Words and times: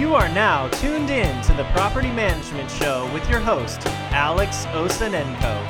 You 0.00 0.14
are 0.14 0.30
now 0.30 0.66
tuned 0.68 1.10
in 1.10 1.42
to 1.42 1.52
the 1.52 1.64
Property 1.74 2.10
Management 2.10 2.70
Show 2.70 3.12
with 3.12 3.28
your 3.28 3.38
host, 3.38 3.86
Alex 4.12 4.64
Osenenko. 4.68 5.60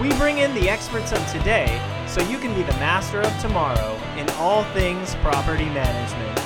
We 0.00 0.08
bring 0.16 0.38
in 0.38 0.54
the 0.54 0.70
experts 0.70 1.12
of 1.12 1.18
today 1.30 1.78
so 2.08 2.22
you 2.22 2.38
can 2.38 2.54
be 2.54 2.62
the 2.62 2.72
master 2.78 3.20
of 3.20 3.38
tomorrow 3.38 4.00
in 4.16 4.26
all 4.38 4.64
things 4.72 5.14
property 5.16 5.66
management. 5.66 6.38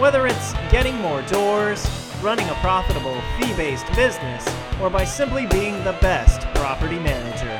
Whether 0.00 0.26
it's 0.26 0.54
getting 0.72 0.94
more 1.02 1.20
doors, 1.20 1.86
running 2.22 2.48
a 2.48 2.54
profitable 2.54 3.20
fee 3.38 3.52
based 3.52 3.86
business, 3.94 4.48
or 4.80 4.88
by 4.88 5.04
simply 5.04 5.44
being 5.48 5.84
the 5.84 5.98
best 6.00 6.40
property 6.54 6.98
manager. 6.98 7.58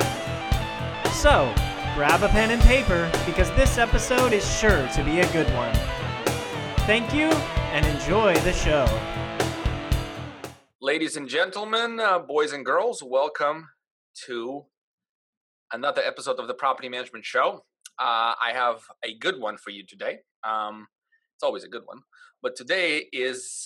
So, 1.11 1.53
grab 1.93 2.23
a 2.23 2.29
pen 2.29 2.49
and 2.49 2.61
paper 2.63 3.07
because 3.27 3.51
this 3.51 3.77
episode 3.77 4.33
is 4.33 4.43
sure 4.59 4.87
to 4.95 5.03
be 5.03 5.19
a 5.19 5.31
good 5.31 5.53
one. 5.53 5.75
Thank 6.87 7.13
you 7.13 7.29
and 7.71 7.85
enjoy 7.85 8.35
the 8.41 8.51
show. 8.51 8.85
Ladies 10.81 11.15
and 11.15 11.29
gentlemen, 11.29 12.01
uh, 12.01 12.19
boys 12.19 12.51
and 12.51 12.65
girls, 12.65 13.01
welcome 13.01 13.69
to 14.25 14.65
another 15.71 16.01
episode 16.01 16.37
of 16.37 16.47
the 16.49 16.53
Property 16.53 16.89
Management 16.89 17.23
Show. 17.23 17.63
Uh, 17.97 18.35
I 18.41 18.51
have 18.53 18.81
a 19.05 19.17
good 19.17 19.39
one 19.39 19.55
for 19.57 19.69
you 19.69 19.85
today. 19.85 20.19
Um, 20.43 20.87
it's 21.33 21.43
always 21.43 21.63
a 21.63 21.69
good 21.69 21.83
one, 21.85 21.99
but 22.41 22.57
today 22.57 23.07
is 23.13 23.65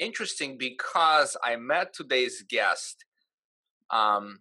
interesting 0.00 0.58
because 0.58 1.36
I 1.44 1.54
met 1.54 1.92
today's 1.92 2.42
guest 2.42 3.04
um, 3.90 4.40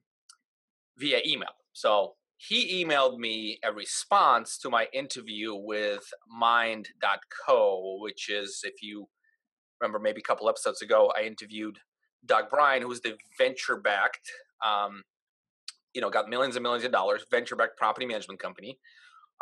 via 0.98 1.20
email. 1.24 1.54
So 1.74 2.16
he 2.38 2.84
emailed 2.84 3.18
me 3.18 3.60
a 3.64 3.74
response 3.74 4.58
to 4.60 4.70
my 4.70 4.88
interview 4.94 5.56
with 5.56 6.14
Mynd.co, 6.30 7.98
which 8.00 8.30
is, 8.30 8.62
if 8.64 8.82
you 8.82 9.08
remember, 9.82 10.00
maybe 10.00 10.22
a 10.22 10.24
couple 10.24 10.48
episodes 10.48 10.84
ago, 10.84 11.12
I 11.18 11.24
interviewed 11.24 11.80
Doug 12.26 12.50
Brien, 12.50 12.84
who's 12.84 13.02
the 13.02 13.18
venture 13.38 13.76
backed, 13.76 14.32
um, 14.66 15.04
you 15.94 16.02
know, 16.02 16.12
got 16.12 16.30
millions 16.30 16.56
and 16.56 16.64
millions 16.64 16.86
of 16.86 16.92
dollars, 16.92 17.26
venture 17.32 17.56
backed 17.56 17.76
property 17.76 18.06
management 18.06 18.40
company, 18.40 18.78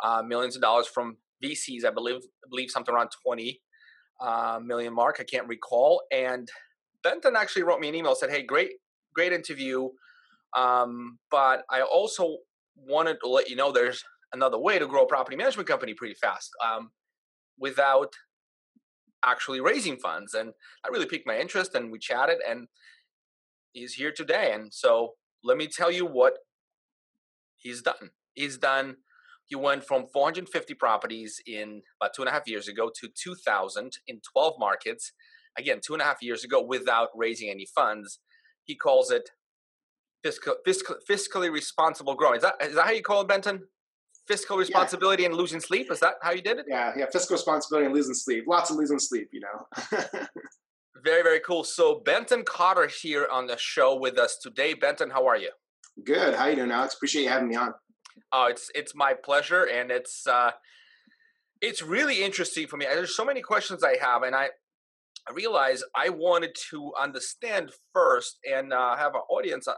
uh, 0.02 0.22
millions 0.22 0.56
of 0.56 0.62
dollars 0.62 0.86
from 0.86 1.18
VCs, 1.44 1.84
I 1.84 1.90
believe, 1.90 2.16
I 2.16 2.48
believe 2.48 2.70
something 2.70 2.94
around 2.94 3.10
20 3.22 3.60
uh, 4.20 4.58
million 4.64 4.94
mark. 4.94 5.18
I 5.20 5.24
can't 5.24 5.46
recall. 5.46 6.02
And 6.10 6.48
Benton 7.02 7.36
actually 7.36 7.62
wrote 7.62 7.80
me 7.80 7.88
an 7.88 7.94
email 7.94 8.14
said, 8.14 8.30
"Hey, 8.30 8.42
great, 8.42 8.72
great 9.14 9.32
interview, 9.32 9.90
um, 10.56 11.18
but 11.30 11.64
I 11.70 11.82
also 11.82 12.38
wanted 12.76 13.18
to 13.22 13.28
let 13.28 13.48
you 13.48 13.56
know 13.56 13.72
there's 13.72 14.04
another 14.32 14.58
way 14.58 14.78
to 14.78 14.86
grow 14.86 15.04
a 15.04 15.06
property 15.06 15.36
management 15.36 15.68
company 15.68 15.94
pretty 15.94 16.14
fast 16.14 16.50
um, 16.64 16.90
without 17.58 18.12
actually 19.24 19.60
raising 19.60 19.96
funds." 19.96 20.34
And 20.34 20.52
that 20.84 20.92
really 20.92 21.06
piqued 21.06 21.26
my 21.26 21.38
interest, 21.38 21.74
and 21.74 21.90
we 21.90 21.98
chatted, 21.98 22.38
and 22.46 22.68
he's 23.72 23.94
here 23.94 24.12
today. 24.12 24.52
And 24.52 24.72
so 24.72 25.14
let 25.42 25.56
me 25.56 25.66
tell 25.66 25.90
you 25.90 26.06
what 26.06 26.38
he's 27.56 27.82
done. 27.82 28.10
He's 28.34 28.58
done 28.58 28.96
he 29.46 29.54
went 29.54 29.84
from 29.84 30.06
450 30.12 30.74
properties 30.74 31.40
in 31.46 31.82
about 32.00 32.14
two 32.14 32.22
and 32.22 32.28
a 32.28 32.32
half 32.32 32.48
years 32.48 32.66
ago 32.66 32.90
to 33.00 33.08
2,000 33.08 33.98
in 34.08 34.20
12 34.32 34.54
markets. 34.58 35.12
Again, 35.56 35.80
two 35.84 35.94
and 35.94 36.02
a 36.02 36.04
half 36.04 36.20
years 36.20 36.44
ago 36.44 36.60
without 36.60 37.10
raising 37.14 37.48
any 37.48 37.64
funds. 37.64 38.18
He 38.64 38.74
calls 38.74 39.10
it 39.12 39.30
fiscal, 40.26 40.56
fiscal, 40.64 40.96
fiscally 41.08 41.52
responsible 41.52 42.14
growing. 42.14 42.36
Is 42.36 42.42
that, 42.42 42.54
is 42.60 42.74
that 42.74 42.84
how 42.84 42.90
you 42.90 43.02
call 43.02 43.22
it, 43.22 43.28
Benton? 43.28 43.62
Fiscal 44.26 44.56
responsibility 44.56 45.22
yeah. 45.22 45.28
and 45.28 45.36
losing 45.36 45.60
sleep? 45.60 45.90
Is 45.90 46.00
that 46.00 46.14
how 46.20 46.32
you 46.32 46.42
did 46.42 46.58
it? 46.58 46.66
Yeah, 46.68 46.92
yeah, 46.96 47.06
fiscal 47.12 47.34
responsibility 47.34 47.86
and 47.86 47.94
losing 47.94 48.14
sleep. 48.14 48.44
Lots 48.48 48.70
of 48.70 48.76
losing 48.76 48.98
sleep, 48.98 49.28
you 49.32 49.40
know. 49.40 49.98
very, 51.04 51.22
very 51.22 51.40
cool. 51.40 51.62
So 51.62 52.02
Benton 52.04 52.42
Cotter 52.44 52.88
here 52.88 53.28
on 53.30 53.46
the 53.46 53.56
show 53.56 53.96
with 53.96 54.18
us 54.18 54.36
today. 54.42 54.74
Benton, 54.74 55.10
how 55.10 55.26
are 55.26 55.36
you? 55.36 55.50
Good. 56.04 56.34
How 56.34 56.46
you 56.46 56.56
doing, 56.56 56.72
Alex? 56.72 56.94
Appreciate 56.94 57.22
you 57.22 57.28
having 57.28 57.48
me 57.48 57.54
on. 57.54 57.72
Oh, 58.32 58.46
it's 58.46 58.70
it's 58.74 58.94
my 58.94 59.14
pleasure, 59.14 59.64
and 59.64 59.90
it's 59.90 60.26
uh, 60.26 60.50
it's 61.60 61.80
really 61.80 62.24
interesting 62.24 62.66
for 62.66 62.76
me. 62.76 62.86
There's 62.86 63.16
so 63.16 63.24
many 63.24 63.40
questions 63.40 63.84
I 63.84 63.96
have, 64.00 64.22
and 64.22 64.34
I 64.34 64.48
I 65.28 65.32
realize 65.32 65.82
I 65.94 66.08
wanted 66.10 66.56
to 66.70 66.92
understand 67.00 67.72
first 67.92 68.38
and 68.50 68.72
uh, 68.72 68.96
have 68.96 69.14
our 69.14 69.24
audience 69.30 69.66
uh, 69.66 69.74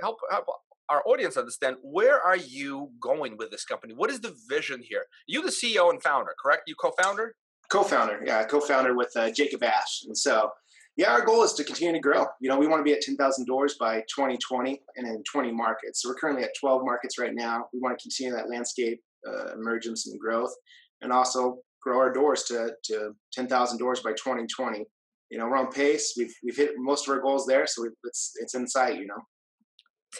help 0.00 0.18
help 0.30 0.46
our 0.88 1.02
audience 1.06 1.36
understand 1.36 1.76
where 1.82 2.20
are 2.20 2.36
you 2.36 2.90
going 3.00 3.36
with 3.36 3.50
this 3.50 3.64
company? 3.64 3.92
What 3.92 4.10
is 4.10 4.20
the 4.20 4.36
vision 4.48 4.82
here? 4.82 5.06
You 5.26 5.42
the 5.42 5.50
CEO 5.50 5.90
and 5.90 6.02
founder, 6.02 6.32
correct? 6.40 6.62
You 6.66 6.76
co-founder? 6.76 7.34
Co-founder, 7.68 8.22
yeah, 8.24 8.44
co-founder 8.44 8.94
with 8.94 9.10
uh, 9.16 9.30
Jacob 9.32 9.64
Ash, 9.64 10.04
and 10.06 10.16
so 10.16 10.50
yeah, 10.96 11.12
our 11.12 11.24
goal 11.24 11.42
is 11.42 11.52
to 11.54 11.64
continue 11.64 11.92
to 11.92 12.00
grow. 12.00 12.24
You 12.40 12.48
know, 12.48 12.58
we 12.58 12.66
want 12.66 12.80
to 12.80 12.84
be 12.84 12.92
at 12.92 13.02
10,000 13.02 13.44
doors 13.44 13.76
by 13.78 14.00
2020 14.14 14.80
and 14.96 15.06
in 15.06 15.22
20 15.24 15.52
markets. 15.52 16.02
So 16.02 16.08
we're 16.08 16.14
currently 16.14 16.42
at 16.42 16.52
12 16.58 16.82
markets 16.84 17.18
right 17.18 17.34
now. 17.34 17.66
We 17.74 17.80
want 17.80 17.98
to 17.98 18.02
continue 18.02 18.32
that 18.32 18.48
landscape 18.48 19.02
uh, 19.28 19.52
emergence 19.52 20.06
and 20.06 20.18
growth 20.18 20.54
and 21.02 21.12
also 21.12 21.58
grow 21.82 21.98
our 21.98 22.12
doors 22.12 22.44
to, 22.44 22.70
to 22.84 23.12
10,000 23.34 23.78
doors 23.78 24.00
by 24.00 24.12
2020. 24.12 24.86
You 25.30 25.38
know, 25.38 25.46
we're 25.46 25.58
on 25.58 25.70
pace. 25.70 26.14
We've, 26.16 26.34
we've 26.42 26.56
hit 26.56 26.70
most 26.78 27.06
of 27.06 27.14
our 27.14 27.20
goals 27.20 27.46
there. 27.46 27.66
So 27.66 27.86
it's, 28.04 28.32
it's 28.40 28.54
in 28.54 28.66
sight, 28.66 28.98
you 28.98 29.06
know. 29.06 29.20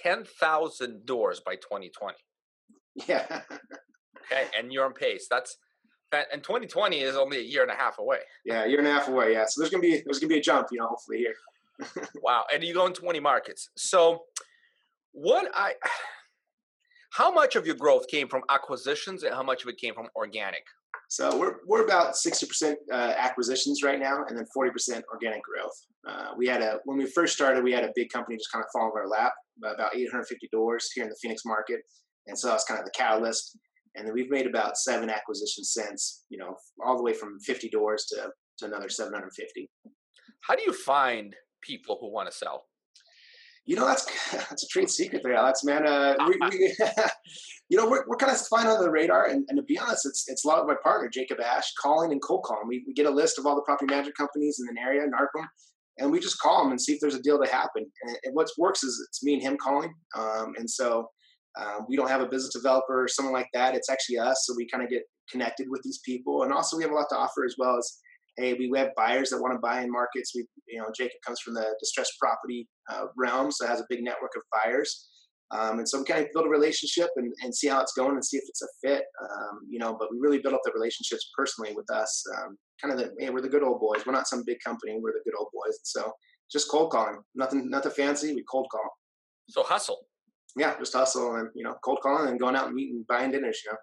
10,000 0.03 1.07
doors 1.07 1.41
by 1.45 1.57
2020. 1.57 2.17
Yeah. 3.07 3.25
okay. 3.51 4.47
And 4.59 4.73
you're 4.73 4.85
on 4.85 4.93
pace. 4.93 5.27
That's, 5.31 5.57
and 6.33 6.43
2020 6.43 7.01
is 7.01 7.17
only 7.17 7.39
a 7.39 7.43
year 7.43 7.63
and 7.63 7.71
a 7.71 7.75
half 7.75 7.99
away. 7.99 8.19
Yeah, 8.45 8.65
a 8.65 8.69
year 8.69 8.79
and 8.79 8.89
a 8.89 8.93
half 8.93 9.09
away. 9.09 9.33
Yeah, 9.33 9.45
so 9.47 9.61
there's 9.61 9.71
gonna 9.71 9.83
be 9.83 10.03
there's 10.05 10.19
gonna 10.19 10.29
be 10.29 10.39
a 10.39 10.43
jump, 10.43 10.69
you 10.71 10.79
know, 10.79 10.87
hopefully 10.87 11.19
here. 11.19 11.35
wow, 12.23 12.45
and 12.53 12.63
you 12.65 12.73
go 12.73 12.87
in 12.87 12.93
20 12.93 13.21
markets. 13.21 13.71
So, 13.77 14.25
what 15.13 15.51
I, 15.55 15.75
how 17.11 17.33
much 17.33 17.57
of 17.57 17.67
your 17.67 17.75
growth 17.75 18.09
came 18.09 18.29
from 18.29 18.43
acquisitions, 18.49 19.25
and 19.25 19.35
how 19.35 19.43
much 19.43 19.63
of 19.65 19.69
it 19.69 19.79
came 19.79 19.95
from 19.95 20.09
organic? 20.15 20.65
So 21.09 21.39
we're 21.39 21.57
we're 21.67 21.85
about 21.85 22.15
60% 22.15 22.75
uh, 22.93 22.95
acquisitions 22.95 23.83
right 23.83 23.99
now, 23.99 24.25
and 24.29 24.37
then 24.37 24.45
40% 24.57 25.03
organic 25.13 25.43
growth. 25.43 25.87
Uh, 26.07 26.33
we 26.37 26.47
had 26.47 26.63
a 26.63 26.81
when 26.85 26.99
we 26.99 27.07
first 27.07 27.35
started, 27.35 27.63
we 27.63 27.73
had 27.73 27.85
a 27.85 27.93
big 27.95 28.11
company 28.11 28.37
just 28.37 28.51
kind 28.53 28.65
of 28.65 28.71
fall 28.73 28.91
in 28.93 29.01
our 29.01 29.09
lap, 29.09 29.33
about 29.59 29.95
850 29.95 30.49
doors 30.51 30.91
here 30.95 31.05
in 31.05 31.11
the 31.11 31.17
Phoenix 31.23 31.43
market, 31.45 31.81
and 32.27 32.39
so 32.39 32.49
that's 32.49 32.65
kind 32.65 32.81
of 32.81 32.87
the 32.87 32.93
catalyst. 32.93 33.57
And 33.95 34.07
then 34.07 34.13
we've 34.13 34.31
made 34.31 34.47
about 34.47 34.77
seven 34.77 35.09
acquisitions 35.09 35.73
since 35.73 36.25
you 36.29 36.39
know 36.39 36.57
all 36.85 36.97
the 36.97 37.03
way 37.03 37.13
from 37.13 37.39
50 37.41 37.69
doors 37.71 38.07
to 38.11 38.31
to 38.59 38.67
another 38.67 38.89
750 38.89 39.71
how 40.47 40.55
do 40.55 40.63
you 40.63 40.73
find 40.73 41.35
people 41.63 41.99
who 42.01 42.13
want 42.13 42.31
to 42.31 42.37
sell? 42.37 42.67
You 43.65 43.77
know 43.77 43.87
that's 43.87 44.05
that's 44.33 44.63
a 44.63 44.69
trade 44.69 44.91
secret 44.91 45.23
there 45.25 45.35
alex 45.35 45.65
man. 45.65 45.87
Uh, 45.87 46.15
we, 46.29 46.39
we 46.51 46.77
you 47.69 47.77
know 47.77 47.89
we're, 47.89 48.05
we're 48.07 48.17
kind 48.17 48.33
of 48.33 48.41
flying 48.41 48.69
under 48.69 48.83
the 48.83 48.91
radar 48.91 49.27
and, 49.27 49.45
and, 49.49 49.57
to 49.57 49.63
be 49.63 49.79
honest 49.79 50.07
it's 50.07 50.25
it's 50.29 50.45
a 50.45 50.49
lot 50.49 50.59
of 50.59 50.67
my 50.67 50.77
partner 50.83 51.09
jacob 51.09 51.41
ash 51.41 51.73
calling 51.81 52.13
and 52.13 52.23
cold 52.23 52.45
calling 52.45 52.67
we, 52.69 52.85
we 52.87 52.95
get 52.95 53.07
a 53.07 53.11
list 53.11 53.39
of 53.39 53.47
all 53.47 53.55
the 53.55 53.63
property 53.63 53.87
management 53.91 54.17
companies 54.17 54.61
in 54.61 54.69
an 54.69 54.83
area 54.83 55.03
and 55.99 56.13
we 56.13 56.21
just 56.21 56.39
call 56.39 56.63
them 56.63 56.71
and 56.71 56.81
see 56.81 56.93
if 56.93 57.01
there's 57.01 57.15
a 57.15 57.23
deal 57.23 57.43
to 57.43 57.51
happen 57.51 57.85
and, 58.03 58.17
and 58.25 58.35
what 58.35 58.49
works 58.59 58.83
is 58.83 59.05
it's 59.09 59.25
me 59.25 59.35
and 59.35 59.43
him 59.43 59.57
calling 59.57 59.93
um, 60.17 60.53
and 60.57 60.69
so 60.69 61.09
um, 61.59 61.87
we 61.89 61.97
don't 61.97 62.11
have 62.11 62.21
a 62.21 62.27
business 62.27 62.53
developer 62.53 63.05
or 63.05 63.09
someone 63.09 63.33
like 63.33 63.49
that. 63.55 63.75
It's 63.75 63.91
actually 63.91 64.19
us. 64.19 64.45
So 64.47 64.55
we 64.57 64.69
kind 64.69 64.85
of 64.85 64.91
get 64.91 65.03
connected 65.31 65.67
with 65.71 65.83
these 65.83 66.01
people. 66.05 66.43
And 66.43 66.53
also 66.53 66.77
we 66.77 66.83
have 66.83 66.93
a 66.93 66.95
lot 66.95 67.07
to 67.11 67.17
offer 67.17 67.45
as 67.45 67.55
well 67.59 67.79
as, 67.79 67.99
hey, 68.37 68.53
we 68.55 68.71
have 68.77 68.91
buyers 68.97 69.31
that 69.31 69.41
want 69.41 69.55
to 69.55 69.59
buy 69.59 69.81
in 69.81 69.91
markets. 69.91 70.33
We, 70.35 70.47
you 70.69 70.79
know, 70.79 70.89
Jacob 70.95 71.17
comes 71.25 71.41
from 71.41 71.55
the 71.55 71.67
distressed 71.81 72.13
property 72.21 72.69
uh, 72.91 73.07
realm, 73.17 73.51
so 73.51 73.67
has 73.67 73.81
a 73.81 73.87
big 73.89 74.03
network 74.03 74.33
of 74.37 74.43
buyers. 74.53 75.09
Um, 75.53 75.79
and 75.79 75.89
so 75.89 75.99
we 75.99 76.05
kind 76.05 76.25
of 76.25 76.33
build 76.33 76.47
a 76.47 76.49
relationship 76.49 77.11
and, 77.17 77.33
and 77.43 77.55
see 77.55 77.69
how 77.69 77.81
it's 77.81 77.93
going 77.93 78.13
and 78.13 78.25
see 78.25 78.37
if 78.37 78.45
it's 78.49 78.63
a 78.63 78.69
fit, 78.83 79.05
um, 79.23 79.61
you 79.69 79.79
know, 79.79 79.97
but 79.99 80.09
we 80.11 80.19
really 80.19 80.41
build 80.41 80.55
up 80.55 80.61
the 80.65 80.73
relationships 80.75 81.31
personally 81.37 81.73
with 81.75 81.91
us. 81.93 82.25
Um, 82.37 82.57
kind 82.83 82.93
of 82.93 82.99
the, 82.99 83.15
hey, 83.19 83.31
we're 83.31 83.41
the 83.41 83.49
good 83.49 83.63
old 83.63 83.81
boys. 83.81 84.05
We're 84.05 84.13
not 84.13 84.27
some 84.27 84.43
big 84.45 84.59
company. 84.65 84.99
We're 85.01 85.13
the 85.13 85.23
good 85.25 85.39
old 85.39 85.49
boys. 85.55 85.77
And 85.77 85.87
so 85.87 86.13
just 86.51 86.69
cold 86.69 86.91
calling, 86.91 87.19
nothing, 87.35 87.71
nothing 87.71 87.93
fancy. 87.93 88.35
We 88.35 88.45
cold 88.51 88.67
call. 88.73 88.91
So 89.49 89.63
hustle 89.63 90.07
yeah, 90.57 90.75
just 90.79 90.95
hustle 90.95 91.37
and 91.37 91.49
you 91.55 91.63
know, 91.63 91.75
cold 91.85 91.99
calling 92.03 92.29
and 92.31 92.41
going 92.41 92.57
out 92.57 92.67
and 92.67 92.75
meeting, 92.75 93.05
buying 93.09 93.31
dinners. 93.31 93.61
You 93.65 93.73
know. 93.73 93.79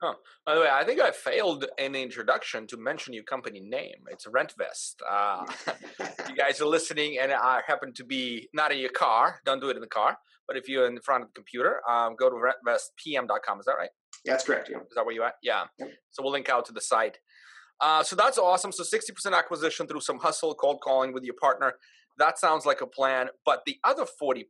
Huh. 0.00 0.14
By 0.46 0.54
the 0.54 0.60
way, 0.60 0.68
I 0.70 0.84
think 0.84 1.00
I 1.00 1.10
failed 1.10 1.66
in 1.76 1.92
the 1.92 2.02
introduction 2.02 2.68
to 2.68 2.76
mention 2.76 3.14
your 3.14 3.24
company 3.24 3.60
name. 3.60 4.04
It's 4.10 4.26
RentVest. 4.26 4.94
Uh, 5.08 5.44
you 6.28 6.36
guys 6.36 6.60
are 6.60 6.66
listening 6.66 7.18
and 7.20 7.32
I 7.32 7.62
happen 7.66 7.92
to 7.94 8.04
be 8.04 8.48
not 8.54 8.70
in 8.70 8.78
your 8.78 8.90
car. 8.90 9.40
Don't 9.44 9.60
do 9.60 9.70
it 9.70 9.76
in 9.76 9.80
the 9.80 9.88
car. 9.88 10.16
But 10.46 10.56
if 10.56 10.68
you're 10.68 10.86
in 10.86 11.00
front 11.00 11.24
of 11.24 11.30
the 11.30 11.34
computer, 11.34 11.80
um, 11.90 12.14
go 12.16 12.30
to 12.30 12.36
rentvestpm.com. 12.36 13.60
Is 13.60 13.66
that 13.66 13.74
right? 13.76 13.90
Yeah, 14.24 14.32
that's 14.32 14.44
correct. 14.44 14.68
Yeah. 14.70 14.78
Is 14.78 14.94
that 14.94 15.04
where 15.04 15.14
you're 15.14 15.26
at? 15.26 15.34
Yeah. 15.42 15.64
Yep. 15.78 15.90
So 16.10 16.22
we'll 16.22 16.32
link 16.32 16.48
out 16.48 16.64
to 16.66 16.72
the 16.72 16.80
site. 16.80 17.18
Uh, 17.80 18.02
so 18.04 18.14
that's 18.14 18.38
awesome. 18.38 18.72
So 18.72 18.84
60% 18.84 19.36
acquisition 19.36 19.86
through 19.88 20.00
some 20.00 20.18
hustle, 20.18 20.54
cold 20.54 20.80
calling 20.80 21.12
with 21.12 21.24
your 21.24 21.34
partner 21.40 21.74
that 22.18 22.38
sounds 22.38 22.66
like 22.66 22.80
a 22.80 22.86
plan. 22.86 23.28
But 23.44 23.62
the 23.64 23.78
other 23.84 24.04
40%, 24.20 24.44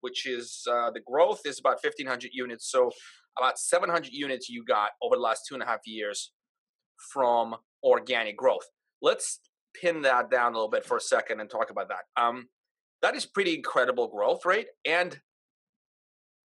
which 0.00 0.26
is 0.26 0.66
uh, 0.70 0.90
the 0.90 1.00
growth, 1.00 1.40
is 1.44 1.58
about 1.58 1.78
1,500 1.82 2.30
units. 2.32 2.70
So 2.70 2.90
about 3.38 3.58
700 3.58 4.12
units 4.12 4.48
you 4.48 4.64
got 4.64 4.90
over 5.02 5.16
the 5.16 5.22
last 5.22 5.42
two 5.48 5.54
and 5.54 5.62
a 5.62 5.66
half 5.66 5.80
years 5.86 6.32
from 7.12 7.56
organic 7.82 8.36
growth. 8.36 8.68
Let's 9.02 9.40
pin 9.80 10.02
that 10.02 10.30
down 10.30 10.52
a 10.52 10.56
little 10.56 10.70
bit 10.70 10.84
for 10.84 10.96
a 10.96 11.00
second 11.00 11.40
and 11.40 11.50
talk 11.50 11.70
about 11.70 11.88
that. 11.88 12.22
Um, 12.22 12.48
that 13.02 13.14
is 13.14 13.26
pretty 13.26 13.54
incredible 13.54 14.08
growth 14.08 14.44
rate, 14.44 14.68
and 14.86 15.18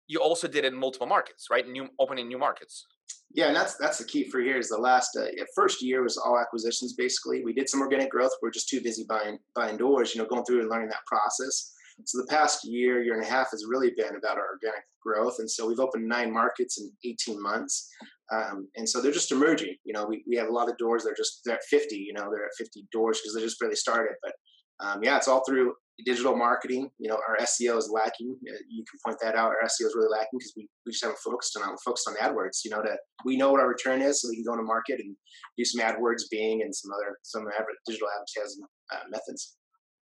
you 0.06 0.20
also 0.20 0.48
did 0.48 0.64
it 0.64 0.72
in 0.72 0.78
multiple 0.78 1.06
markets, 1.06 1.46
right? 1.50 1.68
New 1.68 1.88
opening 2.00 2.28
new 2.28 2.38
markets. 2.38 2.86
Yeah, 3.30 3.48
and 3.48 3.56
that's 3.56 3.76
that's 3.76 3.98
the 3.98 4.04
key 4.04 4.24
for 4.30 4.40
here. 4.40 4.56
Is 4.56 4.70
the 4.70 4.78
last 4.78 5.16
uh, 5.16 5.26
first 5.54 5.82
year 5.82 6.02
was 6.02 6.16
all 6.16 6.38
acquisitions 6.38 6.94
basically. 6.94 7.44
We 7.44 7.52
did 7.52 7.68
some 7.68 7.82
organic 7.82 8.10
growth. 8.10 8.32
We 8.42 8.48
are 8.48 8.52
just 8.52 8.70
too 8.70 8.80
busy 8.80 9.04
buying 9.06 9.38
buying 9.54 9.76
doors, 9.76 10.14
you 10.14 10.22
know, 10.22 10.26
going 10.26 10.44
through 10.44 10.60
and 10.60 10.70
learning 10.70 10.88
that 10.88 11.04
process. 11.06 11.74
So 12.04 12.18
the 12.18 12.26
past 12.28 12.64
year, 12.64 13.02
year 13.02 13.14
and 13.14 13.24
a 13.24 13.28
half 13.28 13.50
has 13.50 13.64
really 13.68 13.92
been 13.96 14.16
about 14.16 14.38
our 14.38 14.46
organic 14.52 14.84
growth, 15.02 15.36
and 15.38 15.50
so 15.50 15.66
we've 15.66 15.80
opened 15.80 16.06
nine 16.08 16.32
markets 16.32 16.80
in 16.80 16.90
18 17.04 17.42
months. 17.42 17.88
Um, 18.32 18.68
and 18.76 18.88
so 18.88 19.00
they're 19.00 19.12
just 19.12 19.32
emerging. 19.32 19.76
You 19.84 19.94
know, 19.94 20.06
we, 20.06 20.22
we 20.28 20.36
have 20.36 20.48
a 20.48 20.52
lot 20.52 20.68
of 20.68 20.76
doors. 20.76 21.04
They're 21.04 21.14
just 21.14 21.40
they're 21.44 21.56
at 21.56 21.64
50. 21.64 21.96
You 21.96 22.12
know, 22.12 22.30
they're 22.30 22.44
at 22.44 22.52
50 22.58 22.86
doors 22.92 23.20
because 23.20 23.34
they 23.34 23.40
just 23.40 23.58
barely 23.58 23.76
started. 23.76 24.14
But 24.22 24.32
um, 24.80 25.02
yeah, 25.02 25.16
it's 25.16 25.28
all 25.28 25.42
through 25.44 25.74
digital 26.04 26.36
marketing. 26.36 26.90
You 26.98 27.08
know, 27.08 27.18
our 27.28 27.36
SEO 27.38 27.78
is 27.78 27.90
lacking. 27.92 28.36
Uh, 28.48 28.58
you 28.68 28.84
can 28.84 28.98
point 29.04 29.18
that 29.22 29.34
out. 29.34 29.50
Our 29.50 29.62
SEO 29.64 29.86
is 29.86 29.94
really 29.96 30.10
lacking 30.10 30.38
because 30.38 30.52
we, 30.56 30.68
we 30.86 30.92
just 30.92 31.02
haven't 31.02 31.18
focused 31.24 31.56
on 31.56 31.76
focused 31.84 32.08
on 32.08 32.16
AdWords. 32.16 32.64
You 32.64 32.70
know, 32.70 32.82
that 32.82 32.98
we 33.24 33.36
know 33.36 33.50
what 33.50 33.60
our 33.60 33.68
return 33.68 34.02
is, 34.02 34.20
so 34.20 34.28
we 34.28 34.36
can 34.36 34.44
go 34.44 34.52
into 34.52 34.64
market 34.64 35.00
and 35.00 35.16
do 35.56 35.64
some 35.64 35.84
AdWords, 35.84 36.24
Bing, 36.30 36.62
and 36.62 36.74
some 36.74 36.92
other 36.92 37.16
some 37.22 37.44
digital 37.86 38.08
advertising 38.08 38.64
uh, 38.92 39.04
methods. 39.10 39.56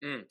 Mm. 0.03 0.23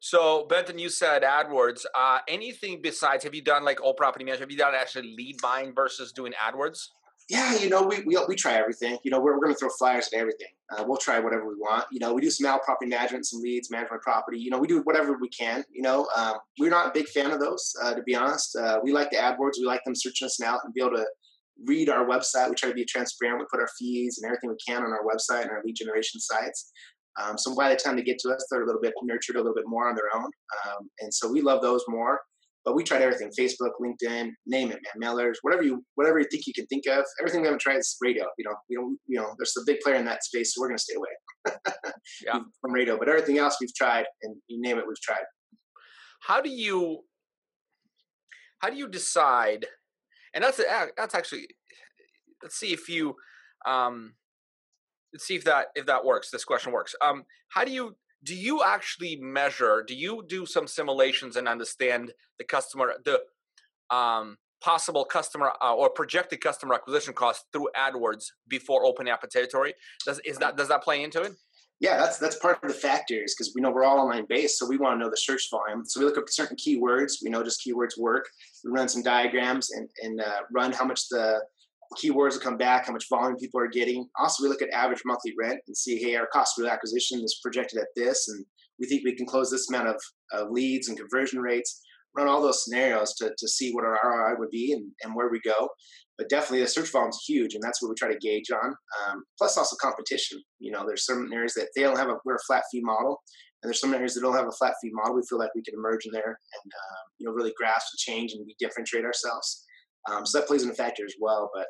So, 0.00 0.46
Benton, 0.46 0.78
you 0.78 0.88
said 0.88 1.22
AdWords. 1.22 1.84
Uh, 1.94 2.18
anything 2.28 2.80
besides? 2.82 3.24
Have 3.24 3.34
you 3.34 3.42
done 3.42 3.64
like 3.64 3.82
all 3.82 3.94
property 3.94 4.24
management? 4.24 4.50
Have 4.50 4.56
you 4.56 4.62
done 4.62 4.74
actually 4.74 5.14
lead 5.16 5.36
buying 5.42 5.74
versus 5.74 6.12
doing 6.12 6.32
AdWords? 6.32 6.88
yeah, 7.28 7.58
you 7.58 7.68
know, 7.68 7.82
we, 7.82 8.02
we, 8.02 8.16
we 8.28 8.36
try 8.36 8.54
everything. 8.54 8.98
You 9.02 9.10
know, 9.10 9.18
we're, 9.18 9.34
we're 9.34 9.46
going 9.46 9.54
to 9.54 9.58
throw 9.58 9.68
flyers 9.68 10.08
at 10.12 10.18
everything. 10.18 10.48
Uh, 10.70 10.84
we'll 10.86 10.96
try 10.96 11.18
whatever 11.18 11.46
we 11.46 11.54
want. 11.54 11.84
You 11.90 11.98
know, 11.98 12.14
we 12.14 12.20
do 12.20 12.30
some 12.30 12.46
out 12.46 12.62
property 12.62 12.88
management, 12.88 13.26
some 13.26 13.40
leads, 13.40 13.68
management 13.68 14.02
property. 14.02 14.38
You 14.38 14.50
know, 14.50 14.58
we 14.58 14.68
do 14.68 14.80
whatever 14.82 15.16
we 15.20 15.28
can. 15.28 15.64
You 15.72 15.82
know, 15.82 16.06
um, 16.16 16.36
we're 16.58 16.70
not 16.70 16.86
a 16.86 16.92
big 16.92 17.08
fan 17.08 17.32
of 17.32 17.40
those, 17.40 17.74
uh, 17.82 17.94
to 17.94 18.02
be 18.02 18.14
honest. 18.14 18.54
Uh, 18.54 18.78
we 18.82 18.92
like 18.92 19.10
the 19.10 19.16
AdWords. 19.16 19.58
We 19.58 19.64
like 19.64 19.82
them 19.84 19.96
searching 19.96 20.26
us 20.26 20.40
out 20.40 20.60
and 20.64 20.72
be 20.72 20.80
able 20.80 20.96
to 20.96 21.06
read 21.64 21.88
our 21.88 22.06
website. 22.06 22.48
We 22.48 22.54
try 22.54 22.68
to 22.68 22.74
be 22.74 22.84
transparent. 22.84 23.40
We 23.40 23.46
put 23.50 23.60
our 23.60 23.70
fees 23.76 24.18
and 24.18 24.26
everything 24.26 24.50
we 24.50 24.56
can 24.64 24.84
on 24.84 24.92
our 24.92 25.02
website 25.02 25.42
and 25.42 25.50
our 25.50 25.62
lead 25.64 25.74
generation 25.74 26.20
sites. 26.20 26.70
Um, 27.22 27.38
so 27.38 27.54
by 27.54 27.70
the 27.70 27.76
time 27.76 27.96
they 27.96 28.02
get 28.02 28.18
to 28.20 28.30
us, 28.30 28.46
they're 28.50 28.62
a 28.62 28.66
little 28.66 28.80
bit 28.80 28.94
nurtured 29.02 29.36
a 29.36 29.38
little 29.38 29.54
bit 29.54 29.64
more 29.66 29.88
on 29.88 29.94
their 29.94 30.14
own. 30.14 30.24
Um, 30.66 30.88
and 31.00 31.12
so 31.12 31.30
we 31.30 31.40
love 31.40 31.62
those 31.62 31.82
more. 31.88 32.20
But 32.64 32.74
we 32.74 32.82
tried 32.82 33.02
everything: 33.02 33.30
Facebook, 33.38 33.70
LinkedIn, 33.80 34.32
name 34.44 34.72
it, 34.72 34.80
man, 34.96 35.14
mailers, 35.14 35.34
whatever 35.42 35.62
you 35.62 35.84
whatever 35.94 36.18
you 36.18 36.26
think 36.30 36.48
you 36.48 36.52
can 36.52 36.66
think 36.66 36.84
of. 36.88 37.04
Everything 37.20 37.42
we 37.42 37.46
haven't 37.46 37.60
tried 37.60 37.76
is 37.76 37.96
radio. 38.00 38.24
You 38.36 38.44
know, 38.44 38.56
we 38.68 38.74
don't, 38.74 38.98
you 39.06 39.20
know, 39.20 39.32
there's 39.38 39.54
a 39.56 39.62
big 39.64 39.78
player 39.80 39.94
in 39.94 40.04
that 40.06 40.24
space, 40.24 40.52
so 40.52 40.60
we're 40.60 40.68
going 40.68 40.78
to 40.78 40.82
stay 40.82 40.96
away 40.96 41.54
yeah. 42.26 42.40
from 42.60 42.72
radio. 42.72 42.98
But 42.98 43.08
everything 43.08 43.38
else 43.38 43.58
we've 43.60 43.74
tried, 43.74 44.04
and 44.22 44.34
you 44.48 44.60
name 44.60 44.78
it, 44.78 44.84
we've 44.86 45.00
tried. 45.00 45.22
How 46.22 46.40
do 46.40 46.50
you 46.50 47.02
how 48.58 48.70
do 48.70 48.76
you 48.76 48.88
decide? 48.88 49.66
And 50.34 50.42
that's 50.42 50.60
that's 50.96 51.14
actually 51.14 51.46
let's 52.42 52.56
see 52.56 52.72
if 52.72 52.88
you 52.88 53.14
um, 53.66 54.14
let's 55.12 55.26
see 55.26 55.36
if 55.36 55.44
that 55.44 55.68
if 55.74 55.86
that 55.86 56.04
works. 56.04 56.30
This 56.30 56.44
question 56.44 56.72
works. 56.72 56.94
Um, 57.02 57.24
how 57.48 57.64
do 57.64 57.70
you 57.70 57.96
do 58.22 58.34
you 58.34 58.62
actually 58.62 59.16
measure 59.16 59.84
do 59.86 59.94
you 59.94 60.24
do 60.26 60.46
some 60.46 60.66
simulations 60.66 61.36
and 61.36 61.48
understand 61.48 62.12
the 62.38 62.44
customer 62.44 62.94
the 63.04 63.20
um, 63.94 64.36
possible 64.60 65.04
customer 65.04 65.52
uh, 65.62 65.74
or 65.74 65.90
projected 65.90 66.40
customer 66.40 66.74
acquisition 66.74 67.14
cost 67.14 67.44
through 67.52 67.68
AdWords 67.76 68.26
before 68.48 68.84
opening 68.84 69.12
up 69.12 69.22
a 69.22 69.28
territory? 69.28 69.74
Does 70.04 70.20
is 70.24 70.38
that 70.38 70.56
does 70.56 70.68
that 70.68 70.82
play 70.82 71.02
into 71.02 71.22
it? 71.22 71.32
Yeah, 71.78 71.98
that's 71.98 72.18
that's 72.18 72.36
part 72.36 72.58
of 72.62 72.68
the 72.68 72.74
factors 72.74 73.34
because 73.34 73.52
we 73.54 73.60
know 73.60 73.70
we're 73.70 73.84
all 73.84 73.98
online 73.98 74.24
based, 74.28 74.58
so 74.58 74.66
we 74.66 74.78
want 74.78 74.94
to 74.94 74.98
know 74.98 75.10
the 75.10 75.16
search 75.16 75.50
volume. 75.50 75.84
So 75.84 76.00
we 76.00 76.06
look 76.06 76.16
up 76.16 76.24
certain 76.28 76.56
keywords. 76.56 77.22
We 77.22 77.28
know 77.28 77.42
just 77.42 77.62
keywords 77.66 77.98
work. 77.98 78.26
We 78.64 78.70
run 78.70 78.88
some 78.88 79.02
diagrams 79.02 79.70
and 79.72 79.88
and 80.02 80.20
uh, 80.20 80.40
run 80.50 80.72
how 80.72 80.86
much 80.86 81.08
the 81.10 81.40
keywords 81.94 82.32
will 82.32 82.40
come 82.40 82.56
back, 82.56 82.86
how 82.86 82.92
much 82.92 83.08
volume 83.08 83.36
people 83.36 83.60
are 83.60 83.68
getting. 83.68 84.08
Also, 84.18 84.42
we 84.42 84.48
look 84.48 84.62
at 84.62 84.70
average 84.70 85.02
monthly 85.04 85.34
rent 85.38 85.60
and 85.66 85.76
see, 85.76 85.98
hey, 85.98 86.16
our 86.16 86.26
cost 86.26 86.56
per 86.56 86.66
acquisition 86.66 87.20
is 87.20 87.40
projected 87.42 87.80
at 87.80 87.88
this, 87.94 88.28
and 88.28 88.44
we 88.78 88.86
think 88.86 89.04
we 89.04 89.14
can 89.14 89.26
close 89.26 89.50
this 89.50 89.68
amount 89.68 89.88
of, 89.88 89.96
of 90.32 90.50
leads 90.50 90.88
and 90.88 90.98
conversion 90.98 91.40
rates. 91.40 91.80
Run 92.16 92.28
all 92.28 92.40
those 92.40 92.64
scenarios 92.64 93.14
to, 93.16 93.32
to 93.36 93.48
see 93.48 93.72
what 93.72 93.84
our 93.84 93.98
ROI 94.02 94.38
would 94.38 94.50
be 94.50 94.72
and, 94.72 94.90
and 95.02 95.14
where 95.14 95.28
we 95.28 95.40
go. 95.40 95.68
But 96.18 96.30
definitely, 96.30 96.60
the 96.60 96.68
search 96.68 96.90
volume 96.90 97.10
is 97.10 97.22
huge, 97.26 97.54
and 97.54 97.62
that's 97.62 97.82
what 97.82 97.90
we 97.90 97.94
try 97.94 98.10
to 98.10 98.18
gauge 98.18 98.50
on. 98.50 98.68
Um, 98.70 99.24
plus, 99.36 99.58
also 99.58 99.76
competition. 99.80 100.42
You 100.58 100.72
know, 100.72 100.84
there's 100.86 101.04
certain 101.04 101.30
areas 101.32 101.52
that 101.54 101.68
they 101.76 101.82
don't 101.82 101.98
have 101.98 102.08
a 102.08 102.16
we're 102.24 102.36
a 102.36 102.46
flat 102.46 102.64
fee 102.72 102.80
model, 102.80 103.20
and 103.62 103.68
there's 103.68 103.80
some 103.80 103.92
areas 103.92 104.14
that 104.14 104.22
don't 104.22 104.36
have 104.36 104.48
a 104.48 104.52
flat 104.52 104.74
fee 104.80 104.90
model. 104.92 105.14
We 105.14 105.22
feel 105.28 105.38
like 105.38 105.54
we 105.54 105.62
can 105.62 105.74
emerge 105.74 106.06
in 106.06 106.12
there 106.12 106.38
and 106.62 106.72
uh, 106.72 107.02
you 107.18 107.26
know 107.26 107.32
really 107.32 107.52
grasp 107.56 107.88
the 107.92 107.98
change 107.98 108.32
and 108.32 108.46
we 108.46 108.56
differentiate 108.58 109.04
ourselves. 109.04 109.65
Um, 110.10 110.24
so 110.24 110.38
that 110.38 110.46
plays 110.46 110.62
in 110.62 110.70
a 110.70 110.74
factor 110.74 111.04
as 111.04 111.14
well. 111.20 111.50
But 111.54 111.66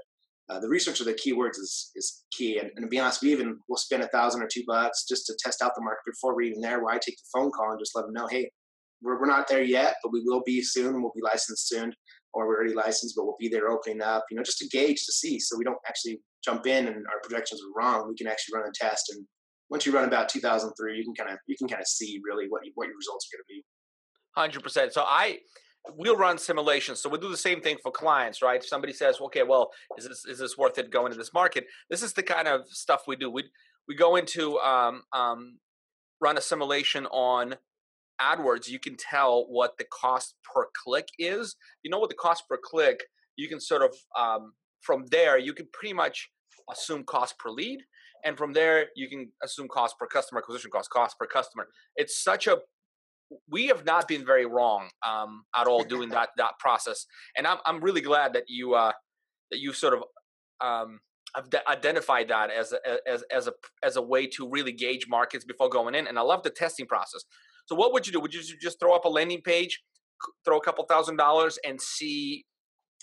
uh, 0.48 0.60
the 0.60 0.68
research 0.68 1.00
of 1.00 1.06
the 1.06 1.14
keywords 1.14 1.58
is 1.58 1.90
is 1.96 2.24
key. 2.32 2.58
And, 2.58 2.70
and, 2.76 2.84
to 2.84 2.88
be 2.88 3.00
honest, 3.00 3.22
we 3.22 3.32
even 3.32 3.58
will 3.68 3.76
spend 3.76 4.02
a 4.02 4.08
thousand 4.08 4.42
or 4.42 4.48
two 4.52 4.62
bucks 4.66 5.04
just 5.08 5.26
to 5.26 5.36
test 5.42 5.62
out 5.62 5.72
the 5.74 5.82
market 5.82 6.02
before 6.06 6.34
we're 6.34 6.42
even 6.42 6.60
there. 6.60 6.82
Where 6.82 6.94
I 6.94 6.98
take 6.98 7.16
the 7.16 7.38
phone 7.38 7.50
call 7.50 7.70
and 7.70 7.80
just 7.80 7.96
let 7.96 8.02
them 8.02 8.12
know, 8.12 8.26
hey, 8.28 8.50
we're, 9.02 9.20
we're 9.20 9.26
not 9.26 9.48
there 9.48 9.62
yet, 9.62 9.96
but 10.02 10.12
we 10.12 10.22
will 10.24 10.42
be 10.46 10.62
soon. 10.62 11.02
We'll 11.02 11.12
be 11.14 11.22
licensed 11.22 11.68
soon, 11.68 11.92
or 12.32 12.46
we're 12.46 12.56
already 12.56 12.74
licensed, 12.74 13.14
but 13.16 13.24
we'll 13.24 13.36
be 13.40 13.48
there 13.48 13.68
opening 13.68 14.02
up. 14.02 14.24
You 14.30 14.36
know, 14.36 14.42
just 14.42 14.58
to 14.58 14.68
gauge 14.68 15.04
to 15.04 15.12
see, 15.12 15.40
so 15.40 15.56
we 15.58 15.64
don't 15.64 15.78
actually 15.88 16.20
jump 16.44 16.66
in 16.66 16.86
and 16.86 16.96
our 16.96 17.20
projections 17.24 17.60
are 17.60 17.80
wrong. 17.82 18.08
We 18.08 18.14
can 18.14 18.28
actually 18.28 18.58
run 18.58 18.68
a 18.68 18.72
test, 18.72 19.10
and 19.12 19.26
once 19.68 19.84
you 19.84 19.92
run 19.92 20.04
about 20.04 20.28
2003, 20.28 20.96
you 20.96 21.04
can 21.04 21.14
kind 21.14 21.30
of 21.30 21.38
you 21.46 21.56
can 21.56 21.68
kind 21.68 21.80
of 21.80 21.88
see 21.88 22.20
really 22.24 22.46
what 22.48 22.64
you, 22.64 22.72
what 22.76 22.86
your 22.86 22.96
results 22.96 23.26
are 23.26 23.36
going 23.36 23.44
to 23.44 23.52
be. 23.52 23.64
Hundred 24.36 24.62
percent. 24.62 24.92
So 24.92 25.02
I 25.02 25.38
we'll 25.94 26.16
run 26.16 26.38
simulations. 26.38 27.00
So 27.00 27.08
we 27.08 27.18
do 27.18 27.30
the 27.30 27.36
same 27.36 27.60
thing 27.60 27.76
for 27.82 27.92
clients, 27.92 28.42
right? 28.42 28.60
If 28.60 28.66
somebody 28.66 28.92
says, 28.92 29.20
okay, 29.20 29.42
well, 29.42 29.70
is 29.96 30.08
this 30.08 30.24
is 30.26 30.38
this 30.38 30.56
worth 30.56 30.78
it 30.78 30.90
going 30.90 31.12
to 31.12 31.18
this 31.18 31.32
market? 31.32 31.66
This 31.90 32.02
is 32.02 32.12
the 32.12 32.22
kind 32.22 32.48
of 32.48 32.66
stuff 32.68 33.02
we 33.06 33.16
do. 33.16 33.30
We 33.30 33.44
we 33.88 33.94
go 33.94 34.16
into 34.16 34.58
um, 34.58 35.02
um, 35.12 35.58
run 36.20 36.38
a 36.38 36.40
simulation 36.40 37.06
on 37.06 37.56
AdWords. 38.20 38.68
You 38.68 38.78
can 38.78 38.96
tell 38.96 39.46
what 39.48 39.78
the 39.78 39.84
cost 39.84 40.34
per 40.42 40.66
click 40.84 41.08
is. 41.18 41.56
You 41.82 41.90
know 41.90 41.98
what 41.98 42.10
the 42.10 42.16
cost 42.16 42.44
per 42.48 42.58
click. 42.62 43.04
You 43.36 43.48
can 43.48 43.60
sort 43.60 43.82
of 43.82 43.94
um, 44.18 44.52
from 44.86 45.04
there 45.10 45.36
you 45.36 45.52
can 45.52 45.66
pretty 45.72 45.92
much 45.92 46.30
assume 46.70 47.04
cost 47.04 47.38
per 47.38 47.50
lead 47.50 47.80
and 48.24 48.38
from 48.38 48.52
there 48.52 48.86
you 48.94 49.08
can 49.08 49.30
assume 49.42 49.68
cost 49.68 49.98
per 49.98 50.06
customer 50.06 50.40
acquisition 50.40 50.70
cost 50.70 50.88
cost 50.90 51.18
per 51.18 51.26
customer 51.26 51.66
it's 51.96 52.22
such 52.22 52.46
a 52.46 52.58
we 53.50 53.66
have 53.66 53.84
not 53.84 54.08
been 54.08 54.24
very 54.24 54.46
wrong 54.46 54.88
um, 55.06 55.44
at 55.54 55.66
all 55.66 55.82
doing 55.82 56.10
that 56.10 56.30
that 56.36 56.52
process, 56.58 57.06
and 57.36 57.46
I'm 57.46 57.58
I'm 57.66 57.80
really 57.80 58.00
glad 58.00 58.32
that 58.34 58.44
you 58.48 58.74
uh, 58.74 58.92
that 59.50 59.58
you 59.58 59.72
sort 59.72 59.94
of 59.94 60.02
um, 60.60 61.00
have 61.34 61.48
identified 61.68 62.28
that 62.28 62.50
as 62.50 62.72
a, 62.72 63.08
as 63.08 63.24
as 63.32 63.46
a 63.46 63.52
as 63.82 63.96
a 63.96 64.02
way 64.02 64.26
to 64.26 64.48
really 64.48 64.72
gauge 64.72 65.06
markets 65.08 65.44
before 65.44 65.68
going 65.68 65.94
in. 65.94 66.06
And 66.06 66.18
I 66.18 66.22
love 66.22 66.42
the 66.42 66.50
testing 66.50 66.86
process. 66.86 67.24
So 67.66 67.74
what 67.74 67.92
would 67.92 68.06
you 68.06 68.12
do? 68.12 68.20
Would 68.20 68.34
you 68.34 68.42
just 68.60 68.78
throw 68.78 68.94
up 68.94 69.04
a 69.04 69.08
landing 69.08 69.42
page, 69.42 69.82
throw 70.44 70.56
a 70.56 70.62
couple 70.62 70.84
thousand 70.84 71.16
dollars, 71.16 71.58
and 71.64 71.80
see, 71.80 72.44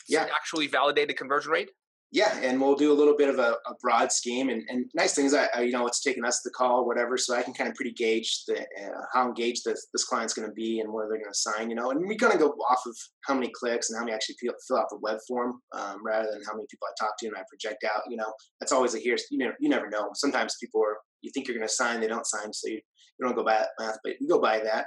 yeah. 0.07 0.27
actually 0.33 0.67
validate 0.67 1.09
the 1.09 1.13
conversion 1.13 1.51
rate? 1.51 1.69
Yeah, 2.13 2.37
and 2.43 2.61
we'll 2.61 2.75
do 2.75 2.91
a 2.91 2.93
little 2.93 3.17
bit 3.17 3.27
of 3.27 3.39
a, 3.39 3.57
a 3.65 3.73
broad 3.81 4.11
scheme. 4.11 4.49
And, 4.49 4.61
and 4.69 4.85
nice 4.93 5.15
thing 5.15 5.25
is, 5.25 5.33
I, 5.33 5.47
I, 5.55 5.61
you 5.61 5.71
know, 5.71 5.87
it's 5.87 5.99
taking 5.99 6.23
us 6.23 6.41
the 6.43 6.51
call, 6.51 6.81
or 6.81 6.85
whatever, 6.85 7.17
so 7.17 7.35
I 7.35 7.41
can 7.41 7.55
kind 7.55 7.67
of 7.67 7.75
pretty 7.75 7.91
gauge 7.91 8.43
the 8.47 8.61
uh, 8.61 9.01
how 9.11 9.27
engaged 9.27 9.65
this, 9.65 9.87
this 9.91 10.05
client's 10.05 10.35
going 10.35 10.47
to 10.47 10.53
be 10.53 10.79
and 10.79 10.93
where 10.93 11.07
they're 11.09 11.17
going 11.17 11.33
to 11.33 11.37
sign. 11.37 11.71
You 11.71 11.75
know, 11.75 11.89
and 11.89 12.07
we 12.07 12.15
kind 12.15 12.31
of 12.31 12.39
go 12.39 12.49
off 12.69 12.81
of 12.85 12.95
how 13.25 13.33
many 13.33 13.51
clicks 13.59 13.89
and 13.89 13.97
how 13.97 14.05
many 14.05 14.13
actually 14.13 14.35
fill, 14.39 14.77
out 14.77 14.89
the 14.91 14.99
web 15.01 15.17
form, 15.27 15.59
um, 15.75 16.05
rather 16.05 16.29
than 16.31 16.41
how 16.45 16.53
many 16.53 16.67
people 16.69 16.87
I 16.87 17.03
talk 17.03 17.17
to 17.17 17.27
and 17.27 17.35
I 17.35 17.41
project 17.49 17.83
out. 17.83 18.03
You 18.07 18.17
know, 18.17 18.31
that's 18.59 18.71
always 18.71 18.93
a 18.93 18.99
here. 18.99 19.17
You 19.31 19.39
know, 19.39 19.51
you 19.59 19.69
never 19.69 19.89
know. 19.89 20.11
Sometimes 20.13 20.55
people 20.61 20.81
are 20.81 20.97
you 21.23 21.31
think 21.33 21.47
you're 21.47 21.57
going 21.57 21.67
to 21.67 21.73
sign, 21.73 21.99
they 21.99 22.07
don't 22.07 22.27
sign, 22.27 22.53
so 22.53 22.67
you, 22.67 22.75
you 22.75 23.25
don't 23.25 23.35
go 23.35 23.43
by 23.43 23.65
that 23.79 23.97
but 24.03 24.13
you 24.19 24.27
go 24.27 24.39
by 24.39 24.59
that. 24.59 24.85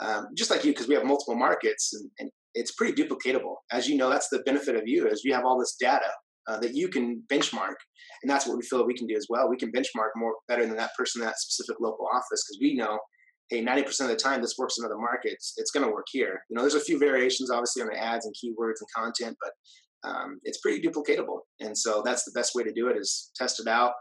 Um, 0.00 0.28
just 0.34 0.50
like 0.50 0.64
you, 0.64 0.72
because 0.72 0.88
we 0.88 0.94
have 0.94 1.04
multiple 1.04 1.34
markets 1.34 1.92
and, 1.92 2.10
and 2.18 2.30
it's 2.54 2.72
pretty 2.72 3.00
duplicatable. 3.00 3.56
As 3.70 3.88
you 3.88 3.96
know, 3.96 4.08
that's 4.08 4.28
the 4.30 4.42
benefit 4.46 4.76
of 4.76 4.82
you 4.86 5.06
is 5.06 5.22
you 5.24 5.34
have 5.34 5.44
all 5.44 5.58
this 5.58 5.76
data 5.78 6.08
uh, 6.48 6.58
that 6.58 6.74
you 6.74 6.88
can 6.88 7.22
benchmark, 7.32 7.74
and 8.22 8.30
that's 8.30 8.46
what 8.46 8.56
we 8.56 8.64
feel 8.64 8.86
we 8.86 8.94
can 8.94 9.06
do 9.06 9.16
as 9.16 9.26
well. 9.28 9.48
We 9.48 9.56
can 9.56 9.72
benchmark 9.72 10.10
more 10.16 10.34
better 10.48 10.66
than 10.66 10.76
that 10.76 10.94
person 10.98 11.20
in 11.20 11.26
that 11.26 11.38
specific 11.38 11.80
local 11.80 12.06
office 12.12 12.44
because 12.44 12.58
we 12.60 12.74
know, 12.74 12.98
hey, 13.48 13.60
ninety 13.60 13.82
percent 13.82 14.10
of 14.10 14.16
the 14.16 14.22
time 14.22 14.40
this 14.40 14.56
works 14.58 14.76
in 14.78 14.84
other 14.84 14.98
markets. 14.98 15.54
It's 15.56 15.70
going 15.70 15.86
to 15.86 15.92
work 15.92 16.06
here. 16.10 16.42
You 16.48 16.56
know, 16.56 16.62
there's 16.62 16.74
a 16.74 16.80
few 16.80 16.98
variations 16.98 17.50
obviously 17.50 17.82
on 17.82 17.88
the 17.88 18.02
ads 18.02 18.26
and 18.26 18.34
keywords 18.34 18.80
and 18.80 18.88
content, 18.96 19.36
but 19.42 19.52
um, 20.08 20.40
it's 20.42 20.60
pretty 20.60 20.86
duplicatable. 20.86 21.40
And 21.60 21.76
so 21.76 22.02
that's 22.04 22.24
the 22.24 22.32
best 22.34 22.54
way 22.54 22.64
to 22.64 22.72
do 22.72 22.88
it 22.88 22.96
is 22.96 23.30
test 23.36 23.60
it 23.60 23.68
out. 23.68 23.92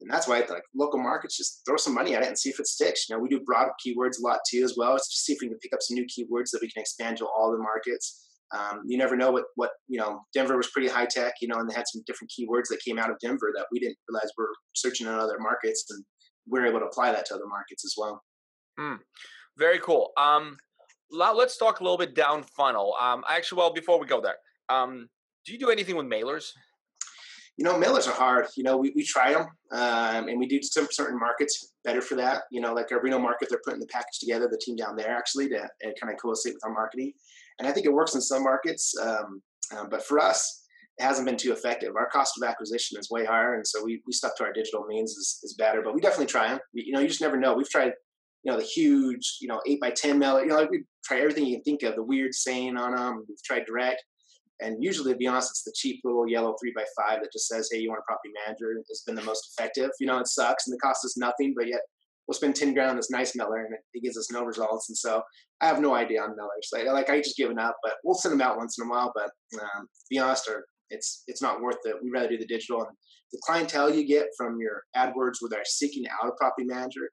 And 0.00 0.10
that's 0.10 0.28
why 0.28 0.38
like 0.38 0.62
local 0.76 1.02
markets, 1.02 1.36
just 1.36 1.62
throw 1.66 1.76
some 1.76 1.94
money 1.94 2.14
at 2.14 2.22
it 2.22 2.28
and 2.28 2.38
see 2.38 2.50
if 2.50 2.60
it 2.60 2.66
sticks. 2.66 3.08
You 3.08 3.16
know, 3.16 3.22
we 3.22 3.28
do 3.28 3.40
broad 3.44 3.68
keywords 3.84 4.20
a 4.20 4.26
lot 4.26 4.40
too 4.48 4.62
as 4.62 4.74
well. 4.76 4.94
It's 4.94 5.10
just 5.10 5.24
see 5.24 5.32
if 5.32 5.40
we 5.40 5.48
can 5.48 5.58
pick 5.58 5.72
up 5.72 5.82
some 5.82 5.96
new 5.96 6.04
keywords 6.04 6.50
that 6.52 6.60
we 6.62 6.70
can 6.70 6.80
expand 6.80 7.16
to 7.16 7.26
all 7.26 7.50
the 7.50 7.58
markets. 7.58 8.27
Um, 8.56 8.82
you 8.86 8.96
never 8.96 9.16
know 9.16 9.30
what 9.30 9.44
what 9.56 9.70
you 9.88 9.98
know. 9.98 10.20
Denver 10.34 10.56
was 10.56 10.70
pretty 10.70 10.88
high 10.88 11.06
tech, 11.06 11.34
you 11.40 11.48
know, 11.48 11.56
and 11.56 11.68
they 11.68 11.74
had 11.74 11.86
some 11.86 12.02
different 12.06 12.30
keywords 12.30 12.68
that 12.70 12.80
came 12.84 12.98
out 12.98 13.10
of 13.10 13.18
Denver 13.20 13.52
that 13.56 13.66
we 13.70 13.78
didn't 13.78 13.96
realize 14.08 14.30
were 14.36 14.50
searching 14.74 15.06
in 15.06 15.12
other 15.12 15.38
markets, 15.38 15.84
and 15.90 16.04
we're 16.46 16.66
able 16.66 16.80
to 16.80 16.86
apply 16.86 17.12
that 17.12 17.26
to 17.26 17.34
other 17.34 17.46
markets 17.46 17.84
as 17.84 17.94
well. 17.96 18.22
Mm, 18.80 18.98
very 19.58 19.78
cool. 19.78 20.12
Um, 20.16 20.56
let's 21.10 21.56
talk 21.58 21.80
a 21.80 21.82
little 21.82 21.98
bit 21.98 22.14
down 22.14 22.44
funnel. 22.56 22.94
Um, 23.00 23.24
actually, 23.28 23.58
well, 23.58 23.72
before 23.72 23.98
we 24.00 24.06
go 24.06 24.20
there, 24.20 24.36
um, 24.68 25.08
do 25.44 25.52
you 25.52 25.58
do 25.58 25.70
anything 25.70 25.96
with 25.96 26.06
mailers? 26.06 26.50
You 27.58 27.64
know, 27.64 27.74
mailers 27.74 28.08
are 28.08 28.12
hard. 28.12 28.46
You 28.56 28.62
know, 28.62 28.76
we, 28.76 28.92
we 28.96 29.04
try 29.04 29.32
them, 29.32 29.48
um, 29.72 30.28
and 30.28 30.38
we 30.38 30.46
do 30.46 30.60
some 30.62 30.86
certain 30.90 31.18
markets 31.18 31.74
better 31.84 32.00
for 32.00 32.14
that. 32.14 32.44
You 32.50 32.60
know, 32.60 32.72
like 32.72 32.90
our 32.92 33.02
Reno 33.02 33.18
market, 33.18 33.48
they're 33.50 33.60
putting 33.64 33.80
the 33.80 33.86
package 33.88 34.20
together, 34.20 34.48
the 34.48 34.62
team 34.64 34.76
down 34.76 34.96
there 34.96 35.10
actually, 35.10 35.48
to, 35.48 35.68
to 35.82 35.94
kind 36.00 36.12
of 36.12 36.20
coincide 36.22 36.54
with 36.54 36.64
our 36.64 36.72
marketing. 36.72 37.12
And 37.58 37.68
I 37.68 37.72
think 37.72 37.84
it 37.84 37.92
works 37.92 38.14
in 38.14 38.20
some 38.20 38.44
markets, 38.44 38.94
um, 39.02 39.42
um, 39.76 39.88
but 39.90 40.04
for 40.04 40.20
us, 40.20 40.64
it 40.98 41.02
hasn't 41.02 41.26
been 41.26 41.36
too 41.36 41.52
effective. 41.52 41.96
Our 41.96 42.08
cost 42.08 42.34
of 42.40 42.48
acquisition 42.48 42.98
is 42.98 43.10
way 43.10 43.24
higher, 43.24 43.54
and 43.54 43.66
so 43.66 43.84
we, 43.84 44.02
we 44.06 44.12
stuck 44.12 44.36
to 44.36 44.44
our 44.44 44.52
digital 44.52 44.84
means 44.86 45.10
is, 45.12 45.40
is 45.42 45.54
better. 45.54 45.82
But 45.82 45.94
we 45.94 46.00
definitely 46.00 46.26
try 46.26 46.48
them. 46.48 46.60
You 46.72 46.92
know, 46.92 47.00
you 47.00 47.08
just 47.08 47.20
never 47.20 47.36
know. 47.36 47.54
We've 47.54 47.68
tried, 47.68 47.92
you 48.44 48.52
know, 48.52 48.58
the 48.58 48.64
huge, 48.64 49.38
you 49.40 49.48
know, 49.48 49.60
eight 49.66 49.80
by 49.80 49.90
ten 49.90 50.18
mailer. 50.18 50.42
You 50.42 50.48
know, 50.48 50.66
we 50.70 50.84
try 51.04 51.18
everything 51.18 51.46
you 51.46 51.56
can 51.56 51.64
think 51.64 51.82
of. 51.82 51.96
The 51.96 52.02
weird 52.02 52.34
saying 52.34 52.76
on 52.76 52.94
them. 52.94 53.24
We've 53.28 53.42
tried 53.44 53.66
direct, 53.66 54.02
and 54.60 54.76
usually, 54.82 55.12
to 55.12 55.18
be 55.18 55.26
honest, 55.26 55.50
it's 55.50 55.62
the 55.62 55.72
cheap 55.76 56.00
little 56.04 56.28
yellow 56.28 56.56
three 56.60 56.72
by 56.74 56.84
five 56.96 57.20
that 57.20 57.32
just 57.32 57.48
says, 57.48 57.68
"Hey, 57.70 57.78
you 57.78 57.88
want 57.88 58.00
a 58.00 58.06
property 58.06 58.32
manager?" 58.44 58.80
It's 58.88 59.04
been 59.04 59.14
the 59.14 59.22
most 59.22 59.52
effective. 59.52 59.90
You 60.00 60.06
know, 60.06 60.18
it 60.18 60.26
sucks 60.26 60.66
and 60.66 60.74
it 60.74 60.80
costs 60.80 61.04
us 61.04 61.16
nothing, 61.16 61.54
but 61.56 61.68
yet 61.68 61.80
we'll 62.28 62.34
spend 62.34 62.54
10 62.54 62.74
grand 62.74 62.90
on 62.90 62.96
this 62.96 63.10
nice 63.10 63.34
mailer 63.34 63.56
and 63.56 63.74
it, 63.74 64.02
gives 64.02 64.18
us 64.18 64.30
no 64.30 64.44
results. 64.44 64.90
And 64.90 64.96
so 64.96 65.22
I 65.62 65.66
have 65.66 65.80
no 65.80 65.94
idea 65.94 66.22
on 66.22 66.30
mailers. 66.30 66.68
Like, 66.72 66.86
like 66.86 67.10
I 67.10 67.20
just 67.20 67.38
given 67.38 67.58
up, 67.58 67.76
but 67.82 67.94
we'll 68.04 68.14
send 68.14 68.34
them 68.34 68.42
out 68.42 68.58
once 68.58 68.76
in 68.78 68.86
a 68.86 68.90
while. 68.90 69.10
But 69.14 69.30
um, 69.60 69.86
to 69.86 70.06
be 70.10 70.18
honest, 70.18 70.48
our 70.48 70.64
it's 70.90 71.24
it's 71.26 71.42
not 71.42 71.60
worth 71.60 71.78
it. 71.84 71.96
We'd 72.02 72.12
rather 72.12 72.28
do 72.28 72.38
the 72.38 72.46
digital 72.46 72.82
and 72.82 72.96
the 73.32 73.40
clientele 73.44 73.92
you 73.92 74.06
get 74.06 74.28
from 74.36 74.58
your 74.60 74.84
AdWords 74.96 75.36
where 75.40 75.50
they're 75.50 75.64
seeking 75.64 76.04
out 76.08 76.28
a 76.28 76.32
property 76.38 76.66
manager 76.66 77.10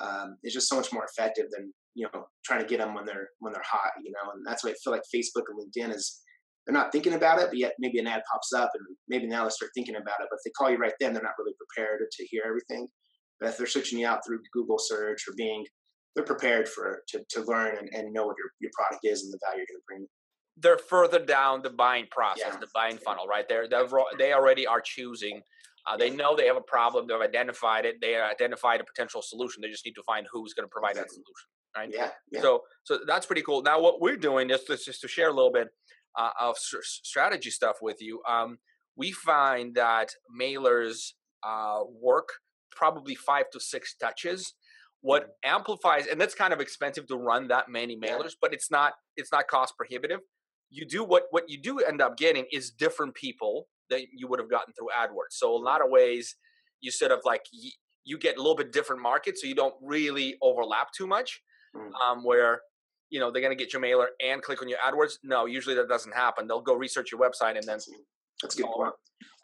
um, 0.00 0.36
is 0.44 0.52
just 0.52 0.68
so 0.68 0.76
much 0.76 0.92
more 0.92 1.04
effective 1.04 1.46
than 1.50 1.72
you 1.94 2.06
know 2.12 2.26
trying 2.44 2.60
to 2.60 2.66
get 2.66 2.78
them 2.78 2.94
when 2.94 3.06
they're 3.06 3.28
when 3.40 3.52
they're 3.52 3.62
hot. 3.68 3.92
You 4.04 4.12
know, 4.12 4.32
and 4.32 4.44
that's 4.46 4.64
why 4.64 4.70
I 4.70 4.74
feel 4.82 4.92
like 4.92 5.02
Facebook 5.14 5.44
and 5.48 5.58
LinkedIn 5.58 5.94
is 5.94 6.20
they're 6.68 6.76
not 6.76 6.92
thinking 6.92 7.14
about 7.14 7.40
it, 7.40 7.46
but 7.48 7.56
yet 7.56 7.72
maybe 7.78 7.98
an 7.98 8.06
ad 8.06 8.20
pops 8.30 8.52
up 8.52 8.70
and 8.74 8.84
maybe 9.08 9.26
now 9.26 9.44
they 9.44 9.50
start 9.50 9.70
thinking 9.74 9.96
about 9.96 10.20
it. 10.20 10.26
But 10.28 10.36
if 10.36 10.44
they 10.44 10.50
call 10.50 10.70
you 10.70 10.76
right 10.76 10.92
then, 11.00 11.14
they're 11.14 11.22
not 11.22 11.32
really 11.38 11.54
prepared 11.56 12.00
to 12.10 12.26
hear 12.26 12.42
everything. 12.46 12.86
But 13.40 13.48
if 13.48 13.56
they're 13.56 13.66
searching 13.66 13.98
you 13.98 14.06
out 14.06 14.20
through 14.26 14.40
Google 14.52 14.76
search 14.78 15.26
or 15.26 15.32
Bing, 15.34 15.64
they're 16.14 16.26
prepared 16.26 16.68
for 16.68 17.02
to, 17.08 17.24
to 17.30 17.40
learn 17.44 17.78
and, 17.78 17.88
and 17.94 18.12
know 18.12 18.26
what 18.26 18.36
your, 18.36 18.50
your 18.60 18.70
product 18.76 19.00
is 19.04 19.24
and 19.24 19.32
the 19.32 19.38
value 19.46 19.60
you're 19.60 19.66
going 19.66 19.80
to 19.80 19.86
bring 19.86 20.06
they're 20.60 20.76
further 20.76 21.24
down 21.24 21.62
the 21.62 21.70
buying 21.70 22.06
process, 22.10 22.50
yeah. 22.52 22.58
the 22.58 22.66
buying 22.74 22.98
funnel, 22.98 23.26
right? 23.26 23.48
They're, 23.48 23.68
they're 23.68 23.86
they 24.18 24.32
already 24.32 24.66
are 24.66 24.80
choosing. 24.80 25.40
Uh, 25.86 25.96
they 25.96 26.10
know 26.10 26.36
they 26.36 26.46
have 26.46 26.56
a 26.56 26.60
problem. 26.60 27.06
They've 27.06 27.20
identified 27.20 27.86
it. 27.86 28.00
They 28.00 28.16
identified 28.16 28.80
a 28.80 28.84
potential 28.84 29.22
solution. 29.22 29.62
They 29.62 29.68
just 29.68 29.86
need 29.86 29.94
to 29.94 30.02
find 30.02 30.26
who's 30.30 30.54
going 30.54 30.64
to 30.64 30.70
provide 30.70 30.96
that 30.96 31.10
solution, 31.10 31.48
right? 31.76 31.88
Yeah, 31.92 32.10
yeah. 32.32 32.40
So 32.40 32.62
so 32.82 32.98
that's 33.06 33.24
pretty 33.24 33.42
cool. 33.42 33.62
Now 33.62 33.80
what 33.80 34.00
we're 34.00 34.16
doing 34.16 34.50
is 34.50 34.62
just, 34.64 34.84
just 34.84 35.00
to 35.02 35.08
share 35.08 35.28
a 35.28 35.32
little 35.32 35.52
bit 35.52 35.68
uh, 36.18 36.30
of 36.40 36.56
strategy 36.58 37.50
stuff 37.50 37.76
with 37.80 37.96
you. 38.00 38.20
Um, 38.28 38.58
we 38.96 39.12
find 39.12 39.74
that 39.76 40.10
mailers 40.38 41.12
uh, 41.42 41.80
work 42.00 42.28
probably 42.70 43.14
five 43.14 43.48
to 43.52 43.60
six 43.60 43.94
touches 43.96 44.54
what 45.00 45.22
mm-hmm. 45.22 45.54
amplifies 45.54 46.06
and 46.08 46.20
that's 46.20 46.34
kind 46.34 46.52
of 46.52 46.60
expensive 46.60 47.06
to 47.06 47.16
run 47.16 47.46
that 47.48 47.68
many 47.68 47.96
mailers 47.96 48.32
but 48.40 48.52
it's 48.52 48.70
not 48.70 48.94
it's 49.16 49.30
not 49.32 49.46
cost 49.46 49.76
prohibitive 49.76 50.20
you 50.70 50.84
do 50.86 51.04
what 51.04 51.24
what 51.30 51.44
you 51.48 51.60
do 51.60 51.78
end 51.80 52.00
up 52.00 52.16
getting 52.16 52.44
is 52.52 52.70
different 52.70 53.14
people 53.14 53.68
that 53.90 54.02
you 54.14 54.28
would 54.28 54.38
have 54.38 54.50
gotten 54.50 54.72
through 54.74 54.88
AdWords. 54.88 55.32
So 55.32 55.54
a 55.54 55.56
lot 55.56 55.82
of 55.82 55.90
ways 55.90 56.36
you 56.80 56.90
sort 56.90 57.12
of 57.12 57.20
like 57.24 57.42
you, 57.52 57.70
you 58.04 58.18
get 58.18 58.36
a 58.36 58.40
little 58.40 58.56
bit 58.56 58.72
different 58.72 59.02
markets, 59.02 59.42
so 59.42 59.48
you 59.48 59.54
don't 59.54 59.74
really 59.82 60.36
overlap 60.42 60.92
too 60.92 61.06
much. 61.06 61.40
Mm. 61.76 61.90
Um, 62.00 62.24
where 62.24 62.62
you 63.10 63.20
know 63.20 63.30
they're 63.30 63.42
going 63.42 63.56
to 63.56 63.62
get 63.62 63.72
your 63.72 63.80
mailer 63.80 64.08
and 64.24 64.42
click 64.42 64.62
on 64.62 64.68
your 64.68 64.78
AdWords. 64.78 65.14
No, 65.22 65.46
usually 65.46 65.74
that 65.76 65.88
doesn't 65.88 66.14
happen. 66.14 66.46
They'll 66.46 66.60
go 66.60 66.74
research 66.74 67.12
your 67.12 67.20
website 67.20 67.56
and 67.56 67.64
then. 67.64 67.78
That's 68.42 68.54
good 68.54 68.66
point. 68.66 68.94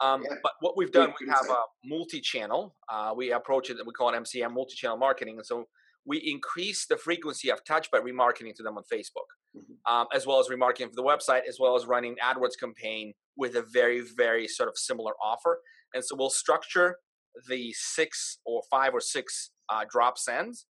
Um, 0.01 0.23
yeah. 0.23 0.37
But 0.41 0.53
what 0.61 0.77
we've 0.77 0.91
done, 0.91 1.13
we 1.19 1.27
have 1.27 1.45
a 1.49 1.63
multi-channel. 1.85 2.75
Uh, 2.89 3.13
we 3.15 3.31
approach 3.31 3.69
it, 3.69 3.77
we 3.85 3.91
call 3.91 4.13
it 4.13 4.15
MCM, 4.15 4.53
multi-channel 4.53 4.97
marketing, 4.97 5.35
and 5.37 5.45
so 5.45 5.65
we 6.05 6.17
increase 6.17 6.85
the 6.85 6.97
frequency 6.97 7.49
of 7.49 7.63
touch 7.65 7.89
by 7.91 7.99
remarketing 7.99 8.53
to 8.55 8.63
them 8.63 8.77
on 8.77 8.83
Facebook, 8.83 9.27
mm-hmm. 9.55 9.93
um, 9.93 10.07
as 10.13 10.25
well 10.25 10.39
as 10.39 10.47
remarketing 10.47 10.89
for 10.89 10.95
the 10.95 11.03
website, 11.03 11.41
as 11.47 11.57
well 11.59 11.75
as 11.75 11.85
running 11.85 12.15
AdWords 12.23 12.59
campaign 12.59 13.13
with 13.37 13.55
a 13.55 13.63
very, 13.73 14.01
very 14.15 14.47
sort 14.47 14.69
of 14.69 14.77
similar 14.77 15.13
offer. 15.23 15.59
And 15.93 16.03
so 16.03 16.15
we'll 16.15 16.29
structure 16.29 16.97
the 17.49 17.73
six 17.73 18.39
or 18.45 18.61
five 18.69 18.93
or 18.93 19.01
six 19.01 19.51
uh, 19.69 19.83
drop 19.89 20.17
sends 20.17 20.67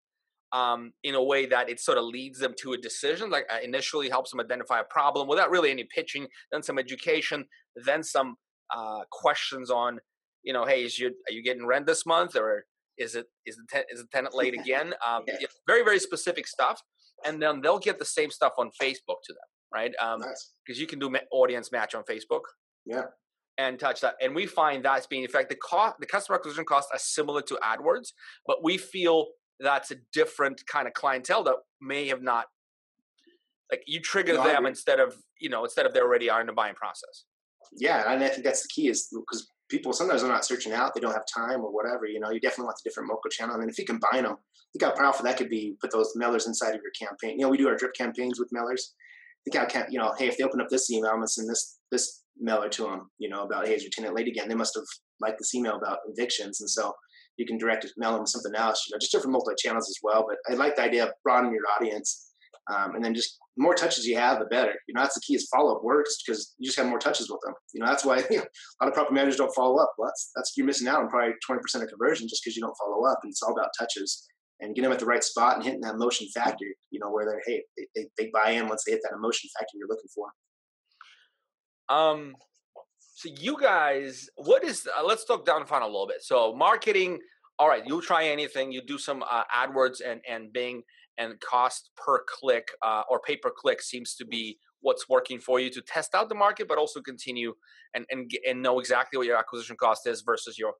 um, 0.53 0.91
in 1.03 1.15
a 1.15 1.23
way 1.23 1.45
that 1.45 1.69
it 1.69 1.79
sort 1.79 1.97
of 1.97 2.05
leads 2.05 2.39
them 2.39 2.53
to 2.61 2.73
a 2.73 2.77
decision. 2.77 3.29
Like 3.29 3.45
uh, 3.51 3.57
initially 3.63 4.09
helps 4.09 4.31
them 4.31 4.39
identify 4.39 4.79
a 4.79 4.83
problem 4.83 5.27
without 5.27 5.49
really 5.49 5.71
any 5.71 5.85
pitching, 5.93 6.27
then 6.51 6.63
some 6.63 6.77
education, 6.77 7.45
then 7.85 8.03
some 8.03 8.35
uh, 8.75 9.01
questions 9.11 9.69
on, 9.69 9.99
you 10.43 10.53
know, 10.53 10.65
hey, 10.65 10.83
is 10.83 10.97
you 10.97 11.07
are 11.07 11.31
you 11.31 11.43
getting 11.43 11.65
rent 11.65 11.85
this 11.85 12.05
month 12.05 12.35
or 12.35 12.65
is 12.97 13.15
it 13.15 13.27
is 13.45 13.55
the 13.55 13.65
ten, 13.69 13.83
is 13.89 14.01
the 14.01 14.07
tenant 14.13 14.35
late 14.35 14.53
again? 14.59 14.93
Um, 15.07 15.23
yeah. 15.27 15.47
Very 15.67 15.83
very 15.83 15.99
specific 15.99 16.47
stuff, 16.47 16.81
and 17.25 17.41
then 17.41 17.61
they'll 17.61 17.79
get 17.79 17.99
the 17.99 18.05
same 18.05 18.31
stuff 18.31 18.53
on 18.57 18.71
Facebook 18.81 19.21
to 19.25 19.33
them, 19.33 19.49
right? 19.73 19.91
Because 19.91 20.15
um, 20.15 20.21
nice. 20.21 20.79
you 20.79 20.87
can 20.87 20.99
do 20.99 21.09
ma- 21.09 21.19
audience 21.31 21.71
match 21.71 21.95
on 21.95 22.03
Facebook. 22.03 22.41
Yeah. 22.85 23.03
And 23.57 23.77
touch 23.77 24.01
that, 24.01 24.15
and 24.21 24.33
we 24.33 24.47
find 24.47 24.83
that's 24.83 25.05
being 25.05 25.23
in 25.23 25.29
fact 25.29 25.49
The 25.49 25.55
cost, 25.55 25.97
the 25.99 26.07
customer 26.07 26.37
acquisition 26.37 26.65
costs 26.65 26.89
are 26.91 26.97
similar 26.97 27.41
to 27.43 27.59
AdWords, 27.61 28.13
but 28.47 28.63
we 28.63 28.77
feel 28.77 29.27
that's 29.61 29.91
a 29.91 29.95
different 30.13 30.65
kind 30.67 30.87
of 30.87 30.93
clientele 30.93 31.43
that 31.43 31.55
may 31.81 32.07
have 32.07 32.21
not 32.21 32.45
like 33.71 33.83
you 33.87 34.01
trigger 34.01 34.33
no, 34.33 34.43
them 34.43 34.65
instead 34.65 34.99
of 34.99 35.15
you 35.39 35.49
know 35.49 35.63
instead 35.63 35.85
of 35.85 35.93
they 35.93 35.99
already 35.99 36.29
are 36.29 36.41
in 36.41 36.47
the 36.47 36.53
buying 36.53 36.75
process 36.75 37.25
yeah 37.77 38.11
and 38.11 38.23
i 38.23 38.27
think 38.27 38.43
that's 38.43 38.63
the 38.63 38.69
key 38.73 38.87
is 38.87 39.07
because 39.11 39.47
people 39.71 39.93
sometimes 39.93 40.21
they're 40.21 40.29
not 40.29 40.45
searching 40.45 40.73
out, 40.73 40.93
they 40.93 40.99
don't 40.99 41.13
have 41.13 41.25
time 41.33 41.61
or 41.61 41.73
whatever. 41.73 42.05
You 42.05 42.19
know, 42.19 42.29
you 42.29 42.39
definitely 42.39 42.65
want 42.65 42.77
the 42.83 42.89
different 42.89 43.09
local 43.09 43.29
channel. 43.31 43.59
And 43.59 43.69
if 43.69 43.79
you 43.79 43.85
combine 43.85 44.23
them, 44.23 44.35
think 44.73 44.83
how 44.83 44.91
powerful 44.91 45.23
that 45.23 45.37
could 45.37 45.49
be. 45.49 45.75
Put 45.81 45.91
those 45.91 46.13
mailers 46.21 46.45
inside 46.45 46.75
of 46.75 46.81
your 46.83 46.91
campaign. 46.99 47.39
You 47.39 47.45
know, 47.45 47.49
we 47.49 47.57
do 47.57 47.69
our 47.69 47.77
drip 47.77 47.93
campaigns 47.97 48.39
with 48.39 48.51
mailers. 48.51 48.81
Think 49.45 49.55
how 49.55 49.65
can 49.65 49.87
you 49.89 49.97
know, 49.97 50.13
hey, 50.19 50.27
if 50.27 50.37
they 50.37 50.43
open 50.43 50.61
up 50.61 50.67
this 50.69 50.91
email, 50.91 51.09
I'm 51.09 51.17
gonna 51.17 51.27
send 51.27 51.49
this 51.49 51.79
this 51.89 52.23
mailer 52.37 52.69
to 52.69 52.83
them. 52.83 53.09
You 53.17 53.29
know, 53.29 53.43
about 53.43 53.65
hey, 53.65 53.73
is 53.73 53.81
your 53.81 53.91
tenant 53.91 54.13
late 54.13 54.27
again? 54.27 54.49
They 54.49 54.55
must 54.55 54.75
have 54.75 54.85
liked 55.19 55.39
this 55.39 55.55
email 55.55 55.77
about 55.77 55.99
evictions, 56.07 56.61
and 56.61 56.69
so 56.69 56.93
you 57.41 57.47
can 57.47 57.57
direct 57.57 57.85
mail 57.97 58.13
them 58.13 58.27
something 58.27 58.53
else. 58.55 58.85
You 58.87 58.93
know, 58.93 58.99
just 58.99 59.11
different 59.11 59.33
multi 59.33 59.53
channels 59.57 59.89
as 59.89 59.97
well. 60.03 60.25
But 60.27 60.37
I 60.47 60.55
like 60.55 60.75
the 60.75 60.83
idea 60.83 61.05
of 61.05 61.11
broadening 61.23 61.53
your 61.53 61.65
audience 61.75 62.31
um, 62.69 62.95
and 62.95 63.03
then 63.03 63.15
just 63.15 63.39
the 63.57 63.63
more 63.63 63.73
touches 63.73 64.05
you 64.05 64.15
have, 64.17 64.39
the 64.39 64.45
better. 64.45 64.73
You 64.87 64.93
know, 64.93 65.01
that's 65.01 65.15
the 65.15 65.21
key 65.21 65.35
is 65.35 65.47
follow 65.47 65.75
up 65.75 65.83
works 65.83 66.21
because 66.23 66.53
you 66.57 66.67
just 66.67 66.77
have 66.77 66.87
more 66.87 66.99
touches 66.99 67.29
with 67.29 67.41
them. 67.43 67.53
You 67.73 67.81
know, 67.81 67.87
that's 67.87 68.05
why 68.05 68.17
you 68.29 68.37
know, 68.37 68.43
a 68.43 68.83
lot 68.83 68.89
of 68.89 68.93
property 68.93 69.15
managers 69.15 69.37
don't 69.37 69.53
follow 69.55 69.77
up. 69.77 69.93
Well, 69.97 70.09
that's, 70.09 70.31
that's 70.35 70.53
you're 70.55 70.65
missing 70.65 70.87
out 70.87 71.01
on 71.01 71.09
probably 71.09 71.33
20% 71.49 71.59
of 71.81 71.89
conversion 71.89 72.27
just 72.27 72.43
because 72.43 72.55
you 72.55 72.61
don't 72.61 72.77
follow 72.77 73.05
up. 73.05 73.19
And 73.23 73.31
it's 73.31 73.41
all 73.41 73.53
about 73.53 73.71
touches 73.77 74.27
and 74.59 74.75
getting 74.75 74.83
them 74.83 74.93
at 74.93 74.99
the 74.99 75.05
right 75.05 75.23
spot 75.23 75.55
and 75.55 75.65
hitting 75.65 75.81
that 75.81 75.95
emotion 75.95 76.27
factor, 76.33 76.65
you 76.91 76.99
know, 76.99 77.09
where 77.09 77.25
they're, 77.25 77.41
hey, 77.45 77.63
they, 77.77 77.87
they, 77.95 78.07
they 78.17 78.31
buy 78.31 78.51
in 78.51 78.67
once 78.67 78.83
they 78.85 78.91
hit 78.91 79.01
that 79.03 79.15
emotion 79.15 79.49
factor 79.57 79.77
you're 79.77 79.87
looking 79.87 80.09
for. 80.13 80.27
Um, 81.89 82.35
so 83.21 83.29
you 83.37 83.55
guys, 83.61 84.27
what 84.35 84.63
is, 84.63 84.87
uh, 84.97 85.05
let's 85.05 85.25
talk 85.25 85.45
down 85.45 85.63
funnel 85.67 85.87
a 85.87 85.91
little 85.91 86.07
bit. 86.07 86.23
So 86.23 86.55
marketing, 86.55 87.19
all 87.59 87.67
right, 87.67 87.83
you'll 87.85 88.01
try 88.01 88.25
anything. 88.25 88.71
You 88.71 88.81
do 88.81 88.97
some 88.97 89.23
uh, 89.29 89.43
AdWords 89.55 90.01
and, 90.03 90.21
and 90.27 90.51
Bing 90.51 90.81
and 91.19 91.39
cost 91.39 91.91
per 91.95 92.23
click 92.27 92.69
uh, 92.81 93.03
or 93.11 93.19
pay 93.19 93.37
per 93.37 93.51
click 93.55 93.83
seems 93.83 94.15
to 94.15 94.25
be 94.25 94.57
what's 94.79 95.07
working 95.07 95.39
for 95.39 95.59
you 95.59 95.69
to 95.69 95.83
test 95.83 96.15
out 96.15 96.29
the 96.29 96.35
market, 96.35 96.67
but 96.67 96.79
also 96.79 96.99
continue 96.99 97.53
and 97.93 98.05
and 98.09 98.31
and 98.47 98.59
know 98.59 98.79
exactly 98.79 99.17
what 99.17 99.27
your 99.27 99.37
acquisition 99.37 99.75
cost 99.79 100.07
is 100.07 100.23
versus 100.25 100.57
your 100.57 100.73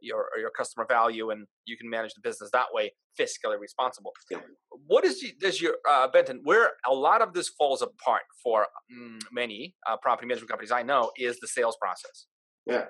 your 0.00 0.26
your 0.38 0.50
customer 0.50 0.86
value, 0.88 1.30
and 1.30 1.46
you 1.66 1.76
can 1.76 1.88
manage 1.88 2.14
the 2.14 2.20
business 2.22 2.50
that 2.52 2.66
way, 2.72 2.92
fiscally 3.18 3.58
responsible. 3.58 4.12
Yeah. 4.30 4.38
What 4.86 5.04
is 5.04 5.24
does 5.40 5.60
your 5.60 5.74
uh, 5.88 6.08
Benton? 6.08 6.40
Where 6.44 6.72
a 6.86 6.94
lot 6.94 7.22
of 7.22 7.34
this 7.34 7.48
falls 7.48 7.82
apart 7.82 8.22
for 8.42 8.66
mm, 8.92 9.20
many 9.32 9.74
uh, 9.88 9.96
property 9.96 10.26
management 10.26 10.50
companies 10.50 10.72
I 10.72 10.82
know 10.82 11.10
is 11.16 11.38
the 11.40 11.48
sales 11.48 11.76
process. 11.80 12.26
Yeah. 12.66 12.86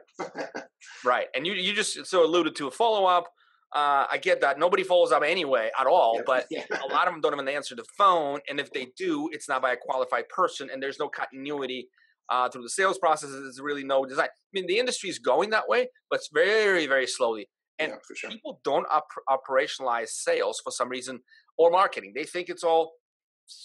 right, 1.04 1.26
and 1.34 1.46
you 1.46 1.54
you 1.54 1.72
just 1.72 2.06
so 2.06 2.24
alluded 2.24 2.56
to 2.56 2.66
a 2.66 2.70
follow 2.70 3.06
up 3.06 3.28
uh, 3.74 4.06
I 4.10 4.18
get 4.18 4.40
that 4.40 4.58
nobody 4.58 4.82
follows 4.82 5.12
up 5.12 5.22
anyway 5.22 5.70
at 5.78 5.86
all, 5.86 6.14
yeah. 6.16 6.22
but 6.26 6.46
yeah. 6.50 6.64
a 6.82 6.92
lot 6.92 7.06
of 7.06 7.12
them 7.12 7.20
don't 7.20 7.34
even 7.34 7.48
answer 7.48 7.74
the 7.74 7.84
phone. 7.98 8.40
And 8.48 8.58
if 8.58 8.72
they 8.72 8.88
do, 8.96 9.28
it's 9.30 9.48
not 9.48 9.60
by 9.60 9.72
a 9.72 9.76
qualified 9.76 10.28
person, 10.30 10.70
and 10.72 10.82
there's 10.82 10.98
no 10.98 11.08
continuity 11.08 11.88
uh, 12.30 12.48
through 12.48 12.62
the 12.62 12.70
sales 12.70 12.98
process. 12.98 13.30
There's 13.30 13.60
really 13.60 13.84
no 13.84 14.04
design. 14.04 14.26
I 14.26 14.50
mean, 14.52 14.66
the 14.66 14.78
industry 14.78 15.10
is 15.10 15.18
going 15.18 15.50
that 15.50 15.68
way, 15.68 15.88
but 16.10 16.20
it's 16.20 16.30
very, 16.32 16.86
very 16.86 17.06
slowly. 17.06 17.48
And 17.78 17.92
yeah, 17.92 17.98
sure. 18.16 18.30
people 18.30 18.60
don't 18.64 18.86
op- 18.90 19.08
operationalize 19.28 20.08
sales 20.08 20.60
for 20.62 20.70
some 20.70 20.88
reason 20.88 21.20
or 21.56 21.70
marketing. 21.70 22.12
They 22.14 22.24
think 22.24 22.48
it's 22.48 22.64
all 22.64 22.92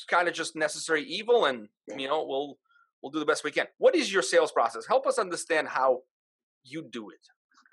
kind 0.08 0.28
of 0.28 0.34
just 0.34 0.56
necessary 0.56 1.04
evil, 1.04 1.46
and 1.46 1.68
you 1.98 2.08
know, 2.08 2.26
we'll 2.26 2.58
we'll 3.02 3.12
do 3.12 3.20
the 3.20 3.26
best 3.26 3.44
we 3.44 3.52
can. 3.52 3.68
What 3.78 3.96
is 3.96 4.14
your 4.14 4.22
sales 4.22 4.52
process? 4.52 4.86
Help 4.88 5.08
us 5.08 5.18
understand 5.18 5.68
how 5.68 6.02
you 6.64 6.88
do 6.92 7.10
it. 7.10 7.20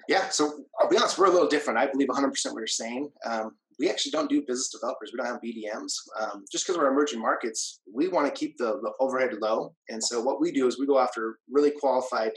Yeah, 0.08 0.28
so 0.30 0.64
I'll 0.80 0.88
be 0.88 0.96
honest, 0.96 1.18
we're 1.18 1.26
a 1.26 1.30
little 1.30 1.48
different. 1.48 1.78
I 1.78 1.86
believe 1.86 2.08
100% 2.08 2.24
what 2.46 2.58
you're 2.58 2.66
saying. 2.66 3.10
Um, 3.24 3.52
we 3.80 3.88
actually 3.88 4.12
don't 4.12 4.28
do 4.28 4.42
business 4.46 4.68
developers. 4.68 5.10
We 5.10 5.16
don't 5.16 5.26
have 5.26 5.40
BDMs. 5.40 5.94
Um, 6.20 6.44
just 6.52 6.66
because 6.66 6.78
we're 6.78 6.92
emerging 6.92 7.20
markets, 7.20 7.80
we 7.92 8.08
want 8.08 8.26
to 8.26 8.38
keep 8.38 8.58
the, 8.58 8.78
the, 8.82 8.92
overhead 9.00 9.32
low. 9.40 9.74
And 9.88 10.04
so 10.04 10.20
what 10.20 10.40
we 10.40 10.52
do 10.52 10.66
is 10.66 10.78
we 10.78 10.86
go 10.86 10.98
after 10.98 11.38
really 11.50 11.70
qualified 11.70 12.32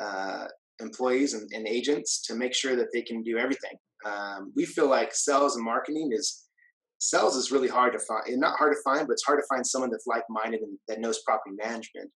uh, 0.00 0.44
employees 0.78 1.34
and, 1.34 1.50
and, 1.52 1.66
agents 1.66 2.22
to 2.26 2.36
make 2.36 2.54
sure 2.54 2.76
that 2.76 2.86
they 2.94 3.02
can 3.02 3.24
do 3.24 3.36
everything. 3.36 3.72
Um, 4.06 4.52
we 4.54 4.64
feel 4.64 4.88
like 4.88 5.12
sales 5.12 5.56
and 5.56 5.64
marketing 5.64 6.10
is 6.12 6.44
sales 6.98 7.34
is 7.34 7.50
really 7.50 7.66
hard 7.66 7.92
to 7.94 7.98
find. 7.98 8.22
Not 8.38 8.56
hard 8.56 8.72
to 8.72 8.82
find, 8.84 9.08
but 9.08 9.14
it's 9.14 9.24
hard 9.24 9.40
to 9.40 9.46
find 9.52 9.66
someone 9.66 9.90
that's 9.90 10.06
like-minded 10.06 10.60
and 10.60 10.78
that 10.86 11.00
knows 11.00 11.20
property 11.26 11.56
management. 11.56 12.10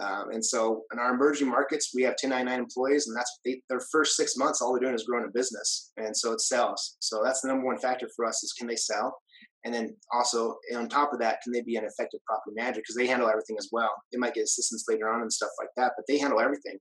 Um, 0.00 0.30
and 0.32 0.44
so 0.44 0.82
in 0.92 0.98
our 0.98 1.14
emerging 1.14 1.48
markets, 1.48 1.92
we 1.94 2.02
have 2.02 2.16
1099 2.20 2.58
employees, 2.58 3.06
and 3.06 3.16
that's 3.16 3.38
they, 3.44 3.60
their 3.68 3.80
first 3.92 4.16
six 4.16 4.36
months. 4.36 4.60
All 4.60 4.72
they're 4.72 4.80
doing 4.80 4.94
is 4.94 5.04
growing 5.04 5.24
a 5.24 5.32
business, 5.32 5.92
and 5.96 6.16
so 6.16 6.32
it 6.32 6.40
sells. 6.40 6.96
So 6.98 7.20
that's 7.22 7.42
the 7.42 7.48
number 7.48 7.64
one 7.64 7.78
factor 7.78 8.08
for 8.16 8.24
us: 8.24 8.42
is 8.42 8.52
can 8.52 8.66
they 8.66 8.76
sell, 8.76 9.16
and 9.64 9.72
then 9.72 9.94
also 10.12 10.56
on 10.74 10.88
top 10.88 11.12
of 11.12 11.20
that, 11.20 11.42
can 11.42 11.52
they 11.52 11.62
be 11.62 11.76
an 11.76 11.84
effective 11.84 12.20
property 12.26 12.54
manager 12.56 12.80
because 12.80 12.96
they 12.96 13.06
handle 13.06 13.28
everything 13.28 13.56
as 13.58 13.68
well. 13.70 13.90
They 14.12 14.18
might 14.18 14.34
get 14.34 14.44
assistance 14.44 14.84
later 14.88 15.08
on 15.08 15.22
and 15.22 15.32
stuff 15.32 15.50
like 15.60 15.70
that, 15.76 15.92
but 15.96 16.04
they 16.08 16.18
handle 16.18 16.40
everything. 16.40 16.78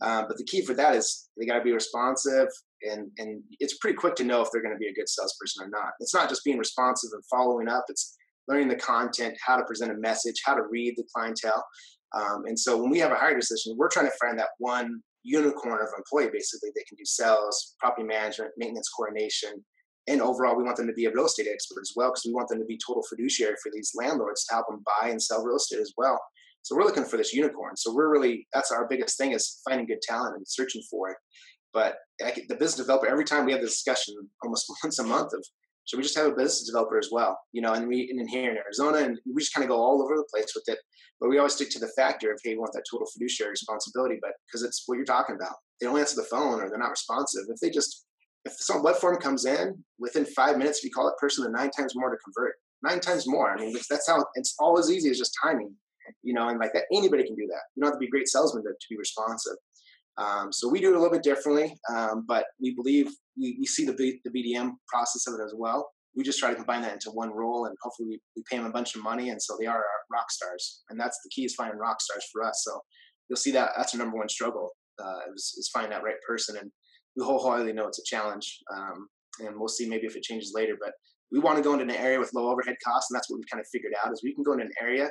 Um, 0.00 0.26
but 0.28 0.36
the 0.36 0.44
key 0.44 0.64
for 0.64 0.74
that 0.74 0.94
is 0.94 1.28
they 1.36 1.46
got 1.46 1.58
to 1.58 1.64
be 1.64 1.72
responsive, 1.72 2.48
and 2.82 3.10
and 3.18 3.42
it's 3.60 3.78
pretty 3.78 3.96
quick 3.96 4.14
to 4.16 4.24
know 4.24 4.42
if 4.42 4.48
they're 4.52 4.62
going 4.62 4.74
to 4.74 4.78
be 4.78 4.88
a 4.88 4.94
good 4.94 5.08
salesperson 5.08 5.64
or 5.64 5.68
not. 5.70 5.92
It's 6.00 6.14
not 6.14 6.28
just 6.28 6.44
being 6.44 6.58
responsive 6.58 7.10
and 7.12 7.22
following 7.30 7.68
up; 7.68 7.84
it's 7.88 8.16
learning 8.48 8.68
the 8.68 8.76
content, 8.76 9.36
how 9.44 9.56
to 9.56 9.64
present 9.64 9.92
a 9.92 9.94
message, 9.94 10.36
how 10.44 10.54
to 10.54 10.62
read 10.70 10.94
the 10.96 11.04
clientele. 11.14 11.64
Um, 12.14 12.44
and 12.46 12.58
so 12.58 12.76
when 12.76 12.90
we 12.90 12.98
have 12.98 13.12
a 13.12 13.16
hire 13.16 13.34
decision, 13.34 13.76
we're 13.76 13.90
trying 13.90 14.06
to 14.06 14.16
find 14.20 14.38
that 14.38 14.50
one 14.58 15.00
unicorn 15.24 15.80
of 15.82 15.88
employee 15.96 16.30
basically 16.32 16.70
they 16.74 16.84
can 16.88 16.96
do 16.96 17.04
sales, 17.04 17.74
property 17.78 18.06
management, 18.06 18.52
maintenance 18.56 18.88
coordination, 18.88 19.64
and 20.06 20.22
overall 20.22 20.56
we 20.56 20.64
want 20.64 20.76
them 20.76 20.86
to 20.86 20.92
be 20.94 21.04
a 21.04 21.12
real 21.12 21.26
estate 21.26 21.48
expert 21.52 21.82
as 21.82 21.92
well 21.94 22.08
because 22.08 22.24
we 22.24 22.32
want 22.32 22.48
them 22.48 22.58
to 22.58 22.64
be 22.64 22.78
total 22.84 23.02
fiduciary 23.08 23.56
for 23.62 23.70
these 23.72 23.92
landlords 23.94 24.44
to 24.44 24.54
help 24.54 24.66
them 24.68 24.82
buy 24.84 25.10
and 25.10 25.22
sell 25.22 25.44
real 25.44 25.56
estate 25.56 25.80
as 25.80 25.92
well. 25.98 26.18
So 26.62 26.74
we're 26.74 26.84
looking 26.84 27.04
for 27.04 27.16
this 27.16 27.32
unicorn. 27.32 27.76
So 27.76 27.94
we're 27.94 28.10
really 28.10 28.46
that's 28.52 28.72
our 28.72 28.88
biggest 28.88 29.18
thing 29.18 29.32
is 29.32 29.60
finding 29.68 29.86
good 29.86 30.02
talent 30.02 30.36
and 30.36 30.48
searching 30.48 30.82
for 30.90 31.10
it. 31.10 31.16
But 31.72 31.96
the 32.18 32.56
business 32.56 32.76
developer, 32.76 33.06
every 33.06 33.24
time 33.24 33.44
we 33.44 33.52
have 33.52 33.60
this 33.60 33.82
discussion, 33.82 34.14
almost 34.42 34.66
once 34.82 34.98
a 34.98 35.04
month 35.04 35.32
of 35.34 35.44
should 35.88 35.96
we 35.96 36.02
just 36.02 36.16
have 36.18 36.26
a 36.26 36.32
business 36.32 36.66
developer 36.66 36.98
as 36.98 37.08
well? 37.10 37.40
You 37.52 37.62
know, 37.62 37.72
and 37.72 37.88
we 37.88 38.10
and 38.10 38.28
here 38.28 38.50
in 38.50 38.58
Arizona, 38.58 38.98
and 38.98 39.18
we 39.24 39.40
just 39.40 39.54
kind 39.54 39.64
of 39.64 39.70
go 39.70 39.80
all 39.80 40.02
over 40.02 40.16
the 40.16 40.28
place 40.30 40.52
with 40.54 40.64
it. 40.68 40.78
But 41.18 41.30
we 41.30 41.38
always 41.38 41.54
stick 41.54 41.70
to 41.70 41.78
the 41.78 41.90
factor 41.96 42.30
of 42.30 42.38
hey, 42.44 42.52
we 42.52 42.58
want 42.58 42.72
that 42.74 42.84
total 42.90 43.06
fiduciary 43.06 43.52
responsibility. 43.52 44.18
But 44.20 44.32
because 44.46 44.62
it's 44.62 44.82
what 44.84 44.96
you're 44.96 45.06
talking 45.06 45.34
about, 45.34 45.54
they 45.80 45.86
don't 45.86 45.98
answer 45.98 46.16
the 46.16 46.28
phone 46.28 46.60
or 46.60 46.68
they're 46.68 46.78
not 46.78 46.90
responsive. 46.90 47.44
If 47.48 47.58
they 47.60 47.70
just 47.70 48.04
if 48.44 48.52
some 48.58 48.82
web 48.82 48.96
form 48.96 49.16
comes 49.16 49.46
in 49.46 49.82
within 49.98 50.26
five 50.26 50.58
minutes, 50.58 50.78
if 50.78 50.84
you 50.84 50.90
call 50.90 51.06
that 51.06 51.18
person, 51.18 51.44
the 51.44 51.50
nine 51.50 51.70
times 51.70 51.94
more 51.96 52.10
to 52.10 52.16
convert. 52.22 52.54
Nine 52.82 53.00
times 53.00 53.26
more. 53.26 53.50
I 53.50 53.56
mean, 53.56 53.74
that's 53.88 54.06
how 54.06 54.24
it's 54.34 54.54
all 54.58 54.78
as 54.78 54.90
easy 54.90 55.10
as 55.10 55.18
just 55.18 55.36
timing. 55.42 55.74
You 56.22 56.34
know, 56.34 56.48
and 56.48 56.58
like 56.58 56.72
that, 56.74 56.84
anybody 56.92 57.24
can 57.24 57.34
do 57.34 57.46
that. 57.48 57.60
You 57.74 57.82
don't 57.82 57.88
have 57.90 57.94
to 57.94 57.98
be 57.98 58.06
a 58.06 58.10
great 58.10 58.28
salesman 58.28 58.62
to, 58.64 58.70
to 58.70 58.86
be 58.90 58.96
responsive. 58.96 59.56
Um, 60.18 60.52
so 60.52 60.68
we 60.68 60.80
do 60.80 60.90
it 60.90 60.96
a 60.96 60.98
little 60.98 61.12
bit 61.12 61.22
differently, 61.22 61.76
um, 61.94 62.24
but 62.26 62.46
we 62.60 62.74
believe 62.74 63.06
we, 63.38 63.56
we 63.58 63.66
see 63.66 63.86
the, 63.86 63.92
B, 63.92 64.20
the 64.24 64.30
BDM 64.30 64.72
process 64.88 65.26
of 65.28 65.38
it 65.38 65.44
as 65.44 65.54
well. 65.56 65.88
We 66.16 66.24
just 66.24 66.40
try 66.40 66.50
to 66.50 66.56
combine 66.56 66.82
that 66.82 66.92
into 66.92 67.10
one 67.10 67.30
role, 67.30 67.66
and 67.66 67.76
hopefully 67.80 68.08
we, 68.08 68.20
we 68.36 68.42
pay 68.50 68.56
them 68.56 68.66
a 68.66 68.72
bunch 68.72 68.96
of 68.96 69.02
money, 69.02 69.30
and 69.30 69.40
so 69.40 69.56
they 69.58 69.66
are 69.66 69.76
our 69.76 70.00
rock 70.10 70.30
stars. 70.30 70.82
And 70.90 70.98
that's 70.98 71.20
the 71.22 71.30
key 71.30 71.44
is 71.44 71.54
finding 71.54 71.78
rock 71.78 72.00
stars 72.00 72.26
for 72.32 72.42
us. 72.42 72.62
So 72.64 72.80
you'll 73.28 73.36
see 73.36 73.52
that 73.52 73.70
that's 73.76 73.94
our 73.94 73.98
number 73.98 74.16
one 74.16 74.28
struggle 74.28 74.70
uh, 75.00 75.30
is, 75.34 75.54
is 75.56 75.70
finding 75.72 75.92
that 75.92 76.02
right 76.02 76.20
person, 76.26 76.56
and 76.56 76.70
we 77.16 77.24
wholeheartedly 77.24 77.72
know 77.72 77.86
it's 77.86 78.00
a 78.00 78.04
challenge. 78.04 78.58
Um, 78.74 79.08
and 79.40 79.54
we'll 79.56 79.68
see 79.68 79.88
maybe 79.88 80.06
if 80.06 80.16
it 80.16 80.24
changes 80.24 80.52
later, 80.52 80.76
but 80.80 80.90
we 81.30 81.38
want 81.38 81.56
to 81.58 81.62
go 81.62 81.74
into 81.74 81.84
an 81.84 81.90
area 81.90 82.18
with 82.18 82.34
low 82.34 82.50
overhead 82.50 82.76
costs, 82.84 83.08
and 83.10 83.16
that's 83.16 83.30
what 83.30 83.36
we've 83.36 83.50
kind 83.52 83.60
of 83.60 83.68
figured 83.70 83.92
out 84.04 84.12
is 84.12 84.22
we 84.24 84.34
can 84.34 84.42
go 84.42 84.54
into 84.54 84.64
an 84.64 84.72
area 84.80 85.08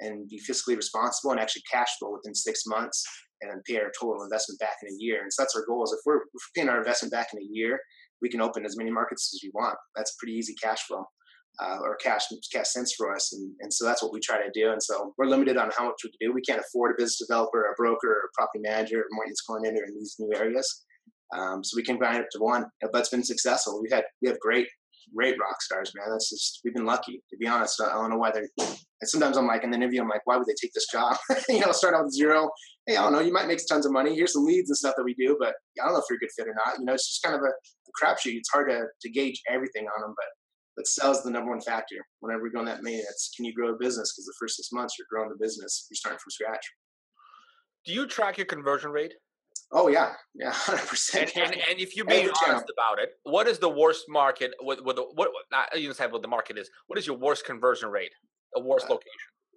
and 0.00 0.28
be 0.28 0.38
fiscally 0.38 0.76
responsible 0.76 1.30
and 1.30 1.40
actually 1.40 1.62
cash 1.70 1.88
flow 1.98 2.12
within 2.12 2.34
six 2.34 2.66
months 2.66 3.06
and 3.42 3.62
pay 3.64 3.76
our 3.76 3.90
total 3.98 4.22
investment 4.22 4.58
back 4.60 4.76
in 4.82 4.94
a 4.94 4.96
year. 4.98 5.22
And 5.22 5.32
so 5.32 5.42
that's 5.42 5.56
our 5.56 5.64
goal 5.66 5.84
is 5.84 5.92
if 5.92 6.00
we're, 6.06 6.18
if 6.18 6.22
we're 6.32 6.54
paying 6.56 6.68
our 6.68 6.78
investment 6.78 7.12
back 7.12 7.28
in 7.32 7.40
a 7.40 7.48
year, 7.50 7.80
we 8.20 8.28
can 8.28 8.40
open 8.40 8.64
as 8.64 8.76
many 8.76 8.90
markets 8.90 9.32
as 9.34 9.40
we 9.42 9.50
want. 9.54 9.76
That's 9.96 10.14
pretty 10.18 10.34
easy 10.34 10.54
cash 10.62 10.82
flow. 10.86 11.04
Uh, 11.60 11.76
or 11.82 11.96
cash 11.96 12.22
cash 12.50 12.68
sense 12.68 12.94
for 12.96 13.14
us, 13.14 13.34
and, 13.34 13.52
and 13.60 13.70
so 13.70 13.84
that's 13.84 14.02
what 14.02 14.10
we 14.10 14.18
try 14.20 14.38
to 14.38 14.50
do. 14.54 14.72
And 14.72 14.82
so 14.82 15.12
we're 15.18 15.26
limited 15.26 15.58
on 15.58 15.70
how 15.76 15.84
much 15.84 16.00
we 16.02 16.08
can 16.08 16.28
do. 16.28 16.32
We 16.32 16.40
can't 16.40 16.62
afford 16.62 16.92
a 16.92 16.94
business 16.96 17.26
developer, 17.28 17.64
a 17.70 17.74
broker, 17.76 18.22
a 18.24 18.32
property 18.34 18.60
manager, 18.62 19.00
a 19.00 19.04
maintenance 19.10 19.42
coordinator 19.42 19.84
in 19.86 19.94
these 19.94 20.16
new 20.18 20.34
areas. 20.34 20.84
Um, 21.36 21.62
so 21.62 21.76
we 21.76 21.82
can 21.82 21.98
grind 21.98 22.20
it 22.20 22.28
to 22.32 22.38
one, 22.38 22.64
but 22.80 22.98
it's 23.00 23.10
been 23.10 23.22
successful. 23.22 23.82
We've 23.82 23.92
had 23.92 24.04
we 24.22 24.28
have 24.28 24.40
great 24.40 24.66
great 25.14 25.36
rock 25.38 25.60
stars, 25.62 25.92
man. 25.94 26.10
That's 26.10 26.30
just 26.30 26.60
we've 26.64 26.74
been 26.74 26.86
lucky 26.86 27.22
to 27.30 27.36
be 27.36 27.46
honest. 27.46 27.80
I 27.80 27.92
don't 27.92 28.10
know 28.10 28.18
why 28.18 28.30
they're. 28.30 28.48
And 28.58 29.08
sometimes 29.08 29.36
I'm 29.36 29.46
like 29.46 29.64
in 29.64 29.70
the 29.70 29.76
interview, 29.76 30.00
I'm 30.00 30.08
like, 30.08 30.26
why 30.26 30.36
would 30.36 30.46
they 30.46 30.54
take 30.60 30.72
this 30.74 30.86
job? 30.92 31.16
you 31.48 31.60
know, 31.60 31.72
start 31.72 31.94
out 31.94 32.04
with 32.04 32.14
zero. 32.14 32.50
Hey, 32.86 32.96
I 32.96 33.02
don't 33.02 33.12
know. 33.12 33.20
You 33.20 33.32
might 33.32 33.48
make 33.48 33.60
tons 33.68 33.84
of 33.86 33.92
money. 33.92 34.14
Here's 34.14 34.32
some 34.32 34.44
leads 34.44 34.70
and 34.70 34.76
stuff 34.76 34.94
that 34.96 35.04
we 35.04 35.14
do, 35.14 35.36
but 35.38 35.54
I 35.80 35.84
don't 35.84 35.94
know 35.94 35.98
if 35.98 36.04
you're 36.08 36.16
a 36.16 36.20
good 36.20 36.30
fit 36.36 36.48
or 36.48 36.54
not. 36.54 36.78
You 36.78 36.84
know, 36.84 36.94
it's 36.94 37.08
just 37.08 37.22
kind 37.22 37.34
of 37.34 37.42
a, 37.42 37.46
a 37.46 38.04
crapshoot. 38.04 38.36
It's 38.36 38.50
hard 38.50 38.70
to 38.70 38.84
to 39.00 39.10
gauge 39.10 39.40
everything 39.48 39.86
on 39.94 40.02
them, 40.02 40.14
but 40.16 40.26
but 40.76 40.86
sales 40.86 41.22
the 41.22 41.30
number 41.30 41.50
one 41.50 41.60
factor. 41.60 41.96
Whenever 42.20 42.44
we 42.44 42.50
go 42.50 42.60
on 42.60 42.64
that 42.66 42.82
main, 42.82 42.98
it's 42.98 43.30
can 43.36 43.44
you 43.44 43.54
grow 43.54 43.70
a 43.74 43.78
business? 43.78 44.12
Because 44.12 44.26
the 44.26 44.34
first 44.40 44.56
six 44.56 44.68
months 44.72 44.96
you're 44.98 45.06
growing 45.10 45.30
the 45.30 45.44
business, 45.44 45.86
you're 45.90 45.96
starting 45.96 46.18
from 46.18 46.30
scratch. 46.30 46.64
Do 47.84 47.92
you 47.92 48.06
track 48.06 48.38
your 48.38 48.46
conversion 48.46 48.90
rate? 48.90 49.14
Oh 49.72 49.88
yeah, 49.88 50.12
yeah, 50.34 50.50
hundred 50.52 50.86
percent. 50.86 51.32
And, 51.34 51.54
and 51.54 51.80
if 51.80 51.96
you're 51.96 52.04
being 52.04 52.26
honest 52.26 52.44
channel. 52.44 52.60
about 52.60 53.02
it, 53.02 53.10
what 53.24 53.48
is 53.48 53.58
the 53.58 53.68
worst 53.68 54.04
market? 54.08 54.52
With, 54.60 54.80
with 54.82 54.96
the, 54.96 55.02
what? 55.14 55.30
Not 55.50 55.68
even 55.76 55.94
say 55.94 56.06
what 56.06 56.22
the 56.22 56.28
market 56.28 56.58
is. 56.58 56.70
What 56.88 56.98
is 56.98 57.06
your 57.06 57.16
worst 57.16 57.46
conversion 57.46 57.90
rate? 57.90 58.12
A 58.54 58.60
worst 58.60 58.86
uh, 58.86 58.94
location? 58.94 59.10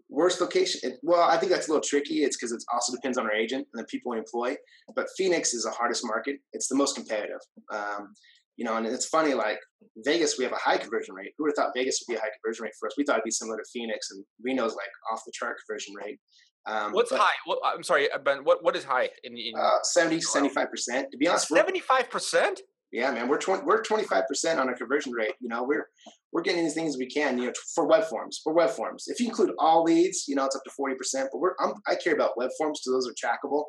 Worst 0.10 0.40
location? 0.40 0.80
It, 0.84 1.00
well, 1.04 1.22
I 1.22 1.38
think 1.38 1.52
that's 1.52 1.68
a 1.68 1.72
little 1.72 1.84
tricky. 1.84 2.24
It's 2.24 2.38
because 2.38 2.54
it 2.54 2.64
also 2.74 2.94
depends 2.94 3.18
on 3.18 3.26
our 3.26 3.34
agent 3.34 3.68
and 3.74 3.84
the 3.84 3.88
people 3.88 4.12
we 4.12 4.18
employ. 4.18 4.56
But 4.96 5.08
Phoenix 5.18 5.54
is 5.54 5.64
the 5.64 5.72
hardest 5.72 6.06
market. 6.06 6.38
It's 6.54 6.68
the 6.70 6.76
most 6.76 6.96
competitive. 6.96 7.40
Um, 7.74 8.14
you 8.58 8.64
know, 8.64 8.78
and 8.78 8.86
it's 8.86 9.08
funny. 9.08 9.34
Like 9.34 9.60
Vegas, 10.06 10.38
we 10.38 10.46
have 10.46 10.54
a 10.54 10.58
high 10.58 10.78
conversion 10.78 11.14
rate. 11.14 11.34
Who 11.38 11.44
would 11.44 11.50
have 11.50 11.66
thought 11.66 11.74
Vegas 11.76 12.02
would 12.02 12.14
be 12.14 12.18
a 12.18 12.22
high 12.22 12.32
conversion 12.42 12.64
rate 12.64 12.74
for 12.80 12.88
us? 12.88 12.94
We 12.98 13.04
thought 13.04 13.16
it'd 13.16 13.26
be 13.26 13.32
similar 13.32 13.58
to 13.58 13.66
Phoenix, 13.74 14.12
and 14.12 14.24
Reno's 14.42 14.76
like 14.76 14.92
off 15.12 15.22
the 15.26 15.34
chart 15.34 15.58
conversion 15.68 15.94
rate. 15.94 16.20
Um, 16.68 16.94
What's 16.94 17.12
but, 17.12 17.20
high? 17.20 17.34
What, 17.46 17.60
I'm 17.64 17.84
sorry, 17.84 18.12
uh, 18.12 18.18
Ben. 18.18 18.40
What 18.44 18.64
what 18.64 18.76
is 18.76 18.84
high 18.84 19.10
in, 19.24 19.38
in 19.38 19.54
uh, 19.56 19.78
70 19.84 20.22
75 20.22 20.70
percent? 20.70 21.12
To 21.12 21.18
be 21.18 21.28
honest, 21.28 21.48
seventy 21.48 21.80
five 21.80 22.10
percent. 22.10 22.62
Yeah, 22.92 23.12
man, 23.12 23.28
we're 23.28 23.40
20, 23.40 23.64
we're 23.66 23.82
25 23.82 24.24
percent 24.28 24.60
on 24.60 24.70
a 24.70 24.74
conversion 24.74 25.12
rate. 25.12 25.34
You 25.42 25.50
know, 25.50 25.64
we're 25.64 25.88
we're 26.32 26.42
getting 26.42 26.66
as 26.66 26.74
things 26.74 26.96
as 26.96 26.98
we 26.98 27.08
can. 27.08 27.38
You 27.38 27.48
know, 27.48 27.54
for 27.74 27.86
web 27.86 28.06
forms, 28.06 28.40
for 28.44 28.54
web 28.54 28.70
forms. 28.70 29.06
If 29.08 29.20
you 29.20 29.28
include 29.28 29.52
all 29.60 29.84
leads, 29.84 30.28
you 30.28 30.36
know, 30.36 30.46
it's 30.46 30.56
up 30.56 30.64
to 30.64 30.72
40 30.72 30.96
percent. 30.96 31.30
But 31.32 31.40
we're 31.40 31.54
I'm, 31.60 31.74
I 31.88 31.96
care 31.96 32.14
about 32.14 32.38
web 32.38 32.50
forms 32.58 32.80
because 32.80 33.06
those 33.06 33.10
are 33.10 33.14
trackable. 33.14 33.66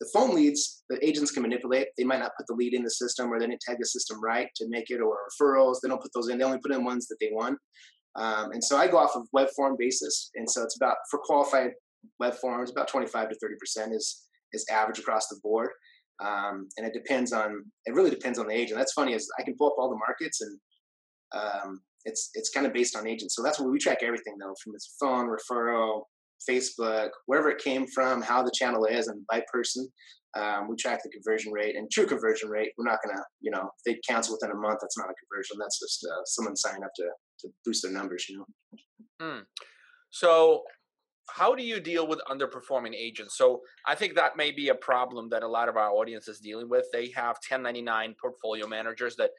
The 0.00 0.08
phone 0.14 0.32
leads, 0.32 0.84
the 0.88 1.04
agents 1.04 1.32
can 1.32 1.42
manipulate. 1.42 1.88
They 1.96 2.04
might 2.04 2.20
not 2.20 2.30
put 2.36 2.46
the 2.46 2.54
lead 2.54 2.72
in 2.72 2.84
the 2.84 2.90
system, 2.90 3.32
or 3.32 3.40
they 3.40 3.46
didn't 3.46 3.60
tag 3.60 3.78
the 3.80 3.86
system 3.86 4.22
right 4.22 4.48
to 4.56 4.68
make 4.68 4.90
it, 4.90 5.00
or 5.00 5.16
referrals. 5.28 5.78
They 5.82 5.88
don't 5.88 6.00
put 6.00 6.12
those 6.14 6.28
in. 6.28 6.38
They 6.38 6.44
only 6.44 6.60
put 6.60 6.72
in 6.72 6.84
ones 6.84 7.08
that 7.08 7.16
they 7.20 7.30
want. 7.32 7.58
Um, 8.14 8.52
and 8.52 8.62
so 8.62 8.76
I 8.76 8.86
go 8.86 8.98
off 8.98 9.16
of 9.16 9.26
web 9.32 9.48
form 9.56 9.76
basis. 9.78 10.30
And 10.34 10.48
so 10.48 10.62
it's 10.62 10.76
about 10.76 10.96
for 11.10 11.20
qualified 11.24 11.70
web 12.18 12.34
forms, 12.34 12.70
about 12.70 12.88
25 12.88 13.30
to 13.30 13.36
30% 13.36 13.94
is, 13.94 14.26
is 14.52 14.64
average 14.70 14.98
across 14.98 15.28
the 15.28 15.38
board. 15.42 15.70
Um, 16.20 16.68
and 16.76 16.86
it 16.86 16.92
depends 16.92 17.32
on, 17.32 17.64
it 17.86 17.94
really 17.94 18.10
depends 18.10 18.38
on 18.38 18.48
the 18.48 18.54
agent. 18.54 18.78
That's 18.78 18.92
funny 18.92 19.14
is 19.14 19.28
I 19.38 19.42
can 19.42 19.54
pull 19.56 19.68
up 19.68 19.74
all 19.78 19.90
the 19.90 19.96
markets 19.96 20.40
and 20.40 20.60
um, 21.32 21.80
it's, 22.04 22.30
it's 22.34 22.50
kind 22.50 22.66
of 22.66 22.72
based 22.72 22.96
on 22.96 23.06
agents. 23.06 23.36
So 23.36 23.42
that's 23.42 23.60
where 23.60 23.70
we 23.70 23.78
track 23.78 23.98
everything 24.02 24.34
though, 24.40 24.54
from 24.62 24.74
its 24.74 24.96
phone, 24.98 25.28
referral, 25.28 26.02
Facebook, 26.48 27.10
wherever 27.26 27.50
it 27.50 27.62
came 27.62 27.86
from, 27.86 28.22
how 28.22 28.42
the 28.42 28.52
channel 28.54 28.84
is 28.84 29.08
and 29.08 29.24
by 29.30 29.42
person. 29.52 29.88
Um, 30.36 30.68
we 30.68 30.76
track 30.76 31.00
the 31.02 31.10
conversion 31.10 31.52
rate 31.52 31.74
and 31.76 31.90
true 31.90 32.06
conversion 32.06 32.48
rate. 32.48 32.72
We're 32.76 32.84
not 32.84 32.98
to, 33.04 33.22
you 33.40 33.50
know, 33.50 33.70
if 33.78 33.84
they 33.84 34.00
cancel 34.08 34.34
within 34.34 34.54
a 34.54 34.60
month, 34.60 34.78
that's 34.80 34.98
not 34.98 35.08
a 35.08 35.14
conversion. 35.14 35.56
That's 35.58 35.80
just 35.80 36.04
uh, 36.04 36.22
someone 36.26 36.56
signing 36.56 36.84
up 36.84 36.90
to, 36.96 37.04
to 37.40 37.48
boost 37.64 37.82
their 37.82 37.92
numbers, 37.92 38.26
you 38.28 38.38
know? 38.38 38.44
Mm. 39.22 39.42
So 40.10 40.62
how 41.30 41.54
do 41.54 41.62
you 41.62 41.80
deal 41.80 42.06
with 42.06 42.20
underperforming 42.30 42.94
agents? 42.94 43.36
So 43.36 43.60
I 43.86 43.94
think 43.94 44.14
that 44.14 44.36
may 44.36 44.50
be 44.50 44.68
a 44.68 44.74
problem 44.74 45.28
that 45.30 45.42
a 45.42 45.48
lot 45.48 45.68
of 45.68 45.76
our 45.76 45.90
audience 45.90 46.28
is 46.28 46.40
dealing 46.40 46.68
with. 46.68 46.86
They 46.92 47.10
have 47.10 47.36
1099 47.36 48.14
portfolio 48.20 48.66
managers 48.66 49.16
that 49.16 49.30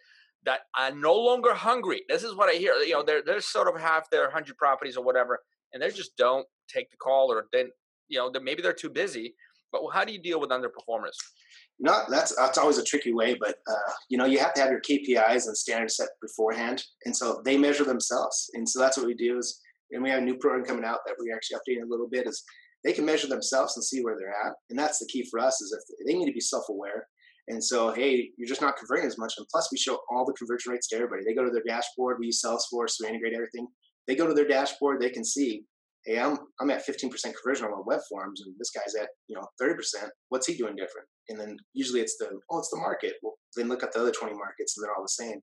that 0.45 0.61
are 0.79 0.91
no 0.91 1.13
longer 1.13 1.53
hungry. 1.53 2.03
This 2.07 2.23
is 2.23 2.33
what 2.35 2.49
I 2.49 2.57
hear. 2.57 2.73
You 2.75 2.93
know, 2.93 3.03
they're 3.03 3.23
they're 3.23 3.41
sort 3.41 3.67
of 3.67 3.79
have 3.81 4.05
their 4.11 4.23
100 4.23 4.57
properties 4.57 4.97
or 4.97 5.03
whatever, 5.03 5.39
and 5.73 5.81
they 5.81 5.89
just 5.89 6.15
don't 6.17 6.47
take 6.73 6.89
the 6.91 6.97
call, 6.97 7.31
or 7.31 7.47
then 7.51 7.69
you 8.07 8.17
know, 8.17 8.31
maybe 8.41 8.61
they're 8.61 8.73
too 8.73 8.89
busy. 8.89 9.35
But 9.71 9.81
how 9.93 10.03
do 10.03 10.11
you 10.11 10.19
deal 10.19 10.39
with 10.39 10.49
underperformers? 10.49 11.15
No, 11.79 12.03
that's 12.09 12.35
that's 12.35 12.57
always 12.57 12.77
a 12.77 12.83
tricky 12.83 13.13
way, 13.13 13.35
but 13.39 13.55
uh, 13.69 13.91
you 14.09 14.17
know 14.17 14.25
you 14.25 14.39
have 14.39 14.53
to 14.55 14.61
have 14.61 14.71
your 14.71 14.81
KPIs 14.81 15.47
and 15.47 15.55
standards 15.55 15.95
set 15.95 16.09
beforehand, 16.21 16.83
and 17.05 17.15
so 17.15 17.41
they 17.45 17.57
measure 17.57 17.85
themselves, 17.85 18.49
and 18.53 18.67
so 18.67 18.79
that's 18.79 18.97
what 18.97 19.05
we 19.05 19.13
do 19.13 19.37
is 19.37 19.61
and 19.91 20.03
we 20.03 20.09
have 20.09 20.21
a 20.21 20.25
new 20.25 20.37
program 20.37 20.65
coming 20.65 20.85
out 20.85 20.99
that 21.05 21.15
we're 21.19 21.35
actually 21.35 21.57
updating 21.57 21.83
a 21.83 21.89
little 21.89 22.07
bit 22.09 22.27
is 22.27 22.43
they 22.83 22.93
can 22.93 23.05
measure 23.05 23.27
themselves 23.27 23.75
and 23.75 23.83
see 23.83 24.01
where 24.01 24.15
they're 24.17 24.29
at 24.29 24.53
and 24.69 24.77
that's 24.79 24.99
the 24.99 25.07
key 25.11 25.27
for 25.29 25.39
us 25.39 25.61
is 25.61 25.75
if 25.77 26.05
they 26.05 26.13
need 26.17 26.27
to 26.27 26.33
be 26.33 26.39
self-aware 26.39 27.07
And 27.49 27.63
so, 27.63 27.91
hey, 27.91 28.29
you're 28.37 28.47
just 28.47 28.61
not 28.61 28.77
converting 28.77 29.07
as 29.07 29.17
much. 29.17 29.33
And 29.37 29.47
plus, 29.51 29.69
we 29.71 29.77
show 29.77 29.99
all 30.11 30.23
the 30.23 30.33
conversion 30.33 30.71
rates 30.71 30.87
to 30.89 30.95
everybody. 30.95 31.23
They 31.25 31.33
go 31.33 31.43
to 31.43 31.51
their 31.51 31.63
dashboard. 31.67 32.17
We 32.19 32.27
use 32.27 32.41
Salesforce, 32.45 32.97
we 33.01 33.07
integrate 33.07 33.33
everything. 33.33 33.67
They 34.07 34.15
go 34.15 34.27
to 34.27 34.33
their 34.33 34.47
dashboard. 34.47 35.01
They 35.01 35.09
can 35.09 35.25
see, 35.25 35.63
hey, 36.05 36.19
I'm 36.19 36.37
I'm 36.59 36.69
at 36.71 36.85
15% 36.85 37.09
conversion 37.09 37.65
on 37.65 37.71
my 37.71 37.81
web 37.85 37.99
forms, 38.09 38.41
and 38.45 38.53
this 38.57 38.71
guy's 38.71 38.95
at 39.01 39.09
you 39.27 39.35
know 39.35 39.45
30%. 39.61 39.75
What's 40.29 40.47
he 40.47 40.55
doing 40.55 40.75
different? 40.75 41.07
And 41.29 41.39
then 41.39 41.57
usually 41.73 42.01
it's 42.01 42.17
the 42.17 42.29
oh, 42.49 42.59
it's 42.59 42.69
the 42.69 42.77
market. 42.77 43.13
Well, 43.21 43.35
then 43.55 43.67
look 43.67 43.83
at 43.83 43.93
the 43.93 43.99
other 43.99 44.11
20 44.11 44.33
markets, 44.35 44.77
and 44.77 44.83
they're 44.83 44.95
all 44.95 45.03
the 45.03 45.09
same. 45.09 45.39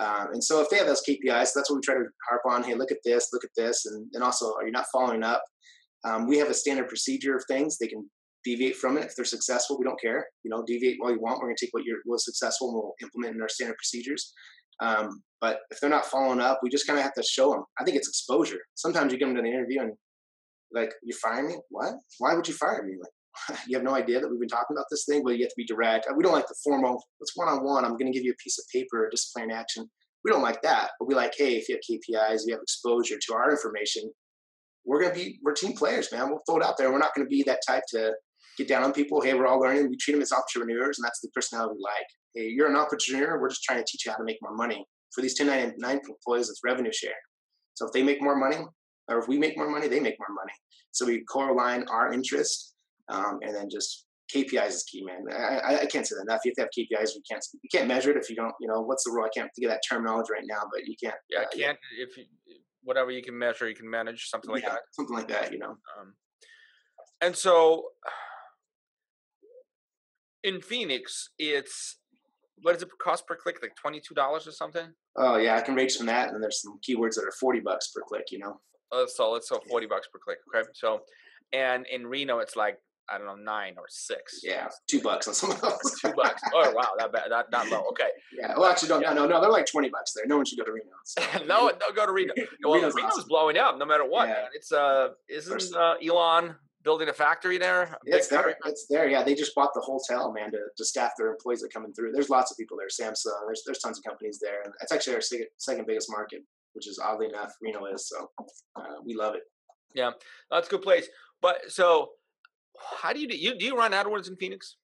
Um, 0.00 0.32
and 0.32 0.42
so 0.42 0.60
if 0.60 0.70
they 0.70 0.78
have 0.78 0.86
those 0.86 1.02
KPIs, 1.08 1.52
that's 1.54 1.70
what 1.70 1.76
we 1.76 1.80
try 1.82 1.94
to 1.94 2.04
harp 2.28 2.42
on. 2.46 2.62
Hey, 2.62 2.74
look 2.74 2.92
at 2.92 2.98
this, 3.04 3.28
look 3.32 3.44
at 3.44 3.50
this, 3.56 3.86
and 3.86 4.06
and 4.14 4.22
also, 4.22 4.54
are 4.54 4.66
you 4.66 4.72
not 4.72 4.86
following 4.92 5.22
up? 5.22 5.42
Um, 6.04 6.26
we 6.28 6.38
have 6.38 6.48
a 6.48 6.54
standard 6.54 6.88
procedure 6.88 7.36
of 7.36 7.44
things. 7.48 7.76
They 7.78 7.88
can 7.88 8.08
deviate 8.44 8.76
from 8.76 8.96
it. 8.96 9.04
If 9.04 9.16
they're 9.16 9.24
successful, 9.24 9.78
we 9.78 9.84
don't 9.84 10.00
care. 10.00 10.26
You 10.44 10.50
know, 10.50 10.62
deviate 10.66 10.98
all 11.02 11.10
you 11.10 11.20
want. 11.20 11.38
We're 11.38 11.46
going 11.48 11.56
to 11.56 11.66
take 11.66 11.74
what 11.74 11.84
you're 11.84 11.98
was 12.06 12.24
successful 12.24 12.68
and 12.68 12.76
we'll 12.76 12.94
implement 13.02 13.34
in 13.34 13.42
our 13.42 13.48
standard 13.48 13.76
procedures. 13.76 14.32
Um, 14.80 15.22
but 15.40 15.60
if 15.70 15.80
they're 15.80 15.90
not 15.90 16.06
following 16.06 16.40
up, 16.40 16.60
we 16.62 16.70
just 16.70 16.86
kind 16.86 16.98
of 16.98 17.04
have 17.04 17.14
to 17.14 17.22
show 17.22 17.50
them. 17.50 17.64
I 17.78 17.84
think 17.84 17.96
it's 17.96 18.08
exposure. 18.08 18.58
Sometimes 18.74 19.12
you 19.12 19.18
get 19.18 19.26
them 19.26 19.36
to 19.36 19.42
the 19.42 19.48
interview 19.48 19.80
and 19.80 19.92
like, 20.72 20.92
you 21.02 21.14
fire 21.14 21.46
me? 21.46 21.56
What? 21.70 21.94
Why 22.18 22.34
would 22.34 22.46
you 22.46 22.54
fire 22.54 22.82
me? 22.82 22.96
Like, 23.00 23.58
you 23.68 23.76
have 23.76 23.84
no 23.84 23.94
idea 23.94 24.20
that 24.20 24.28
we've 24.28 24.40
been 24.40 24.48
talking 24.48 24.76
about 24.76 24.86
this 24.90 25.04
thing, 25.08 25.22
but 25.24 25.36
you 25.36 25.44
have 25.44 25.50
to 25.50 25.54
be 25.56 25.66
direct. 25.66 26.06
We 26.16 26.22
don't 26.22 26.32
like 26.32 26.48
the 26.48 26.56
formal, 26.64 27.02
it's 27.20 27.36
one 27.36 27.48
on 27.48 27.64
one. 27.64 27.84
I'm 27.84 27.96
going 27.96 28.12
to 28.12 28.16
give 28.16 28.24
you 28.24 28.32
a 28.32 28.42
piece 28.42 28.58
of 28.58 28.64
paper, 28.72 29.06
a 29.06 29.10
disciplinary 29.10 29.58
action. 29.58 29.88
We 30.24 30.32
don't 30.32 30.42
like 30.42 30.62
that. 30.62 30.90
But 30.98 31.08
we 31.08 31.14
like, 31.14 31.34
hey, 31.36 31.56
if 31.56 31.68
you 31.68 31.76
have 31.76 31.82
KPIs, 31.82 32.40
you 32.46 32.54
have 32.54 32.62
exposure 32.62 33.16
to 33.20 33.34
our 33.34 33.50
information, 33.50 34.10
we're 34.84 35.00
going 35.00 35.14
to 35.14 35.18
be, 35.18 35.38
we're 35.42 35.52
team 35.52 35.74
players, 35.74 36.10
man. 36.12 36.28
We'll 36.28 36.40
throw 36.48 36.56
it 36.56 36.64
out 36.64 36.76
there. 36.78 36.90
We're 36.90 36.98
not 36.98 37.14
going 37.14 37.26
to 37.26 37.30
be 37.30 37.42
that 37.44 37.60
type 37.66 37.82
to 37.90 38.12
get 38.56 38.68
down 38.68 38.82
on 38.82 38.92
people. 38.92 39.20
Hey, 39.20 39.34
we're 39.34 39.46
all 39.46 39.60
learning. 39.60 39.88
We 39.88 39.96
treat 39.96 40.14
them 40.14 40.22
as 40.22 40.32
entrepreneurs, 40.32 40.98
and 40.98 41.04
that's 41.04 41.20
the 41.20 41.28
personality 41.34 41.74
we 41.76 41.84
like. 41.84 42.06
Hey, 42.34 42.50
you're 42.50 42.68
an 42.68 42.76
entrepreneur. 42.76 43.40
We're 43.40 43.50
just 43.50 43.62
trying 43.62 43.78
to 43.78 43.84
teach 43.88 44.06
you 44.06 44.12
how 44.12 44.18
to 44.18 44.24
make 44.24 44.38
more 44.42 44.54
money. 44.54 44.84
For 45.18 45.22
these 45.22 45.34
1099 45.36 46.00
employees, 46.08 46.48
it's 46.48 46.60
revenue 46.62 46.92
share. 46.92 47.10
So 47.74 47.86
if 47.86 47.92
they 47.92 48.04
make 48.04 48.22
more 48.22 48.36
money, 48.36 48.58
or 49.08 49.18
if 49.18 49.26
we 49.26 49.36
make 49.36 49.56
more 49.56 49.68
money, 49.68 49.88
they 49.88 49.98
make 49.98 50.14
more 50.16 50.32
money. 50.32 50.52
So 50.92 51.06
we 51.06 51.24
co-align 51.28 51.88
our 51.88 52.12
interest, 52.12 52.76
um, 53.08 53.40
and 53.42 53.52
then 53.52 53.68
just 53.68 54.06
KPIs 54.32 54.68
is 54.68 54.84
key, 54.84 55.04
man. 55.04 55.24
I, 55.36 55.80
I, 55.80 55.86
can't 55.86 56.06
say 56.06 56.14
that 56.14 56.22
enough. 56.22 56.42
You 56.44 56.52
have 56.56 56.70
to 56.70 56.78
have 56.82 57.00
KPIs. 57.02 57.16
You 57.16 57.22
can't 57.28 57.44
you 57.52 57.68
can't 57.72 57.88
measure 57.88 58.12
it 58.12 58.16
if 58.16 58.30
you 58.30 58.36
don't. 58.36 58.54
You 58.60 58.68
know 58.68 58.80
what's 58.82 59.02
the 59.02 59.10
rule? 59.10 59.24
I 59.24 59.28
can't 59.36 59.50
think 59.56 59.66
of 59.66 59.72
that 59.72 59.82
terminology 59.90 60.28
right 60.34 60.44
now, 60.46 60.62
but 60.72 60.86
you 60.86 60.94
can't. 61.02 61.16
Yeah, 61.28 61.40
uh, 61.40 61.44
can't 61.52 61.78
yeah. 61.96 62.04
if 62.04 62.16
you, 62.16 62.24
whatever 62.84 63.10
you 63.10 63.20
can 63.20 63.36
measure, 63.36 63.68
you 63.68 63.74
can 63.74 63.90
manage 63.90 64.28
something 64.28 64.52
like 64.52 64.62
yeah, 64.62 64.68
that. 64.68 64.80
Something 64.92 65.16
like 65.16 65.26
that, 65.26 65.52
you 65.52 65.58
know. 65.58 65.70
Um, 65.98 66.14
and 67.20 67.34
so 67.34 67.86
in 70.44 70.60
Phoenix, 70.60 71.30
it's 71.40 71.96
what 72.62 72.74
does 72.74 72.82
it 72.82 72.88
cost 73.02 73.26
per 73.26 73.34
click? 73.34 73.58
Like 73.60 73.74
twenty 73.74 73.98
two 73.98 74.14
dollars 74.14 74.46
or 74.46 74.52
something? 74.52 74.92
Oh 75.18 75.36
yeah, 75.36 75.56
I 75.56 75.60
can 75.60 75.74
range 75.74 75.96
from 75.96 76.06
that, 76.06 76.32
and 76.32 76.42
there's 76.42 76.62
some 76.62 76.78
keywords 76.88 77.14
that 77.16 77.24
are 77.24 77.32
forty 77.40 77.60
bucks 77.60 77.88
per 77.88 78.02
click. 78.02 78.26
You 78.30 78.38
know. 78.38 78.60
Uh, 78.92 79.06
so 79.06 79.30
let's 79.32 79.48
so 79.48 79.60
forty 79.68 79.86
bucks 79.86 80.08
per 80.12 80.18
click. 80.18 80.38
Okay, 80.54 80.68
so 80.74 81.00
and 81.52 81.86
in 81.90 82.06
Reno, 82.06 82.38
it's 82.38 82.56
like 82.56 82.78
I 83.10 83.18
don't 83.18 83.26
know 83.26 83.34
nine 83.36 83.74
or 83.78 83.84
six. 83.88 84.40
Yeah, 84.42 84.68
two 84.88 85.00
bucks 85.00 85.28
on 85.28 85.34
some 85.34 85.50
of 85.50 85.60
those. 85.60 86.00
two 86.00 86.12
bucks. 86.14 86.42
Oh 86.54 86.72
wow, 86.72 86.92
that 86.98 87.12
bad, 87.12 87.30
that 87.30 87.50
not 87.50 87.68
low. 87.70 87.84
Okay. 87.90 88.08
Yeah. 88.38 88.54
Well, 88.56 88.70
actually, 88.70 88.88
don't. 88.88 89.02
Yeah. 89.02 89.12
No, 89.14 89.26
no, 89.26 89.40
they're 89.40 89.50
like 89.50 89.66
twenty 89.66 89.88
bucks 89.88 90.12
there. 90.14 90.24
No 90.26 90.36
one 90.36 90.44
should 90.46 90.58
go 90.58 90.64
to 90.64 90.72
Reno. 90.72 90.86
So. 91.04 91.22
no, 91.46 91.70
don't 91.78 91.96
go 91.96 92.06
to 92.06 92.12
Reno. 92.12 92.34
Well, 92.62 92.74
Reno's, 92.74 92.94
Reno's 92.94 93.12
awesome. 93.12 93.28
blowing 93.28 93.56
up 93.58 93.78
no 93.78 93.86
matter 93.86 94.04
what. 94.08 94.28
Yeah. 94.28 94.44
It's 94.54 94.72
uh, 94.72 95.08
isn't 95.28 95.74
uh, 95.74 95.94
Elon 96.06 96.54
building 96.82 97.08
a 97.08 97.12
factory 97.12 97.58
there? 97.58 97.96
Yeah, 98.04 98.16
it's 98.16 98.28
there. 98.28 98.42
Factory? 98.42 98.54
It's 98.66 98.86
there. 98.88 99.08
Yeah, 99.08 99.22
they 99.22 99.34
just 99.34 99.54
bought 99.54 99.74
the 99.74 99.80
hotel, 99.80 100.32
man, 100.32 100.50
to, 100.52 100.58
to 100.76 100.84
staff 100.84 101.12
their 101.18 101.30
employees 101.30 101.60
that 101.60 101.66
are 101.66 101.80
coming 101.80 101.92
through. 101.92 102.12
There's 102.12 102.30
lots 102.30 102.50
of 102.50 102.56
people 102.56 102.76
there. 102.78 102.88
Samsung. 102.88 103.32
There's 103.46 103.62
there's 103.66 103.78
tons 103.78 103.98
of 103.98 104.04
companies 104.04 104.38
there, 104.40 104.62
and 104.64 104.72
it's 104.82 104.92
actually 104.92 105.14
our 105.14 105.20
second, 105.20 105.46
second 105.58 105.86
biggest 105.86 106.10
market, 106.10 106.42
which 106.72 106.88
is 106.88 106.98
oddly 107.02 107.26
enough 107.26 107.52
Reno 107.60 107.86
is. 107.86 108.08
So 108.08 108.30
uh, 108.76 109.00
we 109.04 109.14
love 109.14 109.34
it. 109.34 109.42
Yeah, 109.94 110.10
that's 110.50 110.68
a 110.68 110.70
good 110.70 110.82
place. 110.82 111.08
But 111.40 111.70
so, 111.70 112.10
how 113.00 113.12
do 113.12 113.20
you 113.20 113.28
do? 113.28 113.36
You 113.36 113.58
do 113.58 113.64
you 113.64 113.76
run 113.76 113.92
AdWords 113.92 114.28
in 114.28 114.36
Phoenix? 114.36 114.76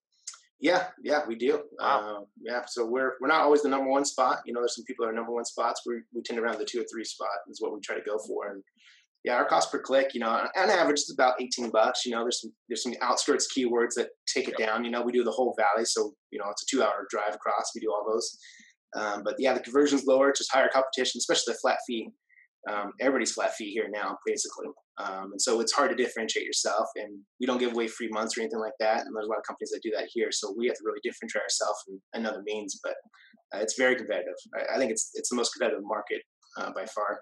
Yeah, 0.61 0.87
yeah, 1.03 1.21
we 1.27 1.35
do. 1.35 1.63
Wow. 1.79 2.23
Uh, 2.23 2.25
yeah, 2.41 2.63
so 2.67 2.87
we're 2.87 3.15
we're 3.21 3.29
not 3.29 3.43
always 3.43 3.63
the 3.63 3.69
number 3.69 3.91
one 3.91 4.05
spot. 4.05 4.39
You 4.47 4.55
know, 4.55 4.61
there's 4.61 4.77
some 4.77 4.85
people 4.85 5.05
that 5.05 5.11
are 5.11 5.15
number 5.15 5.33
one 5.33 5.45
spots. 5.45 5.83
We 5.85 6.01
we 6.15 6.23
tend 6.23 6.39
around 6.39 6.59
the 6.59 6.65
two 6.65 6.81
or 6.81 6.87
three 6.91 7.05
spot 7.05 7.29
is 7.51 7.61
what 7.61 7.75
we 7.75 7.81
try 7.81 7.97
to 7.97 8.03
go 8.03 8.19
for, 8.19 8.49
and 8.49 8.63
yeah, 9.25 9.37
our 9.37 9.47
cost 9.47 9.73
per 9.73 9.79
click, 9.81 10.13
you 10.13 10.21
know, 10.21 10.29
on 10.29 10.49
average 10.55 10.99
is 10.99 11.11
about 11.13 11.41
18 11.41 11.71
bucks. 11.71 12.05
You 12.05 12.13
know, 12.13 12.23
there's 12.23 12.43
some 12.43 12.53
there's 12.69 12.83
some 12.83 12.93
outskirts 13.01 13.49
keywords 13.57 13.95
that 13.97 14.09
take 14.27 14.49
it 14.49 14.59
down. 14.59 14.85
You 14.85 14.91
know, 14.91 15.01
we 15.01 15.13
do 15.13 15.25
the 15.25 15.31
whole 15.31 15.55
valley, 15.59 15.87
so 15.87 16.13
you 16.31 16.39
know 16.39 16.45
it's 16.51 16.63
a 16.63 16.67
two 16.67 16.83
hour 16.83 17.07
drive 17.09 17.35
across. 17.35 17.73
We 17.75 17.81
do 17.81 17.91
all 17.91 18.05
those, 18.07 18.39
um, 18.95 19.23
but 19.25 19.37
yeah, 19.39 19.55
the 19.55 19.61
conversion's 19.61 20.05
lower, 20.05 20.31
just 20.31 20.53
higher 20.53 20.69
competition, 20.71 21.19
especially 21.19 21.55
the 21.55 21.59
flat 21.63 21.79
fee. 21.87 22.11
Um, 22.71 22.93
everybody's 23.01 23.33
flat 23.33 23.55
fee 23.55 23.71
here 23.71 23.89
now, 23.91 24.17
basically, 24.27 24.69
um, 24.99 25.33
and 25.33 25.41
so 25.41 25.61
it's 25.61 25.73
hard 25.73 25.91
to 25.91 25.97
differentiate 25.97 26.45
yourself. 26.45 26.87
And 26.97 27.19
we 27.41 27.47
don't 27.47 27.59
give 27.59 27.73
away 27.73 27.89
free 27.89 28.09
months 28.09 28.37
or 28.37 28.43
anything 28.43 28.61
like 28.61 28.77
that. 28.81 29.07
And 29.07 29.17
there's 29.17 29.27
a 29.27 29.31
lot 29.31 29.39
of 29.39 29.45
companies 29.47 29.71
that 29.71 29.81
do 29.83 29.93
that 29.97 30.09
here, 30.13 30.29
so 30.33 30.55
we 30.57 30.67
have 30.67 30.77
to 30.77 30.83
really 30.85 31.01
differentiate 31.03 31.43
ourselves 31.43 31.79
in 31.89 31.99
another 32.13 32.43
means. 32.45 32.79
But 32.83 32.95
uh, 33.55 33.61
it's 33.61 33.79
very 33.79 33.97
competitive. 33.97 34.35
I, 34.55 34.75
I, 34.75 34.79
think 34.79 34.91
it's 34.91 35.13
it's 35.15 35.31
the 35.31 35.37
most 35.37 35.53
competitive 35.55 35.85
market 35.85 36.21
uh, 36.59 36.73
by 36.75 36.85
far. 36.87 37.21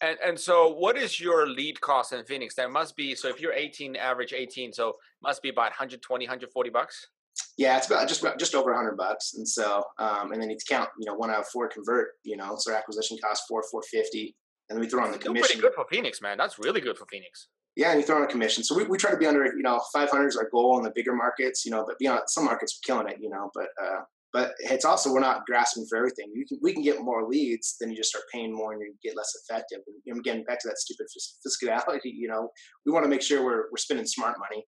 And 0.00 0.18
and 0.24 0.38
so, 0.38 0.68
what 0.68 0.96
is 0.96 1.20
your 1.20 1.46
lead 1.46 1.80
cost 1.80 2.12
in 2.12 2.24
Phoenix? 2.24 2.54
There 2.54 2.68
must 2.68 2.96
be 2.96 3.14
so 3.14 3.28
if 3.28 3.40
you're 3.40 3.52
18, 3.52 3.96
average 3.96 4.32
18, 4.32 4.72
so 4.72 4.96
must 5.22 5.42
be 5.42 5.50
about 5.50 5.70
120, 5.70 6.24
140 6.24 6.70
bucks. 6.70 7.08
Yeah, 7.56 7.76
it's 7.76 7.86
about 7.86 8.08
just 8.08 8.24
just 8.38 8.54
over 8.54 8.70
100 8.70 8.96
bucks, 8.96 9.34
and 9.34 9.46
so 9.46 9.84
um, 9.98 10.32
and 10.32 10.40
then 10.40 10.50
you 10.50 10.56
count, 10.68 10.88
you 10.98 11.06
know, 11.06 11.14
one 11.14 11.30
out 11.30 11.40
of 11.40 11.48
four 11.48 11.68
convert, 11.68 12.12
you 12.24 12.36
know, 12.36 12.56
so 12.56 12.74
acquisition 12.74 13.18
cost 13.22 13.44
four 13.48 13.62
450, 13.70 14.34
and 14.68 14.76
then 14.76 14.80
we 14.80 14.88
throw 14.88 15.04
on 15.04 15.12
the 15.12 15.18
commission. 15.18 15.46
Pretty 15.46 15.60
good 15.60 15.74
for 15.74 15.84
Phoenix, 15.90 16.22
man. 16.22 16.38
That's 16.38 16.58
really 16.58 16.80
good 16.80 16.96
for 16.96 17.06
Phoenix. 17.06 17.48
Yeah, 17.76 17.90
and 17.90 18.00
you 18.00 18.06
throw 18.06 18.16
on 18.16 18.22
a 18.22 18.26
commission. 18.26 18.64
So 18.64 18.74
we, 18.74 18.84
we 18.84 18.98
try 18.98 19.10
to 19.10 19.16
be 19.16 19.26
under, 19.26 19.44
you 19.44 19.62
know, 19.62 19.80
500 19.92 20.26
is 20.26 20.36
our 20.36 20.48
goal 20.50 20.76
in 20.78 20.84
the 20.84 20.92
bigger 20.94 21.14
markets, 21.14 21.64
you 21.64 21.70
know, 21.70 21.84
but 21.86 21.98
beyond 21.98 22.22
some 22.26 22.44
markets 22.44 22.78
we're 22.78 22.94
killing 22.94 23.12
it, 23.12 23.18
you 23.20 23.30
know, 23.30 23.50
but 23.54 23.68
uh, 23.80 24.00
but 24.32 24.52
it's 24.60 24.84
also 24.84 25.12
we're 25.12 25.20
not 25.20 25.44
grasping 25.46 25.86
for 25.88 25.98
everything. 25.98 26.32
Can 26.48 26.58
we 26.62 26.72
can 26.72 26.82
get 26.82 27.02
more 27.02 27.26
leads, 27.26 27.76
then 27.80 27.90
you 27.90 27.96
just 27.96 28.10
start 28.10 28.24
paying 28.32 28.54
more 28.54 28.72
and 28.72 28.80
you 28.80 28.94
get 29.02 29.16
less 29.16 29.32
effective. 29.42 29.80
And 29.86 29.96
you 30.04 30.14
again, 30.14 30.44
back 30.44 30.60
to 30.60 30.68
that 30.68 30.78
stupid 30.78 31.06
fiscality. 31.46 32.12
You 32.14 32.28
know, 32.28 32.50
we 32.86 32.92
want 32.92 33.04
to 33.04 33.10
make 33.10 33.22
sure 33.22 33.44
we're 33.44 33.64
we're 33.70 33.78
spending 33.78 34.06
smart 34.06 34.36
money 34.38 34.64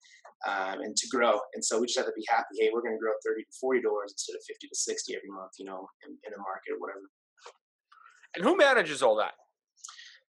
um, 0.47 0.81
and 0.81 0.95
to 0.95 1.07
grow. 1.09 1.39
And 1.53 1.63
so 1.63 1.79
we 1.79 1.87
just 1.87 1.97
have 1.97 2.07
to 2.07 2.13
be 2.15 2.25
happy. 2.29 2.55
Hey, 2.59 2.69
we're 2.73 2.81
going 2.81 2.95
to 2.95 2.99
grow 2.99 3.13
thirty 3.25 3.43
to 3.43 3.51
forty 3.59 3.81
doors 3.81 4.13
instead 4.13 4.35
of 4.35 4.41
fifty 4.47 4.67
to 4.67 4.75
sixty 4.75 5.15
every 5.15 5.29
month. 5.29 5.51
You 5.59 5.65
know, 5.65 5.87
in, 6.07 6.11
in 6.25 6.33
a 6.33 6.37
market 6.37 6.73
or 6.73 6.79
whatever. 6.79 7.01
And 8.35 8.45
who 8.45 8.55
manages 8.55 9.01
all 9.01 9.15
that? 9.17 9.33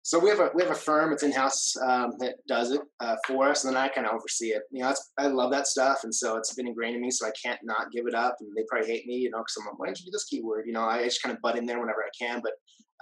So 0.05 0.19
we 0.19 0.29
have 0.29 0.39
a 0.39 0.51
we 0.55 0.63
have 0.63 0.71
a 0.71 0.75
firm. 0.75 1.15
It's 1.15 1.23
in 1.23 1.33
house 1.33 1.75
um, 1.83 2.13
that 2.19 2.35
does 2.47 2.73
it 2.73 2.83
uh, 3.01 3.17
for 3.27 3.49
us, 3.49 3.65
and 3.65 3.75
then 3.75 3.83
I 3.83 3.89
kind 3.89 4.07
of 4.07 4.13
oversee 4.13 4.49
it. 4.49 4.61
You 4.71 4.83
know, 4.83 4.93
I 5.17 5.29
love 5.29 5.51
that 5.53 5.67
stuff, 5.67 6.01
and 6.05 6.15
so 6.15 6.37
it's 6.37 6.55
been 6.55 6.67
ingrained 6.67 6.97
in 6.97 7.01
me. 7.01 7.11
So 7.11 7.27
I 7.27 7.31
can't 7.43 7.59
not 7.65 7.91
give 7.91 8.07
it 8.07 8.15
up. 8.15 8.37
And 8.39 8.51
they 8.55 8.65
probably 8.69 8.87
hate 8.87 9.07
me, 9.07 9.15
you 9.15 9.31
know, 9.31 9.39
because 9.39 9.57
I'm 9.59 9.65
like, 9.65 9.79
why 9.79 9.87
don't 9.87 9.99
you 9.99 10.05
do 10.05 10.11
this 10.13 10.27
keyword? 10.27 10.67
You 10.67 10.75
know, 10.75 10.83
I 10.83 11.05
just 11.05 11.23
kind 11.23 11.35
of 11.35 11.41
butt 11.41 11.57
in 11.57 11.65
there 11.65 11.81
whenever 11.81 12.05
I 12.05 12.11
can. 12.21 12.43
But 12.43 12.53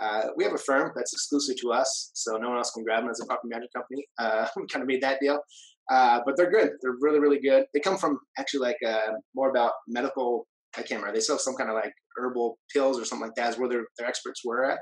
uh, 0.00 0.28
we 0.36 0.44
have 0.44 0.52
a 0.52 0.58
firm 0.58 0.92
that's 0.94 1.12
exclusive 1.12 1.56
to 1.62 1.72
us, 1.72 2.12
so 2.14 2.36
no 2.36 2.50
one 2.50 2.58
else 2.58 2.70
can 2.70 2.84
grab 2.84 3.02
them 3.02 3.10
as 3.10 3.20
a 3.20 3.26
property 3.26 3.48
management 3.48 3.72
company. 3.74 4.06
Uh, 4.20 4.46
we 4.56 4.66
kind 4.68 4.84
of 4.84 4.86
made 4.86 5.02
that 5.02 5.18
deal, 5.20 5.40
uh, 5.90 6.20
but 6.24 6.36
they're 6.36 6.52
good. 6.52 6.70
They're 6.82 6.94
really 7.00 7.18
really 7.18 7.40
good. 7.40 7.64
They 7.74 7.80
come 7.80 7.98
from 7.98 8.20
actually 8.38 8.60
like 8.60 8.78
uh, 8.86 9.14
more 9.34 9.50
about 9.50 9.72
medical. 9.88 10.46
I 10.76 10.82
can't 10.82 11.00
remember. 11.00 11.16
They 11.16 11.20
sell 11.20 11.38
some 11.38 11.56
kind 11.56 11.68
of 11.68 11.74
like 11.74 11.92
herbal 12.16 12.58
pills 12.72 13.00
or 13.00 13.04
something 13.04 13.26
like 13.26 13.34
that. 13.34 13.54
Is 13.54 13.58
where 13.58 13.68
their 13.68 13.86
their 13.98 14.06
experts 14.06 14.42
were 14.44 14.70
at, 14.70 14.78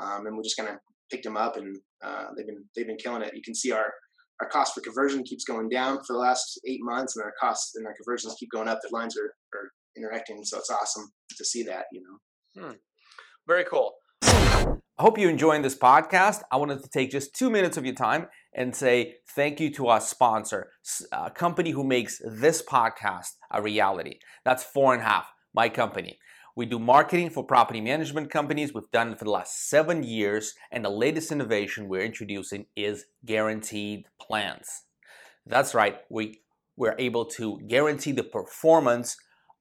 um, 0.00 0.24
and 0.24 0.36
we 0.36 0.44
just 0.44 0.56
kind 0.56 0.68
of 0.68 0.76
picked 1.10 1.24
them 1.24 1.36
up 1.36 1.56
and 1.56 1.76
uh, 2.02 2.26
they've 2.36 2.46
been 2.46 2.64
they've 2.76 2.86
been 2.86 2.96
killing 2.96 3.22
it. 3.22 3.34
You 3.34 3.42
can 3.42 3.54
see 3.54 3.72
our 3.72 3.92
our 4.40 4.48
cost 4.48 4.74
for 4.74 4.80
conversion 4.80 5.24
keeps 5.24 5.44
going 5.44 5.68
down 5.68 5.98
for 6.04 6.12
the 6.12 6.18
last 6.18 6.60
eight 6.66 6.80
months, 6.82 7.16
and 7.16 7.24
our 7.24 7.32
costs 7.40 7.74
and 7.74 7.86
our 7.86 7.94
conversions 7.94 8.36
keep 8.38 8.50
going 8.50 8.68
up. 8.68 8.78
The 8.82 8.90
lines 8.92 9.16
are 9.16 9.34
are 9.58 9.70
interacting, 9.96 10.44
so 10.44 10.58
it's 10.58 10.70
awesome 10.70 11.10
to 11.36 11.44
see 11.44 11.62
that. 11.64 11.86
You 11.92 12.02
know, 12.02 12.68
hmm. 12.68 12.74
very 13.46 13.64
cool. 13.64 13.94
I 14.22 15.04
hope 15.04 15.16
you're 15.16 15.30
enjoying 15.30 15.62
this 15.62 15.76
podcast. 15.76 16.42
I 16.50 16.56
wanted 16.56 16.82
to 16.82 16.88
take 16.88 17.12
just 17.12 17.32
two 17.32 17.50
minutes 17.50 17.76
of 17.76 17.84
your 17.84 17.94
time 17.94 18.26
and 18.52 18.74
say 18.74 19.18
thank 19.30 19.60
you 19.60 19.70
to 19.74 19.86
our 19.86 20.00
sponsor, 20.00 20.72
a 21.12 21.30
company 21.30 21.70
who 21.70 21.84
makes 21.84 22.20
this 22.24 22.62
podcast 22.62 23.28
a 23.52 23.62
reality. 23.62 24.18
That's 24.44 24.64
Four 24.64 24.94
and 24.94 25.02
a 25.02 25.06
Half, 25.06 25.32
my 25.54 25.68
company. 25.68 26.18
We 26.58 26.66
do 26.66 26.80
marketing 26.80 27.30
for 27.30 27.44
property 27.44 27.80
management 27.80 28.32
companies. 28.32 28.74
We've 28.74 28.90
done 28.90 29.12
it 29.12 29.18
for 29.20 29.24
the 29.24 29.30
last 29.30 29.68
seven 29.68 30.02
years, 30.02 30.54
and 30.72 30.84
the 30.84 30.90
latest 30.90 31.30
innovation 31.30 31.86
we're 31.86 32.02
introducing 32.02 32.66
is 32.74 33.04
guaranteed 33.24 34.06
plans. 34.20 34.66
That's 35.46 35.72
right, 35.72 35.98
we, 36.10 36.40
we're 36.76 36.96
able 36.98 37.26
to 37.26 37.60
guarantee 37.68 38.10
the 38.10 38.24
performance 38.24 39.16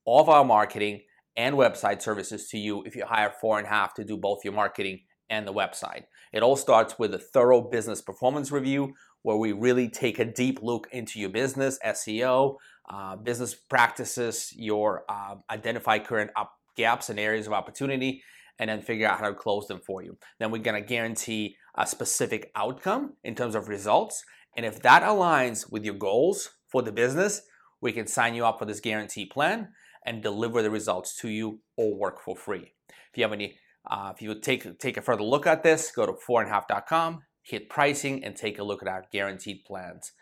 of 0.07 0.27
our 0.27 0.43
marketing 0.43 1.03
and 1.36 1.55
website 1.55 2.01
services 2.01 2.47
to 2.47 2.57
you 2.57 2.81
if 2.81 2.95
you 2.95 3.05
hire 3.05 3.29
four 3.29 3.60
and 3.60 3.67
a 3.67 3.69
half 3.69 3.93
to 3.93 4.03
do 4.03 4.17
both 4.17 4.43
your 4.43 4.53
marketing 4.55 5.01
and 5.29 5.47
the 5.47 5.53
website. 5.53 6.05
It 6.33 6.41
all 6.41 6.55
starts 6.55 6.97
with 6.97 7.13
a 7.13 7.19
thorough 7.19 7.62
business 7.62 8.01
performance 8.01 8.51
review 8.51 8.95
where 9.21 9.38
we 9.38 9.51
really 9.51 9.88
take 9.88 10.17
a 10.17 10.25
deep 10.25 10.63
look 10.63 10.88
into 10.91 11.19
your 11.19 11.29
business, 11.29 11.77
SEO, 11.86 12.55
uh, 12.89 13.17
business 13.17 13.53
practices, 13.53 14.51
your 14.55 15.03
uh, 15.07 15.36
identify 15.51 15.99
current 15.99 16.31
up 16.36 16.57
gaps 16.78 17.10
and 17.10 17.20
areas 17.20 17.48
of 17.48 17.54
opportunity, 17.54 18.24
and 18.60 18.70
then 18.70 18.82
figure 18.82 19.08
out 19.08 19.20
how 19.20 19.28
to 19.28 19.36
close 19.36 19.68
them 19.68 19.82
for 19.86 20.02
you. 20.02 20.18
Then 20.40 20.52
we're 20.52 20.62
gonna 20.62 20.82
guarantee 20.82 21.58
a 21.76 21.86
specific 21.86 22.52
outcome 22.56 23.13
in 23.24 23.36
terms 23.36 23.56
of 23.56 23.68
results. 23.68 24.24
And 24.56 24.66
if 24.66 24.82
that 24.82 25.04
aligns 25.04 25.72
with 25.72 25.84
your 25.84 25.94
goals 25.94 26.50
for 26.68 26.82
the 26.82 26.92
business, 26.92 27.42
we 27.82 27.92
can 27.92 28.08
sign 28.08 28.34
you 28.34 28.46
up 28.46 28.60
for 28.60 28.66
this 28.66 28.80
guarantee 28.80 29.26
plan 29.26 29.70
and 30.06 30.24
deliver 30.24 30.62
the 30.62 30.72
results 30.72 31.16
to 31.18 31.30
you 31.30 31.60
or 31.76 31.96
work 31.96 32.22
for 32.22 32.36
free. 32.36 32.74
If 32.90 33.18
you 33.18 33.24
have 33.24 33.34
any, 33.34 33.58
uh, 33.90 34.12
if 34.16 34.22
you 34.22 34.30
would 34.30 34.42
take 34.42 34.80
take 34.80 34.98
a 34.98 35.02
further 35.02 35.24
look 35.24 35.46
at 35.46 35.63
this, 35.63 35.92
go 35.92 36.06
to 36.06 36.13
fourandhalf.com, 36.13 37.24
hit 37.44 37.70
pricing, 37.70 38.24
and 38.24 38.36
take 38.36 38.58
a 38.58 38.63
look 38.63 38.82
at 38.82 38.88
our 38.88 39.06
guaranteed 39.12 39.63
plans. 39.66 40.13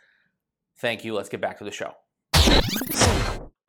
Thank 0.80 1.06
you. 1.06 1.13
Let's 1.13 1.30
get 1.30 1.39
back 1.39 1.58
to 1.60 1.63
the 1.63 1.72
show. 1.72 1.94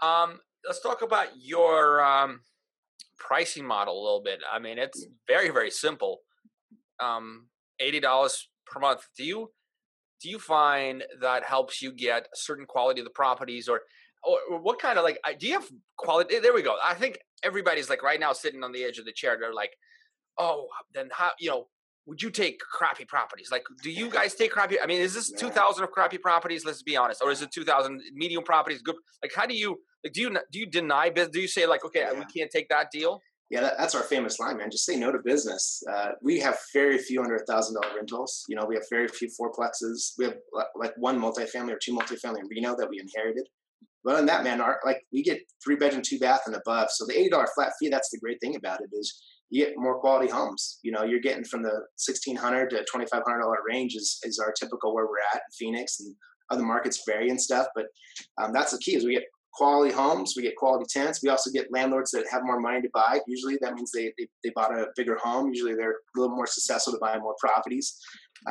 Um, 0.00 0.40
let's 0.66 0.80
talk 0.80 1.02
about 1.02 1.28
your 1.38 2.04
um, 2.04 2.40
pricing 3.18 3.64
model 3.64 3.94
a 3.94 4.02
little 4.02 4.22
bit. 4.22 4.40
I 4.50 4.58
mean, 4.58 4.78
it's 4.78 5.06
very 5.26 5.50
very 5.50 5.70
simple. 5.70 6.20
Um, 7.00 7.48
Eighty 7.78 8.00
dollars 8.00 8.48
per 8.66 8.80
month. 8.80 9.06
Do 9.18 9.24
you 9.24 9.50
do 10.22 10.30
you 10.30 10.38
find 10.38 11.04
that 11.20 11.44
helps 11.44 11.82
you 11.82 11.92
get 11.92 12.22
a 12.22 12.36
certain 12.36 12.66
quality 12.66 13.00
of 13.00 13.04
the 13.04 13.10
properties 13.10 13.68
or 13.68 13.82
or 14.22 14.60
what 14.60 14.80
kind 14.80 14.98
of 14.98 15.04
like 15.04 15.18
do 15.38 15.46
you 15.46 15.52
have 15.52 15.68
quality 15.96 16.38
there 16.38 16.54
we 16.54 16.62
go 16.62 16.76
i 16.82 16.94
think 16.94 17.18
everybody's 17.42 17.90
like 17.90 18.02
right 18.02 18.18
now 18.18 18.32
sitting 18.32 18.64
on 18.64 18.72
the 18.72 18.82
edge 18.82 18.98
of 18.98 19.04
the 19.04 19.12
chair 19.12 19.36
they're 19.38 19.54
like 19.54 19.72
oh 20.38 20.66
then 20.94 21.08
how 21.12 21.30
you 21.38 21.50
know 21.50 21.66
would 22.06 22.22
you 22.22 22.30
take 22.30 22.60
crappy 22.60 23.04
properties 23.04 23.50
like 23.50 23.64
do 23.82 23.90
you 23.90 24.08
guys 24.18 24.34
take 24.34 24.50
crappy 24.50 24.80
i 24.80 24.86
mean 24.86 25.00
is 25.00 25.14
this 25.14 25.30
2000 25.30 25.84
of 25.84 25.90
crappy 25.90 26.18
properties 26.18 26.64
let's 26.64 26.82
be 26.82 26.96
honest 26.96 27.22
or 27.22 27.30
is 27.30 27.42
it 27.42 27.50
2000 27.52 28.00
medium 28.14 28.42
properties 28.42 28.82
good 28.82 28.96
like 29.22 29.32
how 29.34 29.46
do 29.46 29.54
you 29.54 29.80
like 30.04 30.12
do 30.12 30.20
you 30.20 30.38
do 30.50 30.58
you 30.58 30.66
deny 30.66 31.10
business? 31.10 31.32
do 31.32 31.40
you 31.40 31.48
say 31.48 31.66
like 31.66 31.84
okay 31.84 32.00
yeah. 32.00 32.12
we 32.12 32.24
can't 32.26 32.50
take 32.50 32.68
that 32.68 32.90
deal 32.90 33.20
yeah, 33.48 33.60
that, 33.60 33.74
that's 33.78 33.94
our 33.94 34.02
famous 34.02 34.40
line, 34.40 34.56
man. 34.56 34.72
Just 34.72 34.86
say 34.86 34.96
no 34.96 35.12
to 35.12 35.18
business. 35.18 35.82
Uh, 35.88 36.12
we 36.20 36.40
have 36.40 36.58
very 36.72 36.98
few 36.98 37.22
under 37.22 37.36
a 37.36 37.44
thousand 37.44 37.80
dollar 37.80 37.94
rentals. 37.94 38.44
You 38.48 38.56
know, 38.56 38.64
we 38.64 38.74
have 38.74 38.84
very 38.90 39.06
few 39.06 39.28
fourplexes. 39.28 40.14
We 40.18 40.24
have 40.24 40.34
like 40.74 40.94
one 40.96 41.20
multifamily 41.20 41.72
or 41.72 41.78
two 41.80 41.96
multifamily 41.96 42.40
in 42.40 42.48
Reno 42.48 42.74
that 42.76 42.90
we 42.90 42.98
inherited. 42.98 43.46
But 44.02 44.12
other 44.12 44.18
than 44.18 44.26
that, 44.26 44.44
man, 44.44 44.60
our, 44.60 44.80
like 44.84 45.02
we 45.12 45.22
get 45.22 45.40
three 45.62 45.76
bedroom, 45.76 46.02
two 46.02 46.18
bath, 46.18 46.42
and 46.46 46.56
above. 46.56 46.90
So 46.90 47.06
the 47.06 47.16
eighty 47.16 47.28
dollar 47.28 47.46
flat 47.54 47.72
fee. 47.78 47.88
That's 47.88 48.10
the 48.10 48.18
great 48.18 48.40
thing 48.40 48.56
about 48.56 48.80
it 48.80 48.90
is 48.92 49.22
you 49.50 49.64
get 49.64 49.74
more 49.76 49.98
quality 49.98 50.30
homes. 50.30 50.80
You 50.82 50.92
know, 50.92 51.04
you're 51.04 51.20
getting 51.20 51.44
from 51.44 51.62
the 51.62 51.82
sixteen 51.96 52.36
hundred 52.36 52.70
to 52.70 52.84
twenty 52.90 53.06
five 53.06 53.22
hundred 53.26 53.40
dollar 53.40 53.58
range 53.68 53.94
is 53.94 54.18
is 54.22 54.38
our 54.38 54.52
typical 54.52 54.94
where 54.94 55.06
we're 55.06 55.26
at 55.32 55.36
in 55.36 55.52
Phoenix 55.58 56.00
and 56.00 56.14
other 56.50 56.62
markets 56.64 57.02
vary 57.06 57.30
and 57.30 57.40
stuff. 57.40 57.66
But 57.74 57.86
um, 58.38 58.52
that's 58.52 58.72
the 58.72 58.78
key 58.78 58.96
is 58.96 59.04
we 59.04 59.14
get 59.14 59.24
quality 59.52 59.92
homes, 59.92 60.34
we 60.36 60.42
get 60.42 60.54
quality 60.56 60.84
tenants. 60.88 61.22
We 61.22 61.30
also 61.30 61.50
get 61.50 61.72
landlords 61.72 62.10
that 62.10 62.26
have 62.30 62.42
more 62.44 62.60
money 62.60 62.82
to 62.82 62.90
buy. 62.92 63.20
Usually 63.26 63.56
that 63.62 63.72
means 63.72 63.90
they, 63.90 64.12
they, 64.18 64.28
they 64.44 64.50
bought 64.54 64.70
a 64.70 64.88
bigger 64.96 65.16
home. 65.16 65.48
Usually 65.48 65.74
they're 65.74 65.92
a 65.92 66.20
little 66.20 66.36
more 66.36 66.46
successful 66.46 66.92
to 66.92 66.98
buy 67.00 67.18
more 67.18 67.34
properties. 67.40 67.98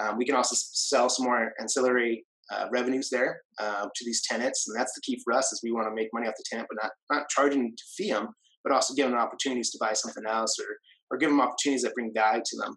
Um, 0.01 0.17
we 0.17 0.25
can 0.25 0.35
also 0.35 0.55
sell 0.57 1.07
some 1.07 1.25
more 1.27 1.53
ancillary 1.59 2.25
uh, 2.51 2.65
revenues 2.71 3.09
there 3.11 3.41
uh, 3.59 3.83
to 3.83 4.05
these 4.05 4.23
tenants. 4.27 4.67
And 4.67 4.79
that's 4.79 4.93
the 4.93 5.01
key 5.01 5.21
for 5.23 5.33
us 5.33 5.51
is 5.53 5.61
we 5.63 5.71
want 5.71 5.87
to 5.87 5.93
make 5.93 6.09
money 6.11 6.27
off 6.27 6.33
the 6.37 6.43
tenant, 6.49 6.67
but 6.71 6.83
not, 6.83 6.91
not 7.11 7.29
charging 7.29 7.75
to 7.75 7.83
fee 7.95 8.11
them, 8.11 8.29
but 8.65 8.73
also 8.73 8.93
give 8.95 9.09
them 9.09 9.17
opportunities 9.17 9.69
to 9.71 9.77
buy 9.79 9.93
something 9.93 10.25
else 10.27 10.57
or, 10.59 10.65
or 11.11 11.17
give 11.17 11.29
them 11.29 11.39
opportunities 11.39 11.83
that 11.83 11.93
bring 11.93 12.11
value 12.13 12.41
to 12.43 12.57
them. 12.57 12.75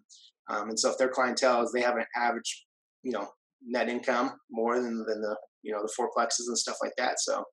Um, 0.49 0.69
and 0.69 0.79
so 0.79 0.89
if 0.91 0.97
their 0.97 1.09
clientele 1.09 1.63
is 1.63 1.71
they 1.71 1.81
have 1.81 1.97
an 1.97 2.05
average, 2.15 2.65
you 3.03 3.11
know, 3.11 3.27
net 3.65 3.89
income 3.89 4.31
more 4.49 4.75
than, 4.75 5.03
than 5.07 5.19
the, 5.21 5.35
you 5.63 5.73
know, 5.73 5.81
the 5.81 5.93
fourplexes 5.99 6.47
and 6.47 6.57
stuff 6.57 6.77
like 6.81 6.93
that. 6.97 7.19
So 7.19 7.43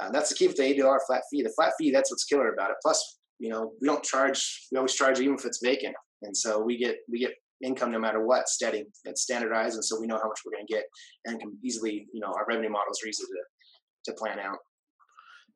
uh, 0.00 0.10
that's 0.10 0.30
the 0.30 0.34
key 0.34 0.48
with 0.48 0.56
the 0.56 0.64
eighty 0.64 0.80
flat 0.80 1.22
fee. 1.30 1.42
The 1.42 1.52
flat 1.56 1.72
fee, 1.78 1.92
that's 1.92 2.10
what's 2.10 2.24
killer 2.24 2.52
about 2.52 2.70
it. 2.70 2.76
Plus, 2.82 3.20
you 3.38 3.50
know, 3.50 3.72
we 3.80 3.86
don't 3.86 4.02
charge. 4.02 4.40
We 4.72 4.78
always 4.78 4.94
charge 4.94 5.20
even 5.20 5.34
if 5.34 5.44
it's 5.44 5.60
vacant, 5.62 5.94
and 6.22 6.36
so 6.36 6.62
we 6.62 6.78
get 6.78 6.96
we 7.10 7.20
get 7.20 7.32
income 7.62 7.92
no 7.92 7.98
matter 7.98 8.24
what, 8.24 8.48
steady. 8.48 8.84
It's 9.04 9.22
standardized, 9.22 9.74
and 9.74 9.84
so 9.84 10.00
we 10.00 10.06
know 10.06 10.16
how 10.16 10.28
much 10.28 10.40
we're 10.44 10.56
going 10.56 10.66
to 10.66 10.74
get, 10.74 10.84
and 11.26 11.38
can 11.40 11.58
easily, 11.64 12.06
you 12.12 12.20
know, 12.20 12.32
our 12.32 12.46
revenue 12.48 12.70
models 12.70 13.00
are 13.04 13.08
easy 13.08 13.24
to 13.24 14.12
to 14.12 14.18
plan 14.18 14.38
out. 14.40 14.58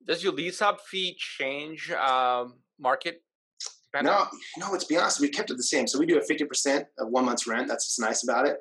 Does 0.06 0.22
your 0.22 0.32
lease 0.32 0.62
up 0.62 0.80
fee 0.80 1.16
change 1.18 1.90
um, 1.90 2.54
market? 2.78 3.22
No, 4.02 4.26
no. 4.58 4.70
Let's 4.70 4.84
be 4.84 4.98
honest. 4.98 5.20
We 5.20 5.30
kept 5.30 5.50
it 5.50 5.56
the 5.56 5.62
same. 5.62 5.86
So 5.86 5.98
we 5.98 6.04
do 6.04 6.18
a 6.18 6.22
fifty 6.22 6.44
percent 6.44 6.86
of 6.98 7.08
one 7.08 7.24
month's 7.24 7.46
rent. 7.46 7.66
That's 7.66 7.86
what's 7.86 7.98
nice 7.98 8.24
about 8.24 8.46
it 8.46 8.58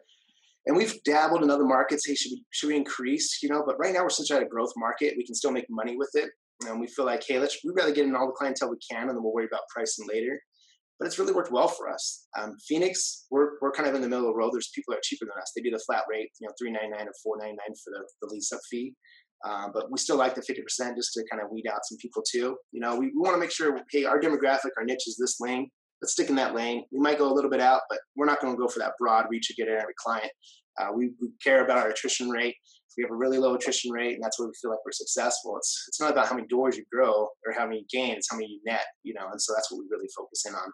and 0.66 0.76
we've 0.76 1.02
dabbled 1.04 1.44
in 1.44 1.50
other 1.50 1.66
markets. 1.66 2.06
Hey, 2.06 2.16
should 2.16 2.32
we 2.32 2.44
should 2.52 2.68
we 2.68 2.76
increase? 2.76 3.42
You 3.42 3.50
know, 3.50 3.64
but 3.66 3.78
right 3.80 3.94
now 3.94 4.04
we're 4.04 4.10
such 4.10 4.32
a 4.32 4.46
growth 4.46 4.74
market, 4.78 5.16
we 5.18 5.26
can 5.26 5.36
still 5.36 5.52
make 5.52 5.66
money 5.70 5.96
with 5.96 6.12
it. 6.14 6.30
And 6.68 6.80
we 6.80 6.88
feel 6.88 7.06
like, 7.06 7.24
hey, 7.28 7.38
let's 7.40 7.58
we'd 7.64 7.76
rather 7.76 7.94
get 7.94 8.06
in 8.06 8.16
all 8.16 8.28
the 8.28 8.34
clientele 8.34 8.70
we 8.70 8.78
can, 8.90 9.02
and 9.02 9.10
then 9.10 9.24
we'll 9.24 9.34
worry 9.34 9.46
about 9.46 9.68
pricing 9.74 10.08
later. 10.08 10.40
But 10.98 11.08
it's 11.08 11.20
really 11.20 11.34
worked 11.34 11.52
well 11.52 11.68
for 11.68 11.90
us. 11.90 12.28
Um, 12.40 12.56
Phoenix, 12.66 13.26
we're 13.30 13.52
we're 13.62 13.72
kind 13.72 13.90
of 13.90 13.96
in 13.96 14.02
the 14.02 14.08
middle 14.08 14.30
of 14.30 14.34
the 14.34 14.38
road. 14.38 14.52
There's 14.54 14.72
people 14.74 14.94
that 14.94 15.00
are 15.00 15.04
cheaper 15.04 15.26
than 15.26 15.42
us. 15.42 15.52
They 15.56 15.62
do 15.62 15.72
the 15.72 15.84
flat 15.86 16.04
rate, 16.10 16.30
you 16.40 16.48
know, 16.48 16.54
three 16.60 16.72
ninety 16.72 16.90
nine 16.90 17.08
or 17.08 17.14
four 17.22 17.38
ninety 17.38 17.58
nine 17.58 17.76
for 17.84 17.92
the, 17.92 18.08
the 18.22 18.34
lease 18.34 18.52
up 18.52 18.62
fee. 18.70 18.96
Um, 19.43 19.71
but 19.74 19.91
we 19.91 19.98
still 19.98 20.17
like 20.17 20.34
the 20.34 20.41
50% 20.41 20.95
just 20.95 21.13
to 21.13 21.24
kind 21.30 21.41
of 21.41 21.52
weed 21.52 21.67
out 21.67 21.82
some 21.84 21.98
people 22.00 22.24
too. 22.30 22.58
You 22.71 22.80
know, 22.80 22.95
we, 22.95 23.08
we 23.08 23.17
want 23.17 23.36
to 23.36 23.39
make 23.39 23.52
sure, 23.52 23.80
hey, 23.91 24.06
our 24.06 24.19
demographic, 24.19 24.71
our 24.78 24.84
niche 24.84 25.08
is 25.08 25.17
this 25.19 25.39
lane. 25.39 25.69
Let's 26.02 26.13
stick 26.13 26.30
in 26.30 26.36
that 26.36 26.56
lane. 26.56 26.84
We 26.91 27.00
might 27.00 27.17
go 27.17 27.32
a 27.32 27.34
little 27.34 27.50
bit 27.50 27.62
out, 27.62 27.82
but 27.89 28.00
we're 28.15 28.26
not 28.26 28.41
going 28.41 28.56
to 28.56 28.60
go 28.60 28.67
for 28.67 28.80
that 28.80 28.93
broad 29.00 29.26
reach 29.30 29.48
to 29.48 29.54
get 29.54 29.67
in 29.67 29.76
every 29.76 29.93
client. 29.98 30.32
Uh, 30.80 30.89
we, 30.93 31.12
we, 31.21 31.30
care 31.41 31.63
about 31.63 31.78
our 31.78 31.89
attrition 31.89 32.30
rate. 32.30 32.56
We 32.98 33.04
have 33.04 33.12
a 33.12 33.15
really 33.15 33.38
low 33.38 33.56
attrition 33.56 33.91
rate, 33.91 34.13
and 34.13 34.24
that's 34.24 34.39
where 34.39 34.48
we 34.48 34.54
feel 34.62 34.71
like 34.71 34.80
we're 34.86 34.91
successful. 34.91 35.58
It's 35.58 35.86
it's 35.88 36.00
not 36.00 36.12
about 36.12 36.28
how 36.28 36.36
many 36.36 36.48
doors 36.48 36.78
you 36.78 36.84
grow 36.91 37.28
or 37.45 37.54
how 37.54 37.65
many 37.65 37.80
you 37.80 37.86
gain; 37.89 38.15
it's 38.15 38.30
how 38.30 38.38
many 38.38 38.48
you 38.48 38.62
net. 38.65 38.86
You 39.04 39.13
know, 39.13 39.28
and 39.32 39.41
so 39.41 39.54
that's 39.56 39.71
what 39.71 39.80
we 39.80 39.86
really 39.89 40.08
focus 40.15 40.45
in 40.45 40.54
on. 40.54 40.71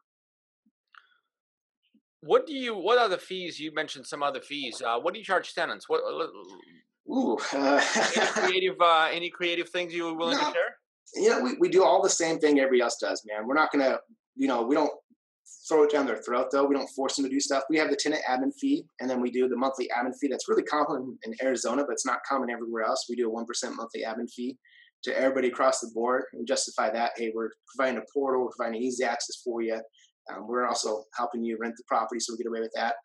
What 2.21 2.45
do 2.45 2.53
you? 2.53 2.75
What 2.75 2.99
are 2.99 3.09
the 3.09 3.17
fees? 3.17 3.59
You 3.59 3.73
mentioned 3.73 4.05
some 4.05 4.21
other 4.21 4.41
fees. 4.41 4.81
Uh, 4.85 4.99
what 4.99 5.13
do 5.13 5.19
you 5.19 5.25
charge 5.25 5.53
tenants? 5.53 5.89
What? 5.89 6.01
Ooh, 7.11 7.37
uh, 7.53 7.81
any 8.15 8.27
creative, 8.27 8.75
uh, 8.81 9.09
any 9.11 9.29
creative 9.29 9.69
things 9.69 9.93
you 9.93 10.05
were 10.05 10.13
willing 10.13 10.37
no, 10.37 10.45
to 10.45 10.53
share? 10.53 10.75
You 11.15 11.29
know, 11.29 11.41
we, 11.41 11.53
we 11.59 11.69
do 11.69 11.83
all 11.83 12.01
the 12.01 12.09
same 12.09 12.39
thing 12.39 12.59
everybody 12.59 12.81
else 12.81 12.97
does, 12.97 13.23
man. 13.27 13.45
We're 13.47 13.55
not 13.55 13.71
gonna, 13.71 13.97
you 14.35 14.47
know, 14.47 14.61
we 14.61 14.75
don't 14.75 14.91
throw 15.67 15.83
it 15.83 15.91
down 15.91 16.05
their 16.05 16.21
throat 16.21 16.47
though. 16.51 16.65
We 16.65 16.75
don't 16.75 16.89
force 16.89 17.15
them 17.15 17.25
to 17.25 17.29
do 17.29 17.39
stuff. 17.39 17.63
We 17.69 17.77
have 17.77 17.89
the 17.89 17.95
tenant 17.95 18.21
admin 18.29 18.53
fee, 18.59 18.85
and 18.99 19.09
then 19.09 19.21
we 19.21 19.29
do 19.29 19.49
the 19.49 19.57
monthly 19.57 19.89
admin 19.95 20.13
fee. 20.19 20.29
That's 20.29 20.47
really 20.47 20.63
common 20.63 21.17
in 21.23 21.33
Arizona, 21.41 21.83
but 21.85 21.93
it's 21.93 22.05
not 22.05 22.19
common 22.27 22.49
everywhere 22.49 22.83
else. 22.83 23.05
We 23.09 23.15
do 23.15 23.27
a 23.27 23.31
one 23.31 23.45
percent 23.45 23.75
monthly 23.75 24.03
admin 24.03 24.31
fee 24.31 24.57
to 25.03 25.17
everybody 25.17 25.47
across 25.47 25.79
the 25.79 25.91
board 25.93 26.23
and 26.33 26.47
justify 26.47 26.91
that. 26.91 27.11
Hey, 27.17 27.31
we're 27.33 27.49
providing 27.75 27.99
a 27.99 28.05
portal, 28.13 28.43
we're 28.43 28.51
providing 28.57 28.81
easy 28.81 29.03
access 29.03 29.41
for 29.43 29.61
you. 29.61 29.81
Um, 30.31 30.47
we're 30.47 30.67
also 30.67 31.03
helping 31.17 31.43
you 31.43 31.57
rent 31.59 31.75
the 31.77 31.83
property, 31.87 32.19
so 32.19 32.33
we 32.33 32.37
get 32.37 32.47
away 32.47 32.61
with 32.61 32.71
that. 32.75 32.95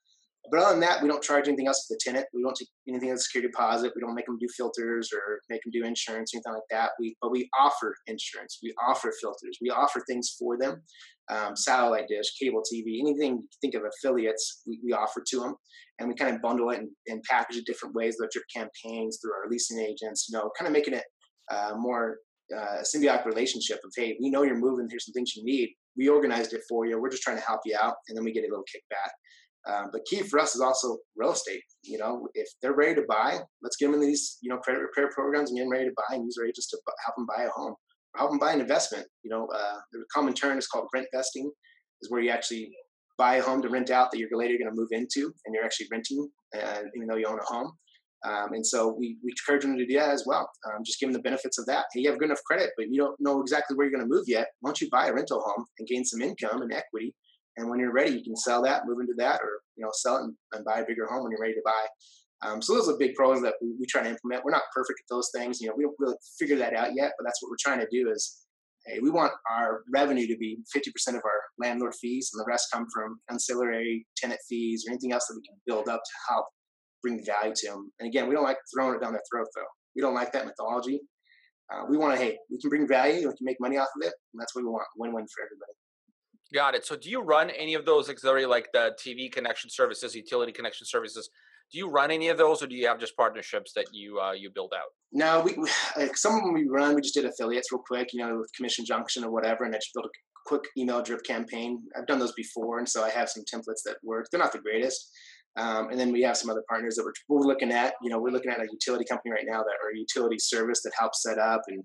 But 0.51 0.61
other 0.61 0.71
than 0.73 0.81
that, 0.81 1.03
we 1.03 1.09
don't 1.09 1.23
charge 1.23 1.49
anything 1.49 1.67
else 1.67 1.87
for 1.87 1.95
the 1.95 2.01
tenant. 2.05 2.27
We 2.33 2.43
don't 2.43 2.57
take 2.57 2.69
anything 2.89 3.11
as 3.11 3.21
a 3.21 3.23
security 3.23 3.51
deposit. 3.51 3.93
We 3.95 4.01
don't 4.01 4.15
make 4.15 4.27
them 4.27 4.39
do 4.39 4.47
filters 4.57 5.11
or 5.13 5.41
make 5.51 5.61
them 5.65 5.73
do 5.73 5.85
insurance 5.85 6.33
or 6.33 6.39
anything 6.39 6.53
like 6.53 6.69
that. 6.71 6.91
We 7.01 7.17
but 7.21 7.31
we 7.31 7.49
offer 7.59 7.95
insurance. 8.07 8.59
We 8.63 8.75
offer 8.87 9.13
filters. 9.21 9.59
We 9.61 9.71
offer 9.71 10.03
things 10.09 10.37
for 10.39 10.57
them 10.59 10.83
um, 11.29 11.57
satellite 11.57 12.09
dish, 12.09 12.33
cable 12.41 12.63
TV, 12.63 13.01
anything 13.01 13.39
you 13.39 13.49
think 13.61 13.75
of 13.75 13.83
affiliates, 13.83 14.63
we, 14.67 14.81
we 14.85 14.93
offer 14.93 15.23
to 15.27 15.41
them. 15.41 15.55
And 15.99 16.09
we 16.09 16.15
kind 16.15 16.35
of 16.35 16.43
bundle 16.43 16.71
it 16.71 16.81
and, 16.81 16.89
and 17.07 17.23
package 17.29 17.57
it 17.57 17.67
different 17.67 17.95
ways, 17.95 18.17
through 18.17 18.29
our 18.37 18.63
campaigns, 18.63 19.19
through 19.21 19.33
our 19.33 19.51
leasing 19.51 19.81
agents, 19.81 20.29
you 20.29 20.37
know, 20.39 20.51
kind 20.59 20.67
of 20.67 20.73
making 20.73 20.95
it 20.95 21.05
uh, 21.51 21.73
more 21.77 22.19
uh, 22.55 22.83
symbiotic 22.83 23.25
relationship 23.25 23.79
of, 23.85 23.91
hey, 23.97 24.17
we 24.21 24.31
know 24.31 24.43
you're 24.43 24.59
moving, 24.59 24.87
here's 24.91 25.07
some 25.07 25.15
things 25.15 25.35
you 25.35 25.45
need. 25.45 25.71
We 25.97 26.09
organized 26.09 26.53
it 26.53 26.61
for 26.69 26.85
you. 26.85 27.01
We're 27.01 27.11
just 27.11 27.23
trying 27.23 27.39
to 27.39 27.43
help 27.43 27.61
you 27.65 27.77
out. 27.81 27.95
And 28.09 28.17
then 28.17 28.25
we 28.25 28.33
get 28.33 28.41
a 28.45 28.49
little 28.49 28.65
kickback. 28.65 29.11
Um, 29.67 29.89
but 29.93 30.05
key 30.05 30.23
for 30.23 30.39
us 30.39 30.55
is 30.55 30.61
also 30.61 30.99
real 31.17 31.33
estate. 31.33 31.63
You 31.83 31.99
know, 31.99 32.29
if 32.35 32.49
they're 32.63 32.77
ready 32.77 32.95
to 32.97 33.07
buy, 33.09 33.41
let's 33.63 33.77
get 33.77 33.87
them 33.87 33.95
in 33.95 34.01
these, 34.01 34.39
you 34.41 34.49
know, 34.49 34.59
credit 34.59 34.81
repair 34.81 35.11
programs 35.13 35.51
and 35.51 35.59
get 35.59 35.65
them 35.65 35.73
ready 35.73 35.87
to 35.87 35.95
buy 35.97 36.15
and 36.15 36.25
use 36.25 36.37
our 36.39 36.47
agents 36.47 36.69
to 36.71 36.79
help 37.05 37.17
them 37.17 37.27
buy 37.27 37.45
a 37.45 37.51
home 37.51 37.75
help 38.17 38.31
them 38.31 38.39
buy 38.39 38.53
an 38.53 38.61
investment. 38.61 39.07
You 39.23 39.31
know, 39.31 39.49
uh, 39.55 39.79
the 39.93 40.05
common 40.13 40.35
term 40.35 40.59
is 40.59 40.67
called 40.67 40.89
rent 40.93 41.07
vesting, 41.15 41.51
is 42.03 42.11
where 42.11 42.21
you 42.21 42.31
actually 42.31 42.71
buy 43.19 43.37
a 43.37 43.43
home 43.43 43.63
to 43.63 43.69
rent 43.69 43.91
out 43.91 44.11
that 44.11 44.19
you're 44.19 44.29
later 44.33 44.59
going 44.59 44.71
to 44.71 44.81
move 44.81 44.89
into, 44.91 45.33
and 45.45 45.55
you're 45.55 45.65
actually 45.65 45.87
renting, 45.91 46.29
uh, 46.57 46.83
even 46.95 47.09
though 47.09 47.17
you 47.17 47.27
own 47.27 47.39
a 47.39 47.45
home. 47.45 47.73
Um, 48.25 48.55
and 48.55 48.67
so 48.67 48.89
we, 48.89 49.19
we 49.23 49.31
encourage 49.31 49.63
them 49.63 49.77
to 49.77 49.87
do 49.87 49.99
that 49.99 50.11
as 50.11 50.25
well. 50.27 50.49
Um, 50.67 50.83
just 50.85 50.99
give 50.99 51.09
them 51.09 51.13
the 51.13 51.23
benefits 51.23 51.59
of 51.59 51.67
that. 51.67 51.85
Hey, 51.93 52.01
you 52.01 52.11
have 52.11 52.19
good 52.19 52.27
enough 52.27 52.43
credit, 52.45 52.71
but 52.77 52.87
you 52.91 52.99
don't 52.99 53.15
know 53.21 53.41
exactly 53.41 53.77
where 53.77 53.87
you're 53.87 53.97
going 53.97 54.09
to 54.09 54.15
move 54.15 54.25
yet. 54.27 54.49
Why 54.61 54.71
don't 54.71 54.81
you 54.81 54.89
buy 54.91 55.07
a 55.07 55.13
rental 55.13 55.41
home 55.41 55.65
and 55.79 55.87
gain 55.87 56.05
some 56.05 56.23
income 56.23 56.63
and 56.63 56.73
equity? 56.73 57.15
And 57.57 57.71
when 57.71 57.79
you're 57.79 57.93
ready, 57.93 58.13
you 58.13 58.23
can 58.23 58.37
sell 58.37 58.63
that, 58.63 58.87
move 58.87 59.01
into 59.01 59.15
that, 59.19 59.41
or 59.43 59.61
you 59.77 59.85
know, 59.85 59.91
sell 59.93 60.17
it 60.17 60.25
and, 60.25 60.35
and 60.53 60.65
buy 60.65 60.81
a 60.81 60.87
bigger 60.87 61.07
home 61.07 61.23
when 61.23 61.33
you're 61.33 61.41
ready 61.41 61.55
to 61.55 61.63
buy. 61.65 61.87
Um, 62.43 62.61
so 62.61 62.75
those 62.75 62.89
are 62.89 62.99
big 62.99 63.15
pros 63.15 63.41
that 63.43 63.55
we, 63.63 63.75
we, 63.81 63.87
try 63.87 64.03
to 64.03 64.11
implement. 64.11 64.45
We're 64.45 64.51
not 64.51 64.63
perfect 64.75 65.01
at 65.01 65.09
those 65.09 65.31
things. 65.35 65.59
You 65.61 65.69
know, 65.69 65.75
we 65.75 65.85
don't 65.85 65.97
really 65.99 66.17
figure 66.39 66.57
that 66.57 66.75
out 66.75 66.95
yet, 66.95 67.13
but 67.19 67.25
that's 67.25 67.43
what 67.43 67.51
we're 67.51 67.57
trying 67.59 67.81
to 67.81 67.89
do 67.91 68.11
is 68.11 68.47
hey, 68.87 69.01
we 69.01 69.11
want 69.11 69.33
our 69.51 69.83
revenue 69.93 70.27
to 70.27 70.37
be 70.37 70.59
50% 70.75 70.89
of 71.09 71.23
our 71.25 71.43
landlord 71.59 71.95
fees 72.01 72.31
and 72.33 72.41
the 72.41 72.49
rest 72.49 72.69
come 72.73 72.87
from 72.95 73.19
ancillary 73.31 74.07
tenant 74.17 74.41
fees 74.49 74.85
or 74.87 74.93
anything 74.93 75.13
else 75.13 75.27
that 75.27 75.35
we 75.35 75.47
can 75.47 75.57
build 75.67 75.89
up 75.89 76.01
to 76.03 76.33
help 76.33 76.47
bring 77.03 77.25
value 77.25 77.55
to 77.55 77.67
them. 77.69 77.91
And 77.99 78.07
again, 78.07 78.29
we 78.29 78.35
don't 78.35 78.45
like 78.45 78.59
throwing 78.73 78.95
it 78.95 79.01
down 79.01 79.13
their 79.13 79.23
throat 79.33 79.49
though. 79.55 79.67
We 79.95 80.03
don't 80.03 80.15
like 80.15 80.33
that 80.33 80.47
mythology. 80.47 81.01
Uh, 81.73 81.83
we 81.89 81.97
want 81.97 82.17
to, 82.17 82.25
hey, 82.25 82.39
we 82.51 82.59
can 82.61 82.71
bring 82.71 82.87
value, 82.87 83.29
we 83.29 83.35
can 83.35 83.43
make 83.43 83.57
money 83.61 83.77
off 83.77 83.89
of 84.01 84.07
it, 84.07 84.13
and 84.33 84.41
that's 84.41 84.55
what 84.55 84.63
we 84.63 84.71
want, 84.71 84.87
win-win 84.97 85.27
for 85.27 85.43
everybody. 85.43 85.73
Got 86.55 86.75
it. 86.75 86.87
So, 86.87 86.97
do 86.97 87.11
you 87.11 87.23
run 87.23 87.51
any 87.51 87.75
of 87.75 87.85
those 87.85 88.09
auxiliary, 88.09 88.47
like 88.47 88.69
the 88.73 88.97
TV 89.05 89.31
connection 89.31 89.69
services, 89.71 90.15
utility 90.15 90.53
connection 90.53 90.87
services? 90.87 91.29
Do 91.73 91.79
you 91.79 91.89
run 91.89 92.13
any 92.13 92.29
of 92.29 92.39
those, 92.39 92.63
or 92.63 92.69
do 92.69 92.77
you 92.77 92.87
have 92.87 93.01
just 93.01 93.17
partnerships 93.17 93.73
that 93.75 93.87
you 93.93 94.21
uh, 94.21 94.33
you 94.33 94.51
build 94.51 94.73
out? 94.75 94.91
No, 95.13 95.41
we, 95.41 95.55
we 95.55 95.69
like 95.97 96.17
some 96.17 96.35
of 96.35 96.43
them 96.43 96.55
we 96.55 96.69
run. 96.69 96.95
We 96.95 97.01
just 97.01 97.15
did 97.15 97.25
affiliates 97.25 97.73
real 97.73 97.83
quick, 97.87 98.09
you 98.13 98.25
know, 98.25 98.39
with 98.39 98.51
Commission 98.57 98.85
Junction 98.85 99.25
or 99.25 99.31
whatever, 99.31 99.65
and 99.65 99.75
I 99.75 99.79
just 99.79 99.93
built 99.93 100.07
a 100.07 100.11
quick 100.47 100.63
email 100.79 101.03
drip 101.03 101.25
campaign. 101.25 101.83
I've 101.99 102.07
done 102.07 102.21
those 102.21 102.35
before, 102.35 102.79
and 102.79 102.89
so 102.89 103.03
I 103.03 103.11
have 103.11 103.29
some 103.29 103.43
templates 103.53 103.83
that 103.85 103.97
work. 104.05 104.27
They're 104.31 104.41
not 104.41 104.53
the 104.53 104.61
greatest. 104.61 105.11
Um, 105.57 105.89
and 105.91 105.99
then 105.99 106.13
we 106.13 106.21
have 106.23 106.37
some 106.37 106.51
other 106.51 106.63
partners 106.69 106.97
that 106.97 107.05
we're, 107.05 107.13
we're 107.29 107.47
looking 107.47 107.73
at. 107.73 107.95
You 108.03 108.11
know, 108.11 108.19
we're 108.21 108.31
looking 108.31 108.51
at 108.51 108.61
a 108.61 108.69
utility 108.71 109.07
company 109.09 109.33
right 109.33 109.47
now 109.47 109.59
that 109.59 109.77
or 109.83 109.91
a 109.91 109.99
utility 109.99 110.39
service 110.39 110.83
that 110.83 110.93
helps 110.99 111.23
set 111.23 111.39
up 111.39 111.63
and 111.69 111.83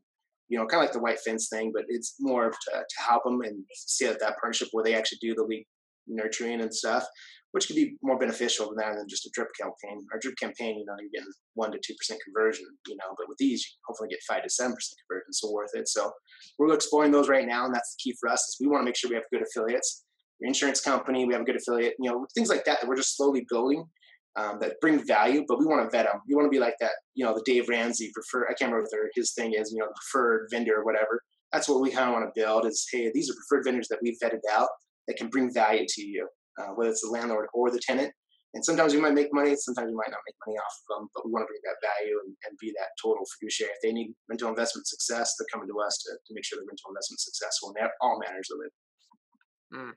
you 0.52 0.60
know, 0.60 0.66
kind 0.66 0.84
of 0.84 0.86
like 0.86 0.94
the 0.94 1.32
WhiteFence 1.32 1.48
thing, 1.50 1.72
but 1.74 1.86
it's 1.88 2.16
more 2.20 2.52
to, 2.52 2.72
to 2.72 3.02
help 3.02 3.24
them 3.24 3.40
and 3.42 3.64
see 3.74 4.06
that, 4.06 4.20
that 4.20 4.36
partnership 4.38 4.68
where 4.74 4.84
they 4.84 4.94
actually 4.94 5.20
do 5.22 5.34
the 5.34 5.44
lead 5.44 5.66
nurturing 6.08 6.60
and 6.60 6.74
stuff, 6.74 7.06
which 7.54 7.68
could 7.68 7.78
be 7.78 7.96
more 8.04 8.20
beneficial 8.20 8.74
than 8.76 8.98
than 8.98 9.08
just 9.08 9.26
a 9.26 9.30
drip 9.34 9.48
campaign. 9.58 10.06
Our 10.12 10.20
drip 10.20 10.36
campaign, 10.38 10.78
you 10.80 10.86
know, 10.86 10.96
you're 11.00 11.10
getting 11.14 11.32
one 11.54 11.72
to 11.72 11.80
two 11.82 11.94
percent 11.98 12.20
conversion, 12.26 12.66
you 12.86 12.98
know, 12.98 13.16
but 13.18 13.30
with 13.30 13.38
these, 13.38 13.64
you 13.64 13.72
hopefully 13.88 14.10
get 14.10 14.20
five 14.28 14.44
to 14.44 14.50
seven 14.50 14.74
percent 14.74 14.98
conversion, 15.08 15.32
so 15.32 15.54
worth 15.54 15.72
it. 15.74 15.88
So 15.88 16.12
we're 16.60 16.74
exploring 16.74 17.14
those 17.14 17.30
right 17.30 17.48
now, 17.48 17.64
and 17.66 17.74
that's 17.74 17.96
the 17.96 18.02
key 18.04 18.18
for 18.20 18.28
us. 18.28 18.42
Is 18.42 18.58
we 18.60 18.68
want 18.68 18.82
to 18.82 18.86
make 18.86 18.98
sure 18.98 19.10
we 19.10 19.16
have 19.16 19.32
good 19.32 19.44
affiliates. 19.44 20.04
Your 20.42 20.50
insurance 20.50 20.82
company, 20.82 21.26
we 21.26 21.34
have 21.34 21.44
a 21.44 21.46
good 21.46 21.56
affiliate, 21.56 21.94
you 21.98 22.12
know, 22.12 22.26
things 22.36 22.50
like 22.50 22.66
that 22.66 22.82
that 22.82 22.88
we're 22.90 22.98
just 22.98 23.16
slowly 23.16 23.46
building 23.48 23.86
um, 24.36 24.60
that 24.62 24.80
bring 24.82 25.06
value, 25.06 25.44
but 25.48 25.60
we 25.60 25.66
want 25.66 25.84
to 25.84 25.96
vet 25.96 26.06
them. 26.06 26.22
We 26.28 26.36
want 26.36 26.46
to 26.46 26.50
be 26.50 26.60
like 26.60 26.76
that, 26.80 26.92
you 27.16 27.26
know, 27.26 27.34
the 27.34 27.44
Dave 27.46 27.68
Ramsey 27.70 28.12
preferred. 28.14 28.48
I 28.50 28.54
can't 28.54 28.72
remember 28.72 28.88
what 28.92 29.12
his 29.14 29.34
thing 29.34 29.54
is, 29.54 29.72
you 29.72 29.80
know, 29.80 29.88
preferred 29.96 30.48
vendor 30.52 30.76
or 30.76 30.86
whatever. 30.86 31.22
That's 31.52 31.68
what 31.68 31.82
we 31.82 31.92
kind 31.92 32.10
of 32.10 32.14
want 32.14 32.26
to 32.26 32.40
build. 32.40 32.66
Is 32.66 32.88
hey, 32.92 33.12
these 33.14 33.30
are 33.30 33.36
preferred 33.36 33.66
vendors 33.66 33.88
that 33.90 34.00
we've 34.02 34.18
vetted 34.24 34.40
out 34.52 34.70
that 35.08 35.18
can 35.18 35.28
bring 35.28 35.54
value 35.54 35.86
to 35.88 36.02
you, 36.02 36.28
uh, 36.60 36.72
whether 36.76 36.92
it's 36.92 37.02
the 37.02 37.10
landlord 37.10 37.48
or 37.54 37.72
the 37.72 37.82
tenant. 37.86 38.14
And 38.54 38.64
sometimes 38.66 38.94
we 38.94 39.00
might 39.00 39.14
make 39.14 39.32
money, 39.32 39.56
sometimes 39.56 39.88
we 39.88 39.96
might 39.96 40.12
not 40.12 40.20
make 40.28 40.36
money 40.46 40.60
off 40.60 40.76
of 40.76 40.86
them, 40.92 41.10
but 41.16 41.24
we 41.26 41.32
want 41.32 41.48
to 41.48 41.52
bring 41.52 41.64
that 41.64 41.80
value 41.80 42.20
and, 42.20 42.36
and 42.44 42.60
be 42.60 42.76
that 42.76 42.92
total 43.02 43.24
fiduciary. 43.40 43.72
If 43.72 43.80
they 43.80 43.96
need 43.96 44.12
rental 44.28 44.52
investment 44.52 44.88
success, 44.88 45.36
they're 45.40 45.48
coming 45.48 45.72
to 45.72 45.80
us 45.80 45.96
to, 46.04 46.12
to 46.12 46.32
make 46.36 46.44
sure 46.44 46.60
the 46.60 46.68
rental 46.68 46.92
investment 46.92 47.24
successful 47.24 47.72
in 47.72 47.88
all 48.04 48.20
manners 48.20 48.52
of 48.52 48.60
it. 48.60 48.72
Mm. 49.72 49.96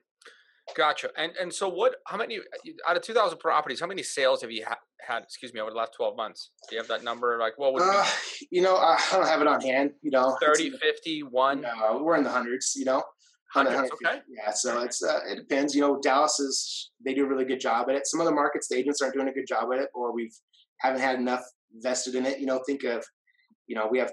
Gotcha. 0.73 1.09
And 1.17 1.31
and 1.39 1.53
so 1.53 1.69
what? 1.69 1.95
How 2.07 2.17
many 2.17 2.39
out 2.87 2.97
of 2.97 3.03
two 3.03 3.13
thousand 3.13 3.39
properties? 3.39 3.79
How 3.79 3.87
many 3.87 4.01
sales 4.01 4.41
have 4.41 4.51
you 4.51 4.65
ha- 4.65 4.79
had? 4.99 5.23
Excuse 5.23 5.53
me, 5.53 5.59
over 5.61 5.69
the 5.69 5.77
last 5.77 5.93
twelve 5.95 6.17
months? 6.17 6.51
Do 6.67 6.75
you 6.75 6.81
have 6.81 6.87
that 6.87 7.03
number? 7.03 7.37
Like, 7.39 7.53
what 7.57 7.73
would? 7.73 7.83
Uh, 7.83 8.05
you 8.49 8.61
know, 8.61 8.75
I 8.75 8.99
don't 9.11 9.27
have 9.27 9.41
it 9.41 9.47
on 9.47 9.61
hand. 9.61 9.91
You 10.01 10.11
know, 10.11 10.35
30, 10.41 10.71
50, 10.71 11.23
one. 11.23 11.61
No, 11.61 12.01
we're 12.01 12.17
in 12.17 12.23
the 12.23 12.31
hundreds. 12.31 12.73
You 12.75 12.85
know, 12.85 13.03
hundreds. 13.53 13.91
Okay. 13.91 14.21
Yeah, 14.27 14.51
so 14.51 14.81
it's 14.81 15.03
uh, 15.03 15.19
it 15.29 15.35
depends. 15.35 15.75
You 15.75 15.81
know, 15.81 15.99
Dallas 16.01 16.39
is 16.39 16.91
they 17.05 17.13
do 17.13 17.25
a 17.25 17.27
really 17.27 17.45
good 17.45 17.59
job 17.59 17.89
at 17.89 17.95
it. 17.95 18.07
Some 18.07 18.19
of 18.19 18.25
the 18.25 18.33
markets, 18.33 18.67
the 18.67 18.77
agents 18.77 19.01
aren't 19.01 19.13
doing 19.13 19.27
a 19.27 19.33
good 19.33 19.47
job 19.47 19.69
at 19.71 19.79
it, 19.79 19.89
or 19.93 20.13
we've 20.13 20.35
haven't 20.79 21.01
had 21.01 21.19
enough 21.19 21.43
vested 21.75 22.15
in 22.15 22.25
it. 22.25 22.39
You 22.39 22.47
know, 22.47 22.61
think 22.65 22.83
of, 22.83 23.05
you 23.67 23.75
know, 23.75 23.87
we 23.89 23.99
have 23.99 24.11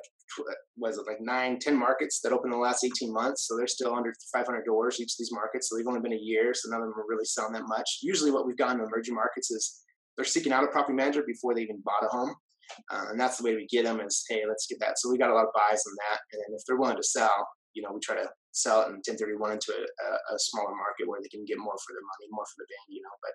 was 0.76 0.98
it 0.98 1.06
like 1.06 1.18
nine, 1.20 1.58
ten 1.60 1.78
markets 1.78 2.20
that 2.20 2.32
opened 2.32 2.52
in 2.52 2.58
the 2.58 2.64
last 2.64 2.84
18 2.84 3.12
months. 3.12 3.46
So 3.46 3.56
they're 3.56 3.66
still 3.66 3.94
under 3.94 4.12
500 4.32 4.64
doors 4.64 5.00
each 5.00 5.12
of 5.12 5.18
these 5.18 5.32
markets. 5.32 5.68
So 5.68 5.76
they've 5.76 5.86
only 5.86 6.00
been 6.00 6.12
a 6.12 6.20
year. 6.20 6.52
So 6.54 6.70
none 6.70 6.80
of 6.80 6.88
them 6.88 6.98
are 6.98 7.08
really 7.08 7.24
selling 7.24 7.52
that 7.54 7.66
much. 7.66 7.98
Usually 8.02 8.30
what 8.30 8.46
we've 8.46 8.56
gotten 8.56 8.78
to 8.78 8.84
emerging 8.84 9.14
markets 9.14 9.50
is 9.50 9.82
they're 10.16 10.24
seeking 10.24 10.52
out 10.52 10.64
a 10.64 10.68
property 10.68 10.94
manager 10.94 11.22
before 11.26 11.54
they 11.54 11.62
even 11.62 11.82
bought 11.84 12.04
a 12.04 12.08
home. 12.08 12.34
Uh, 12.90 13.04
and 13.10 13.20
that's 13.20 13.36
the 13.36 13.44
way 13.44 13.54
we 13.54 13.66
get 13.66 13.84
them 13.84 14.00
is, 14.00 14.24
hey, 14.28 14.42
let's 14.48 14.66
get 14.66 14.80
that. 14.80 14.98
So 14.98 15.10
we 15.10 15.18
got 15.18 15.30
a 15.30 15.34
lot 15.34 15.44
of 15.44 15.52
buys 15.54 15.82
on 15.86 15.94
that. 16.08 16.20
And 16.32 16.54
if 16.56 16.62
they're 16.66 16.78
willing 16.78 16.96
to 16.96 17.02
sell, 17.02 17.48
you 17.74 17.82
know, 17.82 17.90
we 17.92 18.00
try 18.00 18.16
to 18.16 18.28
sell 18.52 18.82
it 18.82 18.92
in 18.92 19.00
1031 19.00 19.52
into 19.52 19.72
a, 19.72 20.34
a, 20.34 20.38
smaller 20.38 20.76
market 20.76 21.08
where 21.08 21.20
they 21.22 21.28
can 21.28 21.44
get 21.44 21.58
more 21.58 21.72
for 21.72 21.92
their 21.92 22.04
money, 22.04 22.28
more 22.30 22.44
for 22.44 22.60
the 22.60 22.68
bang, 22.68 22.88
you 22.88 23.02
know. 23.02 23.16
But 23.24 23.34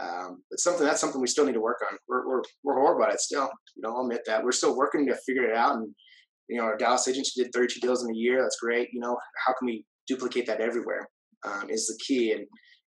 um, 0.00 0.42
it's 0.50 0.62
something 0.62 0.84
that's 0.84 1.00
something 1.00 1.20
we 1.20 1.26
still 1.26 1.46
need 1.46 1.54
to 1.54 1.60
work 1.60 1.80
on. 1.90 1.96
We're 2.08 2.28
we're 2.28 2.42
we're 2.62 2.80
horrible 2.80 3.04
at 3.04 3.14
it 3.14 3.20
still. 3.20 3.48
You 3.76 3.82
know, 3.82 3.94
I'll 3.94 4.02
admit 4.02 4.22
that 4.26 4.44
we're 4.44 4.52
still 4.52 4.76
working 4.76 5.06
to 5.06 5.16
figure 5.26 5.44
it 5.44 5.56
out 5.56 5.76
and 5.76 5.94
you 6.52 6.58
know, 6.58 6.64
our 6.64 6.76
Dallas 6.76 7.08
agents 7.08 7.32
did 7.34 7.50
32 7.54 7.80
deals 7.80 8.04
in 8.04 8.10
a 8.10 8.16
year. 8.16 8.42
That's 8.42 8.58
great. 8.60 8.90
You 8.92 9.00
know, 9.00 9.16
how 9.46 9.54
can 9.58 9.66
we 9.66 9.86
duplicate 10.06 10.46
that 10.46 10.60
everywhere? 10.60 11.08
Um, 11.44 11.70
is 11.70 11.86
the 11.86 11.98
key. 12.04 12.32
And 12.32 12.46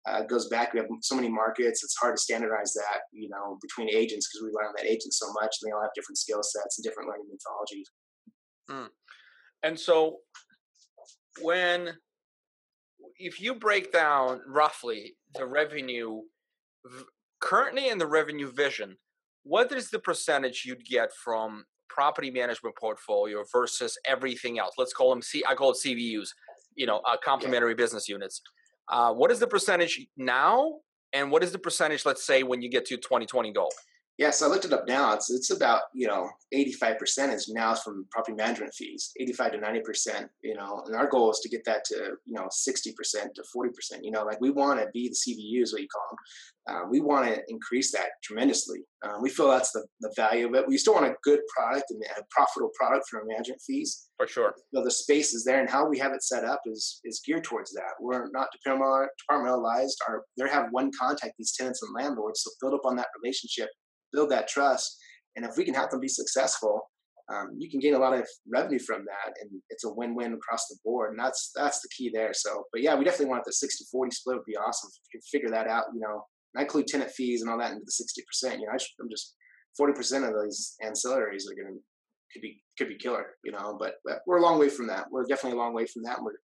uh, 0.07 0.21
it 0.21 0.29
goes 0.29 0.47
back. 0.47 0.73
We 0.73 0.79
have 0.79 0.87
so 1.01 1.15
many 1.15 1.27
markets. 1.27 1.83
It's 1.83 1.97
hard 1.99 2.15
to 2.15 2.21
standardize 2.21 2.73
that, 2.73 3.01
you 3.11 3.29
know, 3.29 3.57
between 3.61 3.89
agents 3.89 4.27
because 4.27 4.43
we 4.43 4.49
rely 4.49 4.67
on 4.67 4.73
that 4.77 4.85
agent 4.85 5.11
so 5.11 5.25
much. 5.41 5.55
And 5.59 5.67
they 5.67 5.73
all 5.73 5.81
have 5.81 5.89
different 5.95 6.19
skill 6.19 6.43
sets 6.43 6.77
and 6.77 6.83
different 6.83 7.09
learning 7.09 7.25
methodologies. 7.33 8.75
Mm. 8.75 8.89
And 9.63 9.79
so, 9.79 10.17
when 11.41 11.93
if 13.19 13.41
you 13.41 13.55
break 13.55 13.91
down 13.91 14.41
roughly 14.47 15.15
the 15.33 15.47
revenue 15.47 16.21
currently 17.41 17.89
in 17.89 17.97
the 17.97 18.05
revenue 18.05 18.51
vision, 18.51 18.97
what 19.43 19.71
is 19.71 19.89
the 19.89 19.99
percentage 19.99 20.63
you'd 20.63 20.85
get 20.85 21.09
from 21.13 21.65
property 21.89 22.31
management 22.31 22.75
portfolio 22.75 23.43
versus 23.51 23.97
everything 24.05 24.59
else. 24.59 24.75
Let's 24.77 24.93
call 24.93 25.09
them 25.09 25.21
C. 25.21 25.43
I 25.47 25.55
call 25.55 25.71
it 25.71 25.77
CBUs. 25.83 26.29
You 26.75 26.85
know, 26.85 27.01
uh, 27.07 27.17
complementary 27.23 27.71
yeah. 27.71 27.77
business 27.77 28.07
units. 28.07 28.41
Uh, 28.89 29.13
what 29.13 29.31
is 29.31 29.39
the 29.39 29.47
percentage 29.47 30.05
now, 30.15 30.75
and 31.13 31.31
what 31.31 31.43
is 31.43 31.51
the 31.51 31.59
percentage? 31.59 32.05
Let's 32.05 32.25
say 32.25 32.43
when 32.43 32.61
you 32.61 32.69
get 32.69 32.85
to 32.85 32.97
2020 32.97 33.51
goal. 33.51 33.71
Yeah, 34.17 34.31
so 34.31 34.47
I 34.47 34.49
looked 34.49 34.65
it 34.65 34.73
up 34.73 34.87
now. 34.87 35.13
It's 35.13 35.29
it's 35.29 35.51
about 35.51 35.83
you 35.93 36.07
know 36.07 36.27
85 36.51 36.97
percent 36.97 37.33
is 37.33 37.49
now 37.49 37.75
from 37.75 38.07
property 38.09 38.35
management 38.35 38.73
fees, 38.73 39.11
85 39.19 39.51
to 39.51 39.57
90 39.59 39.81
percent. 39.81 40.29
You 40.41 40.55
know, 40.55 40.81
and 40.87 40.95
our 40.95 41.07
goal 41.07 41.29
is 41.29 41.39
to 41.41 41.49
get 41.49 41.63
that 41.65 41.85
to 41.85 42.13
you 42.25 42.33
know 42.33 42.47
60 42.49 42.93
percent 42.93 43.35
to 43.35 43.43
40 43.53 43.71
percent. 43.75 44.03
You 44.03 44.11
know, 44.11 44.23
like 44.23 44.41
we 44.41 44.49
want 44.49 44.79
to 44.79 44.87
be 44.91 45.09
the 45.09 45.13
CBUs, 45.15 45.71
what 45.71 45.83
you 45.83 45.87
call 45.87 46.07
them. 46.09 46.17
Uh, 46.67 46.87
we 46.89 46.99
want 46.99 47.27
to 47.27 47.41
increase 47.47 47.91
that 47.91 48.09
tremendously. 48.23 48.79
Uh, 49.03 49.19
we 49.21 49.29
feel 49.29 49.49
that's 49.49 49.71
the, 49.71 49.85
the 50.01 50.11
value 50.17 50.47
of 50.47 50.55
it. 50.55 50.67
We 50.67 50.77
still 50.77 50.95
want 50.95 51.05
a 51.05 51.15
good 51.23 51.39
product 51.55 51.85
and 51.91 52.01
a 52.17 52.23
profitable 52.31 52.71
product 52.77 53.05
for 53.09 53.19
our 53.19 53.25
management 53.25 53.61
fees. 53.65 54.09
For 54.17 54.27
sure. 54.27 54.53
So 54.73 54.83
the 54.83 54.91
space 54.91 55.33
is 55.35 55.45
there, 55.45 55.59
and 55.59 55.69
how 55.69 55.87
we 55.87 55.99
have 55.99 56.13
it 56.13 56.23
set 56.23 56.43
up 56.43 56.61
is 56.65 57.01
is 57.03 57.21
geared 57.23 57.43
towards 57.43 57.71
that. 57.73 57.93
We're 57.99 58.31
not 58.31 58.47
departmentalized. 58.67 59.93
Our 60.09 60.23
they 60.39 60.49
have 60.49 60.69
one 60.71 60.89
contact 60.99 61.35
these 61.37 61.55
tenants 61.55 61.83
and 61.83 61.93
landlords, 61.93 62.41
so 62.41 62.49
build 62.59 62.73
up 62.73 62.85
on 62.85 62.95
that 62.95 63.09
relationship 63.21 63.69
build 64.17 64.31
that 64.31 64.47
trust. 64.47 64.97
And 65.35 65.45
if 65.45 65.55
we 65.55 65.63
can 65.63 65.75
help 65.75 65.91
them 65.91 65.99
be 65.99 66.07
successful, 66.07 66.89
um, 67.31 67.51
you 67.57 67.69
can 67.69 67.79
gain 67.79 67.93
a 67.93 67.99
lot 67.99 68.13
of 68.13 68.25
revenue 68.49 68.79
from 68.79 69.05
that, 69.05 69.33
and 69.41 69.61
it's 69.69 69.83
a 69.83 69.93
win-win 69.93 70.33
across 70.33 70.67
the 70.67 70.77
board. 70.83 71.11
And 71.11 71.19
that's 71.19 71.51
that's 71.55 71.81
the 71.81 71.89
key 71.95 72.09
there. 72.13 72.31
So, 72.33 72.63
but 72.71 72.81
yeah, 72.81 72.95
we 72.95 73.03
definitely 73.03 73.27
want 73.27 73.43
the 73.43 73.51
60-40 73.51 74.13
split 74.13 74.37
would 74.37 74.45
be 74.45 74.55
awesome 74.55 74.89
if 74.89 74.97
you 74.97 75.19
could 75.19 75.27
figure 75.29 75.51
that 75.51 75.67
out. 75.67 75.85
You 75.93 75.99
know, 75.99 76.23
I 76.55 76.61
include 76.61 76.87
tenant 76.87 77.11
fees 77.11 77.41
and 77.41 77.51
all 77.51 77.59
that 77.59 77.71
into 77.71 77.83
the 77.85 78.47
60%. 78.47 78.59
You 78.59 78.65
know, 78.65 78.71
I 78.71 78.79
am 79.01 79.09
just 79.09 79.35
40% 79.79 80.27
of 80.27 80.33
those 80.33 80.75
ancillaries 80.81 81.43
are 81.51 81.61
going 81.61 81.75
to 81.75 81.79
could 82.33 82.41
be 82.41 82.61
could 82.77 82.87
be 82.87 82.97
killer. 82.97 83.35
You 83.43 83.51
know, 83.51 83.75
but, 83.77 83.95
but 84.05 84.19
we're 84.25 84.37
a 84.37 84.41
long 84.41 84.57
way 84.57 84.69
from 84.69 84.87
that. 84.87 85.05
We're 85.11 85.25
definitely 85.25 85.59
a 85.59 85.61
long 85.61 85.73
way 85.73 85.85
from 85.85 86.03
that. 86.03 86.19
We're 86.21 86.39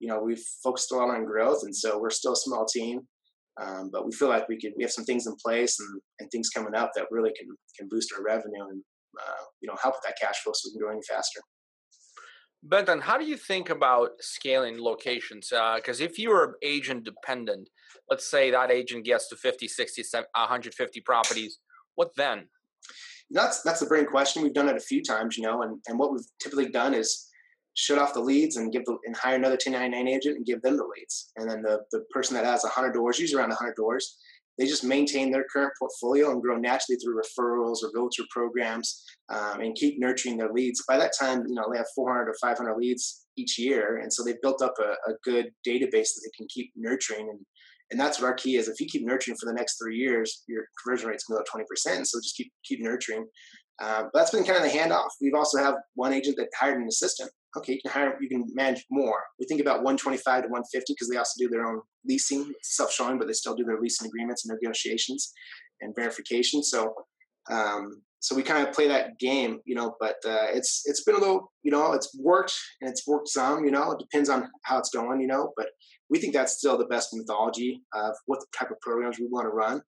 you 0.00 0.08
know 0.08 0.20
we've 0.20 0.42
focused 0.64 0.90
a 0.90 0.96
lot 0.96 1.14
on 1.14 1.24
growth, 1.24 1.62
and 1.62 1.74
so 1.74 1.98
we're 1.98 2.10
still 2.10 2.32
a 2.32 2.36
small 2.36 2.66
team. 2.66 3.06
Um, 3.60 3.90
but 3.92 4.04
we 4.04 4.12
feel 4.12 4.28
like 4.28 4.48
we 4.48 4.58
can 4.58 4.72
we 4.76 4.82
have 4.82 4.92
some 4.92 5.04
things 5.04 5.26
in 5.26 5.34
place 5.44 5.78
and, 5.78 6.00
and 6.18 6.30
things 6.30 6.50
coming 6.50 6.74
up 6.74 6.90
that 6.96 7.06
really 7.10 7.30
can 7.38 7.48
can 7.78 7.88
boost 7.88 8.12
our 8.16 8.22
revenue 8.22 8.64
and 8.68 8.82
uh, 9.20 9.44
you 9.60 9.68
know 9.68 9.76
help 9.80 9.94
with 9.94 10.02
that 10.06 10.18
cash 10.20 10.42
flow 10.42 10.52
so 10.54 10.68
we 10.68 10.72
can 10.72 10.80
grow 10.80 10.92
any 10.92 11.02
faster. 11.08 11.40
Benton, 12.66 13.00
how 13.00 13.18
do 13.18 13.26
you 13.26 13.36
think 13.36 13.68
about 13.68 14.12
scaling 14.20 14.80
locations? 14.80 15.50
Because 15.50 16.00
uh, 16.00 16.04
if 16.04 16.18
you're 16.18 16.56
agent 16.62 17.04
dependent, 17.04 17.68
let's 18.08 18.28
say 18.28 18.50
that 18.50 18.70
agent 18.70 19.04
gets 19.04 19.28
to 19.28 19.36
50, 19.36 19.68
60, 19.68 20.02
150 20.34 21.00
properties, 21.02 21.58
what 21.94 22.12
then? 22.16 22.48
That's 23.30 23.62
that's 23.62 23.82
a 23.82 23.86
brain 23.86 24.06
question. 24.06 24.42
We've 24.42 24.54
done 24.54 24.68
it 24.68 24.76
a 24.76 24.80
few 24.80 25.02
times, 25.02 25.36
you 25.36 25.44
know, 25.44 25.62
and, 25.62 25.78
and 25.88 25.98
what 25.98 26.12
we've 26.12 26.26
typically 26.42 26.70
done 26.70 26.94
is 26.94 27.28
shut 27.74 27.98
off 27.98 28.14
the 28.14 28.20
leads 28.20 28.56
and 28.56 28.72
give 28.72 28.84
the 28.84 28.96
and 29.04 29.16
hire 29.16 29.34
another 29.34 29.54
1099 29.54 30.08
agent 30.08 30.36
and 30.36 30.46
give 30.46 30.62
them 30.62 30.76
the 30.76 30.84
leads. 30.96 31.32
And 31.36 31.50
then 31.50 31.62
the, 31.62 31.80
the 31.92 32.04
person 32.10 32.34
that 32.34 32.44
has 32.44 32.62
100 32.62 32.92
doors, 32.92 33.18
usually 33.18 33.40
around 33.40 33.50
100 33.50 33.74
doors, 33.74 34.16
they 34.58 34.66
just 34.66 34.84
maintain 34.84 35.32
their 35.32 35.44
current 35.52 35.72
portfolio 35.78 36.30
and 36.30 36.40
grow 36.40 36.56
naturally 36.56 36.98
through 36.98 37.20
referrals 37.20 37.82
or 37.82 37.90
realtor 37.92 38.22
programs 38.30 39.04
um, 39.28 39.60
and 39.60 39.74
keep 39.74 39.98
nurturing 39.98 40.36
their 40.36 40.52
leads. 40.52 40.84
By 40.86 40.96
that 40.98 41.12
time, 41.18 41.44
you 41.48 41.54
know, 41.54 41.64
they 41.70 41.78
have 41.78 41.88
400 41.94 42.28
or 42.28 42.34
500 42.40 42.76
leads 42.76 43.26
each 43.36 43.58
year. 43.58 43.98
And 43.98 44.12
so 44.12 44.22
they've 44.22 44.40
built 44.42 44.62
up 44.62 44.74
a, 44.78 45.10
a 45.10 45.14
good 45.24 45.46
database 45.66 45.90
that 46.14 46.20
they 46.24 46.36
can 46.36 46.46
keep 46.48 46.70
nurturing. 46.76 47.28
And, 47.30 47.40
and 47.90 47.98
that's 47.98 48.20
what 48.20 48.28
our 48.28 48.34
key 48.34 48.56
is. 48.56 48.68
If 48.68 48.80
you 48.80 48.86
keep 48.86 49.04
nurturing 49.04 49.36
for 49.36 49.46
the 49.46 49.56
next 49.56 49.76
three 49.76 49.96
years, 49.96 50.44
your 50.46 50.66
conversion 50.82 51.08
rate's 51.08 51.24
going 51.24 51.42
to 51.42 51.50
go 51.52 51.60
up 51.60 51.66
20%. 51.66 52.06
So 52.06 52.20
just 52.20 52.36
keep, 52.36 52.52
keep 52.64 52.80
nurturing. 52.80 53.26
Uh, 53.82 54.04
that's 54.14 54.30
been 54.30 54.44
kind 54.44 54.64
of 54.64 54.70
the 54.70 54.78
handoff. 54.78 55.08
We've 55.20 55.34
also 55.34 55.58
have 55.58 55.74
one 55.94 56.12
agent 56.12 56.36
that 56.36 56.48
hired 56.56 56.80
an 56.80 56.86
assistant 56.86 57.32
okay, 57.56 57.74
you 57.74 57.80
can 57.82 57.92
hire, 57.92 58.16
you 58.20 58.28
can 58.28 58.46
manage 58.54 58.84
more. 58.90 59.20
We 59.38 59.46
think 59.46 59.60
about 59.60 59.82
125 59.82 60.42
to 60.42 60.48
150 60.48 60.92
because 60.92 61.08
they 61.08 61.16
also 61.16 61.32
do 61.38 61.48
their 61.48 61.66
own 61.66 61.80
leasing, 62.06 62.52
self-showing, 62.62 63.18
but 63.18 63.26
they 63.26 63.32
still 63.34 63.54
do 63.54 63.64
their 63.64 63.80
leasing 63.80 64.06
agreements 64.08 64.44
and 64.44 64.58
negotiations 64.60 65.32
and 65.80 65.94
verification. 65.94 66.62
So 66.62 66.94
Um, 67.50 68.02
so 68.20 68.34
we 68.34 68.42
kind 68.42 68.66
of 68.66 68.72
play 68.74 68.88
that 68.88 69.18
game, 69.18 69.60
you 69.66 69.74
know. 69.74 69.96
But 70.00 70.16
uh, 70.26 70.46
it's 70.54 70.82
it's 70.86 71.04
been 71.04 71.14
a 71.14 71.18
little, 71.18 71.52
you 71.62 71.70
know, 71.70 71.92
it's 71.92 72.08
worked 72.18 72.54
and 72.80 72.88
it's 72.90 73.06
worked 73.06 73.28
some, 73.28 73.64
you 73.66 73.70
know. 73.70 73.92
It 73.92 73.98
depends 73.98 74.30
on 74.30 74.48
how 74.62 74.78
it's 74.78 74.88
going, 74.88 75.20
you 75.20 75.26
know. 75.26 75.52
But 75.56 75.68
we 76.08 76.18
think 76.18 76.32
that's 76.32 76.56
still 76.56 76.78
the 76.78 76.86
best 76.86 77.10
methodology 77.12 77.82
of 77.92 78.14
what 78.26 78.40
type 78.58 78.70
of 78.70 78.80
programs 78.80 79.18
we 79.18 79.26
want 79.26 79.44
to 79.44 79.50
run. 79.50 79.82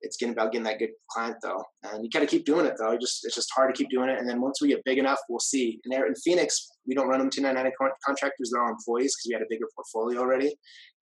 It's 0.00 0.16
getting 0.16 0.32
about 0.32 0.52
getting 0.52 0.64
that 0.64 0.78
good 0.78 0.90
client 1.10 1.36
though, 1.42 1.62
and 1.82 2.02
you 2.02 2.10
got 2.10 2.20
to 2.20 2.26
keep 2.26 2.46
doing 2.46 2.64
it 2.64 2.74
though. 2.78 2.92
It 2.92 3.00
just 3.00 3.24
it's 3.24 3.34
just 3.34 3.52
hard 3.54 3.74
to 3.74 3.78
keep 3.78 3.90
doing 3.90 4.08
it, 4.08 4.18
and 4.18 4.26
then 4.28 4.40
once 4.40 4.62
we 4.62 4.68
get 4.68 4.82
big 4.84 4.98
enough, 4.98 5.18
we'll 5.28 5.38
see. 5.38 5.78
And 5.84 5.92
there 5.92 6.06
in 6.06 6.14
Phoenix, 6.14 6.71
we 6.86 6.94
don't 6.94 7.08
run 7.08 7.18
them 7.18 7.26
1099 7.26 7.72
contractors; 8.04 8.50
they're 8.52 8.62
all 8.62 8.70
employees 8.70 9.14
because 9.14 9.28
we 9.28 9.34
had 9.34 9.42
a 9.42 9.50
bigger 9.50 9.66
portfolio 9.74 10.20
already. 10.20 10.54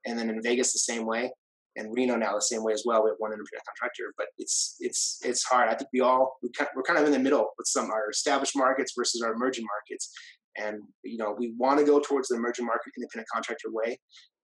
And 0.06 0.18
then 0.18 0.30
in 0.30 0.42
Vegas, 0.42 0.72
the 0.72 0.78
same 0.78 1.06
way 1.06 1.30
and 1.76 1.92
Reno 1.94 2.16
now 2.16 2.34
the 2.34 2.42
same 2.42 2.62
way 2.62 2.72
as 2.72 2.82
well. 2.84 3.02
We 3.02 3.10
have 3.10 3.16
one 3.18 3.32
independent 3.32 3.64
contractor, 3.66 4.12
but 4.16 4.26
it's 4.38 4.76
it's 4.80 5.18
it's 5.22 5.44
hard. 5.44 5.68
I 5.68 5.74
think 5.74 5.90
we 5.92 6.00
all 6.00 6.38
we 6.42 6.50
kind, 6.50 6.68
we're 6.74 6.82
kind 6.82 6.98
of 6.98 7.06
in 7.06 7.12
the 7.12 7.18
middle 7.18 7.48
with 7.58 7.66
some 7.66 7.90
our 7.90 8.10
established 8.10 8.56
markets 8.56 8.92
versus 8.96 9.22
our 9.22 9.32
emerging 9.32 9.66
markets, 9.66 10.12
and 10.56 10.78
you 11.04 11.18
know 11.18 11.34
we 11.38 11.54
want 11.56 11.78
to 11.78 11.84
go 11.84 12.00
towards 12.00 12.28
the 12.28 12.36
emerging 12.36 12.66
market 12.66 12.92
independent 12.96 13.28
contractor 13.32 13.68
way, 13.70 13.98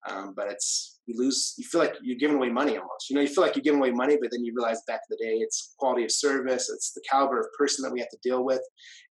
um, 0.09 0.34
but 0.37 0.51
it's 0.51 1.01
you 1.07 1.16
lose. 1.18 1.55
You 1.59 1.64
feel 1.64 1.80
like 1.80 1.95
you're 2.03 2.18
giving 2.18 2.37
away 2.37 2.49
money 2.49 2.76
almost. 2.76 3.11
You 3.11 3.16
know, 3.16 3.22
you 3.22 3.28
feel 3.28 3.43
like 3.43 3.57
you're 3.57 3.62
giving 3.62 3.80
away 3.80 3.91
money, 3.91 4.16
but 4.20 4.30
then 4.30 4.45
you 4.45 4.53
realize 4.57 4.80
back 4.87 5.01
in 5.11 5.16
the 5.18 5.24
day, 5.24 5.37
it's 5.39 5.74
quality 5.78 6.05
of 6.05 6.12
service, 6.12 6.70
it's 6.70 6.93
the 6.93 7.03
caliber 7.11 7.41
of 7.41 7.47
person 7.59 7.82
that 7.82 7.93
we 7.93 8.01
have 8.01 8.11
to 8.11 8.18
deal 8.22 8.45
with, 8.45 8.61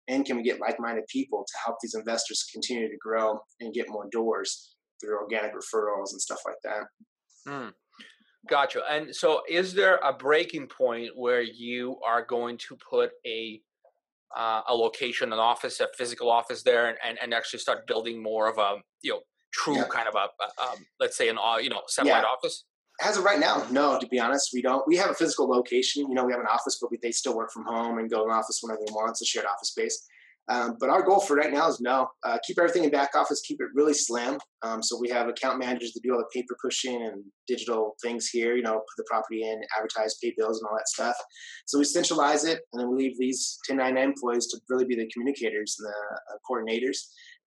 and 0.08 0.24
can 0.24 0.36
we 0.36 0.42
get 0.42 0.60
like-minded 0.60 1.04
people 1.08 1.44
to 1.46 1.54
help 1.64 1.76
these 1.82 1.94
investors 1.94 2.44
continue 2.52 2.88
to 2.88 2.96
grow 3.00 3.38
and 3.60 3.72
get 3.72 3.88
more 3.88 4.06
doors 4.12 4.74
through 5.00 5.18
organic 5.18 5.52
referrals 5.52 6.12
and 6.12 6.20
stuff 6.20 6.40
like 6.46 6.56
that. 6.64 6.82
Mm. 7.48 7.72
Gotcha. 8.48 8.82
And 8.90 9.14
so, 9.14 9.40
is 9.48 9.72
there 9.72 9.96
a 9.96 10.12
breaking 10.12 10.68
point 10.68 11.10
where 11.16 11.40
you 11.40 11.98
are 12.06 12.24
going 12.24 12.58
to 12.68 12.76
put 12.76 13.12
a 13.26 13.60
uh, 14.36 14.62
a 14.68 14.74
location, 14.74 15.32
an 15.32 15.38
office, 15.38 15.80
a 15.80 15.86
physical 15.96 16.30
office 16.30 16.62
there, 16.62 16.88
and, 16.88 16.98
and, 17.04 17.18
and 17.22 17.32
actually 17.32 17.60
start 17.60 17.86
building 17.86 18.22
more 18.22 18.48
of 18.48 18.58
a 18.58 18.76
you 19.02 19.12
know 19.12 19.20
true 19.52 19.76
yeah. 19.76 19.84
kind 19.84 20.08
of 20.08 20.14
a, 20.14 20.26
a 20.42 20.66
um, 20.66 20.78
let's 21.00 21.16
say 21.16 21.28
an 21.28 21.38
uh, 21.38 21.56
you 21.56 21.70
know 21.70 21.82
satellite 21.88 22.22
yeah. 22.22 22.28
office? 22.28 22.64
As 23.02 23.16
of 23.16 23.24
right 23.24 23.40
now, 23.40 23.66
no. 23.70 23.98
To 23.98 24.06
be 24.06 24.20
honest, 24.20 24.50
we 24.54 24.62
don't. 24.62 24.86
We 24.86 24.96
have 24.96 25.10
a 25.10 25.14
physical 25.14 25.48
location. 25.48 26.06
You 26.08 26.14
know, 26.14 26.24
we 26.24 26.32
have 26.32 26.40
an 26.40 26.46
office, 26.46 26.78
but 26.80 26.90
we, 26.90 26.98
they 27.02 27.10
still 27.10 27.36
work 27.36 27.50
from 27.52 27.64
home 27.64 27.98
and 27.98 28.10
go 28.10 28.24
in 28.24 28.30
office 28.30 28.60
whenever 28.62 28.82
they 28.86 28.92
want. 28.92 29.10
It's 29.10 29.22
a 29.22 29.26
shared 29.26 29.46
office 29.46 29.70
space. 29.70 30.06
Um, 30.48 30.76
but 30.78 30.90
our 30.90 31.02
goal 31.02 31.20
for 31.20 31.36
right 31.36 31.52
now 31.52 31.68
is 31.68 31.80
no, 31.80 32.08
uh, 32.22 32.38
keep 32.46 32.58
everything 32.58 32.84
in 32.84 32.90
back 32.90 33.14
office, 33.14 33.40
keep 33.46 33.60
it 33.60 33.68
really 33.74 33.94
slim. 33.94 34.38
Um, 34.62 34.82
so 34.82 34.98
we 35.00 35.08
have 35.08 35.26
account 35.26 35.58
managers 35.58 35.92
that 35.92 36.02
do 36.02 36.12
all 36.12 36.18
the 36.18 36.38
paper 36.38 36.54
pushing 36.62 37.02
and 37.02 37.24
digital 37.48 37.94
things 38.02 38.28
here, 38.28 38.54
you 38.54 38.62
know, 38.62 38.74
put 38.74 38.96
the 38.98 39.04
property 39.08 39.42
in, 39.42 39.60
advertise, 39.76 40.16
pay 40.22 40.34
bills, 40.36 40.60
and 40.60 40.68
all 40.68 40.76
that 40.76 40.88
stuff. 40.88 41.16
So 41.66 41.78
we 41.78 41.84
centralize 41.84 42.44
it, 42.44 42.60
and 42.72 42.80
then 42.80 42.90
we 42.90 43.04
leave 43.04 43.18
these 43.18 43.58
1099 43.68 44.10
employees 44.10 44.46
to 44.48 44.60
really 44.68 44.84
be 44.84 44.96
the 44.96 45.08
communicators 45.14 45.76
and 45.78 45.88
the 45.88 46.34
uh, 46.34 46.36
coordinators. 46.48 46.98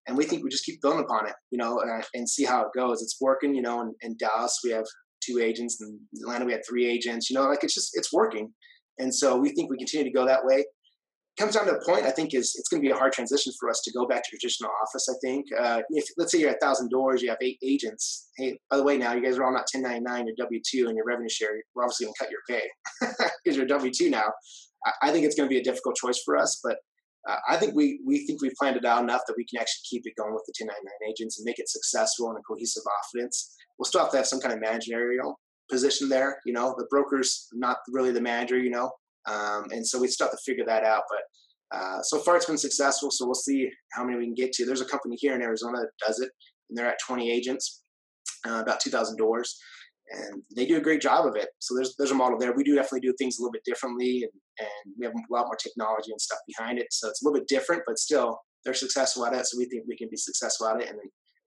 And 0.08 0.18
we 0.18 0.24
think 0.24 0.44
we 0.44 0.50
just 0.50 0.66
keep 0.66 0.82
building 0.82 1.04
upon 1.04 1.28
it, 1.28 1.36
you 1.52 1.58
know, 1.58 1.80
uh, 1.80 2.02
and 2.16 2.28
see 2.28 2.46
how 2.46 2.62
it 2.62 2.70
goes. 2.76 3.02
It's 3.02 3.18
working, 3.22 3.54
you 3.54 3.62
know. 3.62 3.82
In, 3.82 3.94
in 4.02 4.16
Dallas, 4.18 4.58
we 4.64 4.72
have 4.72 4.86
two 5.28 5.40
agents, 5.40 5.82
and 5.82 6.00
Atlanta, 6.22 6.46
we 6.46 6.54
had 6.54 6.62
three 6.68 6.88
agents. 6.88 7.30
You 7.30 7.36
know, 7.36 7.44
like 7.44 7.64
it's 7.64 7.74
just 7.74 7.92
it's 7.94 8.14
working. 8.14 8.54
And 9.00 9.14
so 9.14 9.38
we 9.38 9.50
think 9.50 9.70
we 9.70 9.78
continue 9.78 10.06
to 10.06 10.12
go 10.12 10.26
that 10.26 10.44
way 10.44 10.64
comes 11.38 11.54
down 11.54 11.66
to 11.66 11.74
a 11.74 11.86
point, 11.86 12.06
I 12.06 12.12
think 12.12 12.34
is 12.34 12.56
it's 12.58 12.68
going 12.68 12.82
to 12.82 12.88
be 12.88 12.92
a 12.92 12.98
hard 12.98 13.14
transition 13.14 13.54
for 13.60 13.70
us 13.70 13.82
to 13.86 13.92
go 13.92 14.08
back 14.08 14.24
to 14.24 14.30
traditional 14.30 14.72
office. 14.84 15.08
I 15.10 15.16
think 15.24 15.46
uh, 15.58 15.82
if 15.90 16.06
let's 16.18 16.32
say 16.32 16.40
you're 16.40 16.50
at 16.50 16.60
thousand 16.60 16.90
doors, 16.90 17.22
you 17.22 17.30
have 17.30 17.38
eight 17.42 17.60
agents. 17.64 18.30
Hey, 18.38 18.58
by 18.70 18.78
the 18.78 18.84
way, 18.84 18.98
now 18.98 19.14
you 19.14 19.24
guys 19.24 19.38
are 19.38 19.44
all 19.44 19.52
not 19.52 19.68
1099, 19.72 20.28
you're 20.28 20.36
W 20.38 20.62
two, 20.66 20.88
and 20.88 20.96
your 20.96 21.06
revenue 21.06 21.30
share. 21.30 21.50
We're 21.76 21.84
obviously 21.84 22.06
going 22.06 22.16
to 22.18 22.24
cut 22.24 22.32
your 22.32 22.42
pay 22.50 22.68
because 23.44 23.56
you're 23.58 23.68
W 23.68 23.92
two 23.92 24.10
now. 24.10 24.26
I, 25.02 25.12
think 25.12 25.26
it's 25.26 25.36
going 25.36 25.50
to 25.50 25.54
be 25.54 25.60
a 25.60 25.64
difficult 25.64 25.96
choice 25.96 26.22
for 26.24 26.38
us, 26.38 26.62
but 26.64 26.78
uh, 27.28 27.38
I 27.50 27.58
think 27.58 27.76
we 27.76 28.00
we 28.06 28.26
think 28.26 28.42
we've 28.42 28.56
planned 28.58 28.78
it 28.78 28.86
out 28.86 29.04
enough 29.04 29.22
that 29.28 29.36
we 29.38 29.46
can 29.46 29.60
actually 29.60 29.84
keep 29.90 30.04
it 30.06 30.14
going 30.18 30.34
with 30.34 30.44
the 30.48 30.54
1099 30.64 31.10
agents 31.10 31.38
and 31.38 31.46
make 31.46 31.60
it 31.60 31.70
successful 31.70 32.30
and 32.30 32.38
a 32.38 32.42
cohesive 32.42 32.84
offense. 33.04 33.56
We'll 33.78 33.86
still 33.86 34.02
have 34.02 34.12
to 34.12 34.18
have 34.18 34.28
some 34.28 34.40
kind 34.40 34.54
of 34.54 34.62
managerial 34.62 35.40
position 35.70 36.10
there. 36.10 36.40
You 36.46 36.54
know, 36.54 36.74
the 36.78 36.88
broker's 36.90 37.48
not 37.54 37.78
really 37.92 38.12
the 38.12 38.22
manager. 38.22 38.58
You 38.58 38.70
know, 38.70 38.92
um, 39.28 39.66
and 39.72 39.86
so 39.86 40.00
we 40.00 40.08
still 40.08 40.28
have 40.28 40.32
to 40.32 40.44
figure 40.46 40.66
that 40.66 40.84
out. 40.84 41.04
But 41.10 41.78
uh, 41.78 42.02
so 42.02 42.20
far, 42.20 42.38
it's 42.38 42.46
been 42.46 42.58
successful. 42.58 43.12
So 43.12 43.26
we'll 43.26 43.36
see 43.36 43.70
how 43.92 44.06
many 44.06 44.18
we 44.18 44.26
can 44.26 44.34
get 44.34 44.54
to. 44.54 44.66
There's 44.66 44.82
a 44.82 44.86
company 44.86 45.18
here 45.20 45.36
in 45.36 45.42
Arizona 45.42 45.80
that 45.80 46.08
does 46.08 46.20
it, 46.20 46.30
and 46.70 46.78
they're 46.78 46.88
at 46.88 47.00
20 47.06 47.30
agents, 47.30 47.84
uh, 48.48 48.62
about 48.62 48.80
2,000 48.80 49.18
doors, 49.18 49.58
and 50.12 50.42
they 50.56 50.66
do 50.66 50.78
a 50.78 50.82
great 50.82 51.02
job 51.02 51.26
of 51.26 51.36
it. 51.36 51.50
So 51.60 51.76
there's 51.76 51.94
there's 51.98 52.12
a 52.12 52.16
model 52.16 52.40
there. 52.40 52.54
We 52.56 52.64
do 52.64 52.76
definitely 52.76 53.02
do 53.02 53.14
things 53.18 53.38
a 53.38 53.42
little 53.42 53.52
bit 53.52 53.66
differently, 53.66 54.24
and, 54.24 54.32
and 54.60 54.94
we 54.98 55.06
have 55.06 55.14
a 55.14 55.34
lot 55.34 55.46
more 55.46 55.56
technology 55.56 56.12
and 56.12 56.22
stuff 56.22 56.40
behind 56.48 56.80
it. 56.80 56.88
So 56.92 57.10
it's 57.10 57.22
a 57.22 57.26
little 57.26 57.40
bit 57.40 57.48
different, 57.48 57.84
but 57.86 58.00
still 58.00 58.40
they're 58.64 58.74
successful 58.74 59.26
at 59.26 59.34
it. 59.34 59.46
So 59.46 59.58
we 59.58 59.66
think 59.66 59.84
we 59.88 59.98
can 59.98 60.10
be 60.10 60.18
successful 60.18 60.68
at 60.68 60.82
it, 60.82 60.90
and 60.90 61.00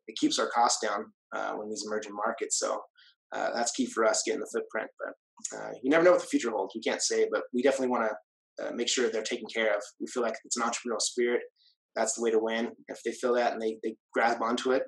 it 0.07 0.17
keeps 0.17 0.39
our 0.39 0.49
costs 0.49 0.87
down 0.87 1.07
uh, 1.35 1.53
when 1.53 1.69
these 1.69 1.85
emerging 1.87 2.15
markets. 2.15 2.59
So 2.59 2.81
uh, 3.33 3.51
that's 3.55 3.73
key 3.73 3.87
for 3.87 4.05
us 4.05 4.23
getting 4.27 4.41
the 4.41 4.51
footprint. 4.53 4.91
But 4.99 5.59
uh, 5.59 5.71
you 5.83 5.91
never 5.91 6.05
know 6.05 6.13
what 6.13 6.21
the 6.21 6.27
future 6.27 6.51
holds. 6.51 6.75
We 6.75 6.81
can't 6.81 7.03
say, 7.03 7.29
but 7.31 7.43
we 7.53 7.63
definitely 7.63 7.89
want 7.89 8.11
to 8.11 8.67
uh, 8.67 8.73
make 8.73 8.89
sure 8.89 9.09
they're 9.09 9.23
taken 9.23 9.47
care 9.53 9.75
of. 9.75 9.83
We 10.01 10.07
feel 10.07 10.23
like 10.23 10.35
it's 10.45 10.57
an 10.57 10.63
entrepreneurial 10.63 11.01
spirit. 11.01 11.43
That's 11.97 12.15
the 12.15 12.23
way 12.23 12.31
to 12.31 12.39
win. 12.39 12.71
If 12.89 13.03
they 13.05 13.13
feel 13.13 13.35
that 13.35 13.53
and 13.53 13.61
they, 13.61 13.79
they 13.83 13.97
grab 14.13 14.41
onto 14.43 14.73
it, 14.73 14.83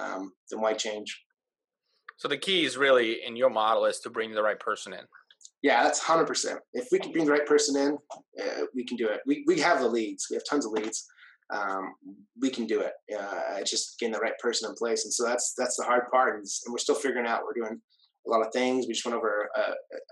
um, 0.00 0.32
then 0.50 0.60
why 0.60 0.74
change? 0.74 1.20
So 2.16 2.28
the 2.28 2.38
key 2.38 2.64
is 2.64 2.76
really 2.76 3.18
in 3.26 3.36
your 3.36 3.50
model 3.50 3.86
is 3.86 4.00
to 4.00 4.10
bring 4.10 4.34
the 4.34 4.42
right 4.42 4.58
person 4.58 4.92
in. 4.92 5.04
Yeah, 5.62 5.82
that's 5.82 5.98
hundred 5.98 6.26
percent. 6.26 6.60
If 6.72 6.88
we 6.90 6.98
can 6.98 7.12
bring 7.12 7.26
the 7.26 7.32
right 7.32 7.46
person 7.46 7.76
in, 7.76 7.98
uh, 8.42 8.64
we 8.74 8.84
can 8.84 8.96
do 8.96 9.08
it. 9.08 9.20
We 9.26 9.44
we 9.46 9.60
have 9.60 9.80
the 9.80 9.88
leads. 9.88 10.26
We 10.30 10.36
have 10.36 10.44
tons 10.48 10.64
of 10.64 10.72
leads. 10.72 11.06
Um, 11.52 11.94
we 12.40 12.48
can 12.50 12.66
do 12.66 12.80
it. 12.80 12.92
Uh, 13.14 13.56
it's 13.58 13.70
just 13.70 13.98
getting 13.98 14.12
the 14.12 14.20
right 14.20 14.38
person 14.38 14.70
in 14.70 14.74
place, 14.76 15.04
and 15.04 15.12
so 15.12 15.24
that's 15.24 15.54
that's 15.58 15.76
the 15.76 15.84
hard 15.84 16.04
part. 16.10 16.36
And, 16.36 16.46
and 16.64 16.72
we're 16.72 16.78
still 16.78 16.94
figuring 16.94 17.26
out. 17.26 17.42
We're 17.44 17.60
doing 17.60 17.80
a 18.26 18.30
lot 18.30 18.46
of 18.46 18.52
things. 18.52 18.86
We 18.86 18.94
just 18.94 19.04
went 19.04 19.16
over 19.16 19.48
a, 19.56 19.60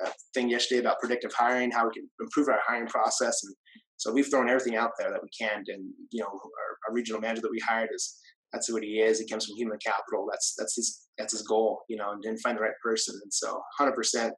a, 0.07 0.13
thing 0.35 0.51
yesterday 0.51 0.81
about 0.81 0.99
predictive 0.99 1.33
hiring, 1.33 1.71
how 1.71 1.87
we 1.87 1.95
can 1.95 2.09
improve 2.21 2.49
our 2.49 2.61
hiring 2.67 2.89
process, 2.89 3.43
and 3.45 3.55
so 3.97 4.13
we've 4.13 4.31
thrown 4.31 4.49
everything 4.49 4.77
out 4.77 4.93
there 4.99 5.11
that 5.11 5.23
we 5.23 5.29
can. 5.39 5.65
And 5.67 5.93
you 6.11 6.23
know, 6.23 6.29
our, 6.29 6.89
our 6.89 6.95
regional 6.95 7.21
manager 7.21 7.43
that 7.43 7.51
we 7.51 7.61
hired 7.61 7.91
is 7.95 8.19
that's 8.53 8.71
what 8.71 8.83
he 8.83 9.01
is. 9.01 9.19
He 9.19 9.29
comes 9.29 9.47
from 9.47 9.57
human 9.57 9.79
capital. 9.85 10.27
That's 10.31 10.55
that's 10.59 10.77
his 10.77 11.09
that's 11.19 11.33
his 11.33 11.43
goal. 11.43 11.83
You 11.89 11.97
know, 11.97 12.13
and 12.13 12.23
didn't 12.23 12.41
find 12.41 12.57
the 12.57 12.63
right 12.63 12.79
person. 12.83 13.19
And 13.23 13.33
so, 13.33 13.61
hundred 13.79 13.95
percent, 13.95 14.35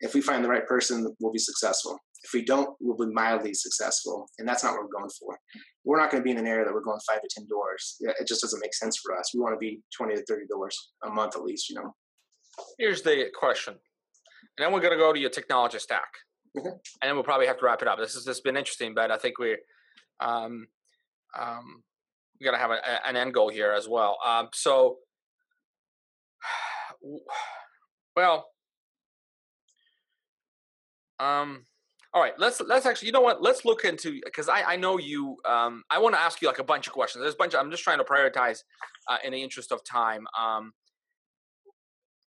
if 0.00 0.14
we 0.14 0.20
find 0.20 0.44
the 0.44 0.48
right 0.48 0.66
person, 0.66 1.14
we'll 1.20 1.32
be 1.32 1.38
successful. 1.38 1.98
If 2.24 2.32
we 2.32 2.44
don't, 2.44 2.74
we'll 2.80 2.96
be 2.96 3.12
mildly 3.12 3.52
successful, 3.52 4.26
and 4.38 4.48
that's 4.48 4.64
not 4.64 4.72
what 4.72 4.82
we're 4.82 4.98
going 4.98 5.10
for. 5.20 5.38
We're 5.84 6.00
not 6.00 6.10
going 6.10 6.22
to 6.22 6.24
be 6.24 6.30
in 6.30 6.38
an 6.38 6.46
area 6.46 6.64
that 6.64 6.72
we're 6.72 6.80
going 6.80 7.00
five 7.06 7.20
to 7.20 7.28
ten 7.30 7.46
doors. 7.48 7.96
It 8.00 8.26
just 8.26 8.40
doesn't 8.40 8.60
make 8.60 8.74
sense 8.74 8.96
for 8.96 9.16
us. 9.18 9.32
We 9.34 9.40
want 9.40 9.54
to 9.54 9.58
be 9.58 9.82
twenty 9.94 10.14
to 10.14 10.24
thirty 10.26 10.46
doors 10.46 10.92
a 11.04 11.10
month 11.10 11.36
at 11.36 11.42
least. 11.42 11.68
You 11.68 11.76
know. 11.76 11.94
Here's 12.78 13.02
the 13.02 13.26
question, 13.38 13.74
and 13.74 14.64
then 14.64 14.72
we're 14.72 14.80
going 14.80 14.92
to 14.92 14.98
go 14.98 15.12
to 15.12 15.20
your 15.20 15.30
technology 15.30 15.78
stack, 15.78 16.08
mm-hmm. 16.56 16.68
and 16.68 16.78
then 17.02 17.14
we'll 17.14 17.24
probably 17.24 17.46
have 17.46 17.58
to 17.58 17.64
wrap 17.66 17.82
it 17.82 17.88
up. 17.88 17.98
This 17.98 18.14
has 18.14 18.24
this 18.24 18.40
been 18.40 18.56
interesting, 18.56 18.94
but 18.94 19.10
I 19.10 19.18
think 19.18 19.38
we're, 19.38 19.58
um, 20.20 20.66
um, 21.38 21.82
we 22.40 22.44
got 22.44 22.52
to 22.52 22.58
have 22.58 22.70
a, 22.70 23.06
an 23.06 23.16
end 23.16 23.34
goal 23.34 23.50
here 23.50 23.72
as 23.72 23.88
well. 23.88 24.16
Um, 24.24 24.48
so, 24.54 24.98
well, 28.16 28.46
um, 31.20 31.66
all 32.12 32.22
right, 32.22 32.34
let's 32.38 32.60
let's 32.60 32.86
actually, 32.86 33.06
you 33.06 33.12
know 33.12 33.20
what? 33.20 33.42
Let's 33.42 33.64
look 33.64 33.84
into 33.84 34.20
because 34.24 34.48
I 34.48 34.62
I 34.62 34.76
know 34.76 34.98
you. 34.98 35.36
Um, 35.44 35.82
I 35.90 35.98
want 35.98 36.14
to 36.14 36.20
ask 36.20 36.40
you 36.40 36.48
like 36.48 36.60
a 36.60 36.64
bunch 36.64 36.86
of 36.86 36.92
questions. 36.92 37.22
There's 37.22 37.34
a 37.34 37.38
bunch. 37.38 37.54
Of, 37.54 37.60
I'm 37.60 37.70
just 37.70 37.82
trying 37.82 37.98
to 37.98 38.04
prioritize 38.04 38.60
uh, 39.08 39.18
in 39.24 39.32
the 39.32 39.42
interest 39.42 39.72
of 39.72 39.84
time. 39.84 40.26
Um, 40.38 40.72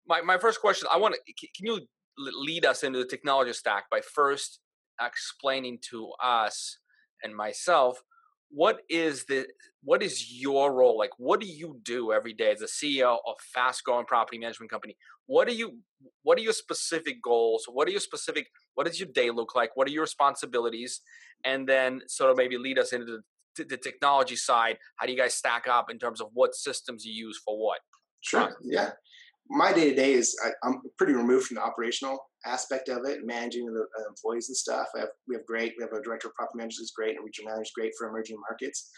my, 0.07 0.21
my 0.21 0.37
first 0.37 0.61
question 0.61 0.87
i 0.91 0.97
want 0.97 1.15
to 1.15 1.47
can 1.55 1.65
you 1.65 1.79
lead 2.17 2.65
us 2.65 2.83
into 2.83 2.99
the 2.99 3.05
technology 3.05 3.51
stack 3.51 3.89
by 3.89 3.99
first 4.01 4.59
explaining 5.01 5.77
to 5.81 6.09
us 6.23 6.77
and 7.23 7.35
myself 7.35 8.01
what 8.55 8.79
is 8.89 9.25
the 9.25 9.45
what 9.83 10.01
is 10.01 10.31
your 10.31 10.73
role? 10.73 10.97
Like 10.97 11.11
what 11.17 11.41
do 11.41 11.45
you 11.45 11.77
do 11.83 12.13
every 12.13 12.33
day 12.33 12.51
as 12.51 12.61
a 12.61 12.65
ceo 12.65 13.17
of 13.27 13.35
fast 13.53 13.83
growing 13.83 14.05
property 14.05 14.37
management 14.37 14.71
company? 14.71 14.95
What 15.25 15.49
are 15.49 15.51
you 15.51 15.79
what 16.23 16.37
are 16.37 16.41
your 16.41 16.53
specific 16.53 17.21
goals? 17.21 17.65
What 17.67 17.87
are 17.89 17.91
your 17.91 17.99
specific 17.99 18.47
what 18.75 18.87
does 18.87 18.97
your 18.97 19.09
day 19.13 19.29
look 19.29 19.55
like? 19.55 19.71
What 19.75 19.89
are 19.89 19.91
your 19.91 20.03
responsibilities? 20.03 21.01
And 21.43 21.67
then 21.67 22.01
sort 22.07 22.31
of 22.31 22.37
maybe 22.37 22.57
lead 22.57 22.79
us 22.79 22.93
into 22.93 23.19
the, 23.57 23.65
the 23.65 23.77
technology 23.77 24.37
side. 24.37 24.77
How 24.95 25.05
do 25.05 25.11
you 25.11 25.17
guys 25.17 25.33
stack 25.33 25.67
up 25.67 25.91
in 25.91 25.99
terms 25.99 26.21
of 26.21 26.29
what 26.33 26.55
systems 26.55 27.05
you 27.05 27.13
use 27.13 27.39
for 27.43 27.57
what? 27.57 27.79
Sure 28.21 28.55
yeah 28.63 28.91
my 29.49 29.71
day 29.73 29.89
to 29.89 29.95
day 29.95 30.13
is 30.13 30.35
I, 30.43 30.67
am 30.67 30.81
pretty 30.97 31.13
removed 31.13 31.47
from 31.47 31.55
the 31.55 31.63
operational 31.63 32.19
aspect 32.45 32.89
of 32.89 33.05
it, 33.05 33.19
managing 33.25 33.65
the 33.65 33.81
uh, 33.81 34.09
employees 34.09 34.49
and 34.49 34.57
stuff. 34.57 34.87
Have, 34.97 35.09
we 35.27 35.35
have 35.35 35.45
great, 35.45 35.73
we 35.77 35.83
have 35.83 35.93
a 35.93 36.01
director 36.01 36.27
of 36.27 36.35
property 36.35 36.57
managers 36.57 36.79
is 36.79 36.93
great, 36.95 37.15
and 37.15 37.25
regional 37.25 37.51
manager 37.51 37.63
is 37.63 37.71
great 37.75 37.91
for 37.97 38.07
emerging 38.07 38.37
markets. 38.49 38.89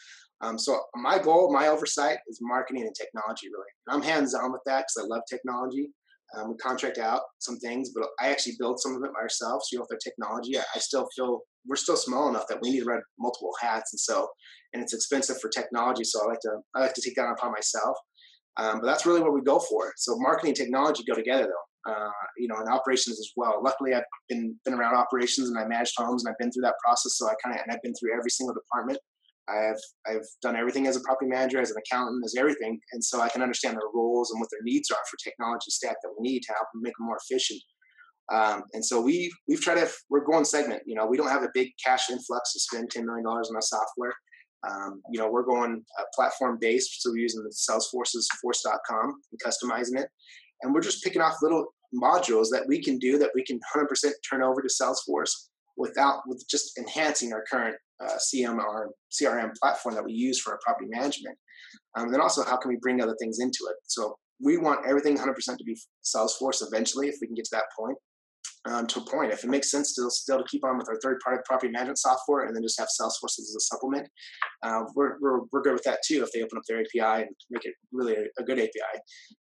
Um, 0.42 0.58
so 0.58 0.80
my 0.96 1.18
goal, 1.18 1.52
my 1.52 1.68
oversight 1.68 2.20
is 2.28 2.40
marketing 2.42 2.84
and 2.84 2.96
technology. 2.96 3.48
Really, 3.48 3.72
and 3.88 3.96
I'm 3.96 4.08
hands 4.08 4.34
on 4.34 4.52
with 4.52 4.62
that 4.66 4.86
because 4.86 5.04
I 5.04 5.14
love 5.14 5.24
technology. 5.30 5.90
Um, 6.36 6.50
we 6.50 6.58
contract 6.58 6.98
out 6.98 7.22
some 7.40 7.58
things, 7.58 7.92
but 7.96 8.06
I 8.20 8.30
actually 8.30 8.56
build 8.60 8.80
some 8.80 8.96
of 8.96 9.04
it 9.04 9.12
myself. 9.14 9.64
So 9.64 9.68
you 9.72 9.78
know, 9.80 9.86
with 9.90 9.96
our 9.96 10.00
technology, 10.04 10.58
I, 10.58 10.64
I 10.76 10.80
still 10.80 11.08
feel 11.16 11.42
we're 11.66 11.78
still 11.78 11.96
small 11.98 12.30
enough 12.30 12.48
that 12.50 12.60
we 12.62 12.72
need 12.72 12.82
to 12.82 12.86
run 12.86 13.02
multiple 13.20 13.52
hats, 13.60 13.94
and 13.94 14.00
so 14.00 14.28
and 14.74 14.84
it's 14.84 14.94
expensive 14.94 15.40
for 15.42 15.50
technology. 15.50 16.04
So 16.04 16.24
I 16.24 16.28
like 16.28 16.40
to 16.42 16.58
I 16.76 16.80
like 16.82 16.94
to 16.94 17.02
take 17.02 17.16
that 17.16 17.32
upon 17.32 17.52
myself. 17.52 17.98
Um, 18.58 18.80
but 18.80 18.88
that's 18.88 19.06
really 19.06 19.22
what 19.22 19.34
we 19.34 19.42
go 19.42 19.60
for. 19.60 19.94
So 19.98 20.16
marketing 20.18 20.50
and 20.50 20.58
technology 20.58 21.04
go 21.04 21.16
together, 21.16 21.44
though. 21.44 21.92
Uh, 21.92 22.12
you 22.38 22.50
know, 22.50 22.56
and 22.58 22.68
operations 22.68 23.18
as 23.18 23.32
well. 23.38 23.62
Luckily, 23.64 23.94
I've 23.94 24.04
been 24.28 24.56
been 24.66 24.74
around 24.74 24.96
operations 24.96 25.48
and 25.50 25.58
I 25.58 25.66
managed 25.66 25.94
homes 25.98 26.26
and 26.26 26.32
I've 26.32 26.38
been 26.38 26.52
through 26.52 26.64
that 26.64 26.76
process. 26.84 27.18
So 27.18 27.28
I 27.28 27.34
kind 27.42 27.56
of 27.56 27.62
and 27.62 27.72
I've 27.74 27.82
been 27.82 27.94
through 27.94 28.14
every 28.14 28.30
single 28.30 28.54
department. 28.54 29.00
I've 29.48 29.80
I've 30.06 30.28
done 30.42 30.58
everything 30.58 30.88
as 30.88 30.98
a 30.98 31.02
property 31.02 31.30
manager, 31.30 31.62
as 31.62 31.72
an 31.72 31.78
accountant, 31.78 32.26
as 32.26 32.36
everything, 32.38 32.80
and 32.92 33.02
so 33.02 33.22
I 33.22 33.30
can 33.30 33.42
understand 33.42 33.76
their 33.76 33.90
roles 33.94 34.32
and 34.32 34.40
what 34.42 34.50
their 34.52 34.64
needs 34.64 34.92
are 34.92 34.98
for 35.10 35.18
technology 35.24 35.72
stack 35.72 35.96
that 36.04 36.12
we 36.20 36.30
need 36.30 36.42
to 36.42 36.54
help 36.54 36.68
them 36.74 36.82
make 36.82 36.94
them 36.98 37.08
more 37.08 37.18
efficient. 37.18 37.62
Um, 38.30 38.64
and 38.74 38.86
so 38.86 39.00
we 39.00 39.32
we've 39.48 39.62
tried 39.62 39.76
to 39.76 39.90
we're 40.10 40.26
going 40.26 40.44
segment. 40.44 40.84
You 40.86 40.96
know, 40.96 41.06
we 41.06 41.16
don't 41.16 41.30
have 41.30 41.44
a 41.44 41.52
big 41.54 41.70
cash 41.84 42.10
influx 42.10 42.54
to 42.54 42.60
spend 42.60 42.90
ten 42.90 43.06
million 43.06 43.24
dollars 43.24 43.50
on 43.50 43.56
our 43.56 43.62
software. 43.62 44.14
Um, 44.68 45.02
you 45.12 45.20
know, 45.20 45.30
we're 45.30 45.44
going 45.44 45.84
uh, 46.00 46.04
platform 46.16 46.58
based, 46.60 47.02
so 47.02 47.12
we're 47.12 47.18
using 47.18 47.44
the 47.44 47.50
Salesforce's 47.50 48.28
Force.com 48.42 49.14
and 49.32 49.42
customizing 49.46 50.00
it, 50.02 50.10
and 50.62 50.74
we're 50.74 50.82
just 50.82 51.04
picking 51.04 51.22
off 51.22 51.36
little 51.42 51.68
modules 51.96 52.48
that 52.52 52.66
we 52.68 52.84
can 52.84 52.98
do 52.98 53.18
that 53.18 53.30
we 53.34 53.44
can 53.44 53.60
100% 53.76 53.86
turn 54.30 54.44
over 54.44 54.62
to 54.62 54.68
Salesforce 54.68 55.32
without 55.78 56.22
with 56.28 56.44
just 56.50 56.78
enhancing 56.78 57.32
our 57.32 57.44
current 57.50 57.76
uh, 58.04 58.18
CM 58.18 58.58
or 58.58 58.92
CRM 59.12 59.52
platform 59.62 59.96
that 59.96 60.04
we 60.04 60.12
use 60.12 60.40
for 60.40 60.54
our 60.54 60.60
property 60.66 60.88
management. 60.90 61.38
Um, 61.96 62.06
and 62.06 62.14
then 62.14 62.22
also, 62.22 62.44
how 62.44 62.58
can 62.58 62.70
we 62.70 62.78
bring 62.82 63.02
other 63.02 63.16
things 63.20 63.40
into 63.40 63.60
it? 63.70 63.76
So 63.84 64.18
we 64.44 64.58
want 64.58 64.86
everything 64.88 65.18
100% 65.18 65.36
to 65.36 65.64
be 65.64 65.78
Salesforce 66.04 66.66
eventually, 66.66 67.08
if 67.08 67.16
we 67.22 67.28
can 67.28 67.36
get 67.36 67.46
to 67.46 67.56
that 67.56 67.66
point 67.78 67.98
um, 68.68 68.88
to 68.88 69.00
a 69.00 69.06
point. 69.10 69.32
If 69.32 69.44
it 69.44 69.50
makes 69.50 69.72
sense 69.72 69.96
to 69.96 70.10
still 70.10 70.38
to 70.38 70.44
keep 70.50 70.64
on 70.66 70.78
with 70.78 70.90
our 70.90 71.00
third 71.02 71.20
party 71.24 71.42
property 71.46 71.72
management 71.72 72.00
software 72.00 72.46
and 72.46 72.56
then 72.56 72.64
just 72.64 72.80
have 72.80 72.90
Salesforce 72.90 73.40
as 73.40 73.56
a 73.56 73.62
supplement, 73.62 74.08
uh, 74.64 74.84
we're, 74.96 75.18
we're, 75.22 75.40
we're 75.52 75.62
good 75.62 75.74
with 75.74 75.84
that 75.84 76.00
too 76.06 76.24
if 76.24 76.32
they 76.32 76.42
open 76.42 76.58
up 76.58 76.64
their 76.68 76.80
API 76.80 77.24
and 77.24 77.30
make 77.50 77.66
it 77.66 77.74
really 77.92 78.16
a, 78.16 78.42
a 78.42 78.44
good 78.44 78.60
API. 78.60 79.02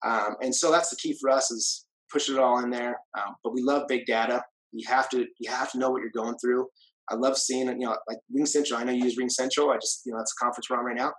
Um, 0.05 0.35
and 0.41 0.53
so 0.53 0.71
that's 0.71 0.89
the 0.89 0.97
key 0.97 1.17
for 1.19 1.29
us 1.29 1.51
is 1.51 1.85
push 2.11 2.29
it 2.29 2.37
all 2.37 2.63
in 2.63 2.69
there. 2.69 2.99
Um, 3.17 3.35
but 3.43 3.53
we 3.53 3.61
love 3.61 3.87
big 3.87 4.05
data. 4.05 4.43
You 4.71 4.87
have 4.89 5.09
to 5.09 5.25
you 5.39 5.49
have 5.49 5.71
to 5.71 5.79
know 5.79 5.89
what 5.89 6.01
you're 6.01 6.11
going 6.11 6.35
through. 6.37 6.67
I 7.09 7.15
love 7.15 7.37
seeing 7.37 7.67
you 7.67 7.85
know, 7.85 7.97
like 8.07 8.17
RingCentral. 8.35 8.77
I 8.77 8.83
know 8.83 8.91
you 8.91 9.05
use 9.05 9.17
RingCentral. 9.17 9.73
I 9.73 9.77
just, 9.77 10.01
you 10.05 10.11
know, 10.11 10.17
that's 10.17 10.33
a 10.39 10.43
conference 10.43 10.69
we're 10.69 10.77
on 10.77 10.85
right 10.85 10.95
now. 10.95 11.13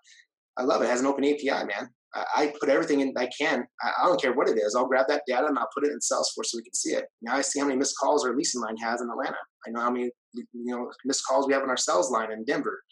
I 0.58 0.62
love 0.62 0.82
it. 0.82 0.86
It 0.86 0.90
has 0.90 1.00
an 1.00 1.06
open 1.06 1.24
API, 1.24 1.64
man. 1.64 1.90
I 2.36 2.52
put 2.60 2.68
everything 2.68 3.00
in 3.00 3.12
I 3.16 3.28
can. 3.38 3.66
I 3.82 4.06
don't 4.06 4.20
care 4.20 4.32
what 4.32 4.48
it 4.48 4.58
is. 4.58 4.74
I'll 4.74 4.86
grab 4.86 5.06
that 5.08 5.22
data 5.26 5.46
and 5.46 5.58
I'll 5.58 5.68
put 5.74 5.84
it 5.84 5.92
in 5.92 5.98
Salesforce 5.98 6.46
so 6.46 6.58
we 6.58 6.62
can 6.62 6.74
see 6.74 6.90
it. 6.90 7.06
Now 7.22 7.36
I 7.36 7.42
see 7.42 7.60
how 7.60 7.66
many 7.66 7.78
missed 7.78 7.96
calls 8.00 8.24
our 8.24 8.36
leasing 8.36 8.60
line 8.60 8.76
has 8.78 9.00
in 9.00 9.10
Atlanta. 9.10 9.36
I 9.66 9.70
know 9.70 9.80
how 9.80 9.90
many 9.90 10.10
you 10.34 10.44
know 10.54 10.90
missed 11.04 11.26
calls 11.26 11.46
we 11.46 11.52
have 11.52 11.62
on 11.62 11.70
our 11.70 11.76
sales 11.76 12.10
line 12.10 12.32
in 12.32 12.44
Denver. 12.44 12.82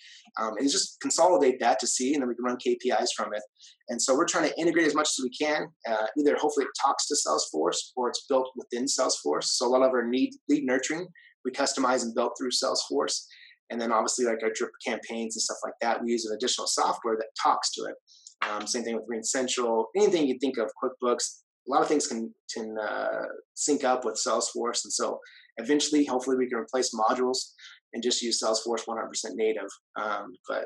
Um, 0.41 0.55
and 0.59 0.71
just 0.71 1.01
consolidate 1.01 1.61
that 1.61 1.79
to 1.81 1.87
see, 1.87 2.15
and 2.15 2.23
then 2.23 2.29
we 2.29 2.35
can 2.35 2.45
run 2.45 2.57
KPIs 2.57 3.09
from 3.17 3.33
it. 3.35 3.43
And 3.89 4.01
so 4.01 4.15
we're 4.15 4.27
trying 4.27 4.49
to 4.49 4.61
integrate 4.61 4.87
as 4.87 4.95
much 4.95 5.09
as 5.19 5.23
we 5.23 5.31
can. 5.31 5.69
Uh, 5.89 6.07
either 6.19 6.37
hopefully 6.37 6.67
it 6.67 6.73
talks 6.85 7.07
to 7.09 7.15
Salesforce 7.15 7.79
or 7.97 8.09
it's 8.09 8.25
built 8.29 8.51
within 8.57 8.87
Salesforce. 8.87 9.45
So 9.45 9.67
a 9.67 9.69
lot 9.69 9.83
of 9.83 9.93
our 9.93 10.07
need 10.07 10.33
lead 10.49 10.65
nurturing 10.65 11.07
we 11.45 11.53
customize 11.53 12.03
and 12.03 12.15
built 12.15 12.33
through 12.39 12.51
Salesforce. 12.51 13.25
And 13.71 13.81
then 13.81 13.93
obviously 13.93 14.25
like 14.25 14.43
our 14.43 14.53
drip 14.55 14.71
campaigns 14.85 15.37
and 15.37 15.43
stuff 15.43 15.59
like 15.65 15.75
that, 15.81 16.03
we 16.03 16.11
use 16.11 16.27
an 16.27 16.37
additional 16.37 16.67
software 16.67 17.17
that 17.17 17.29
talks 17.43 17.71
to 17.73 17.83
it. 17.83 17.95
Um, 18.51 18.67
same 18.67 18.83
thing 18.83 18.97
with 18.97 19.09
RingCentral. 19.09 19.85
Anything 19.97 20.27
you 20.27 20.39
think 20.41 20.59
of, 20.59 20.71
QuickBooks, 20.83 21.41
a 21.67 21.71
lot 21.71 21.83
of 21.83 21.89
things 21.89 22.07
can 22.07 22.33
can 22.53 22.75
uh, 22.81 23.23
sync 23.55 23.85
up 23.85 24.05
with 24.05 24.21
Salesforce, 24.27 24.85
and 24.85 24.93
so 24.93 25.19
eventually, 25.57 26.05
hopefully, 26.05 26.37
we 26.37 26.49
can 26.49 26.59
replace 26.59 26.91
modules 26.95 27.39
and 27.93 28.03
just 28.03 28.23
use 28.23 28.43
Salesforce 28.43 28.85
100% 28.87 29.07
native. 29.35 29.69
Um, 29.97 30.33
but 30.49 30.65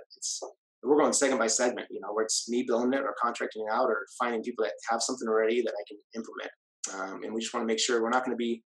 we're 0.83 0.97
going 0.97 1.13
segment 1.13 1.41
by 1.41 1.47
segment, 1.47 1.89
you 1.91 2.01
know, 2.01 2.13
where 2.13 2.25
it's 2.25 2.49
me 2.49 2.65
building 2.67 2.95
it 2.95 3.03
or 3.03 3.15
contracting 3.23 3.67
it 3.69 3.73
out 3.73 3.89
or 3.89 4.07
finding 4.19 4.43
people 4.43 4.65
that 4.65 4.73
have 4.91 5.03
something 5.03 5.29
already 5.29 5.61
that 5.61 5.73
I 5.73 5.85
can 5.87 5.99
implement. 6.17 6.51
Um, 6.95 7.23
and 7.23 7.35
we 7.35 7.41
just 7.41 7.53
want 7.53 7.65
to 7.65 7.67
make 7.67 7.81
sure 7.81 8.03
we're 8.03 8.11
not 8.11 8.25
going 8.25 8.37
to 8.37 8.41
be. 8.41 8.63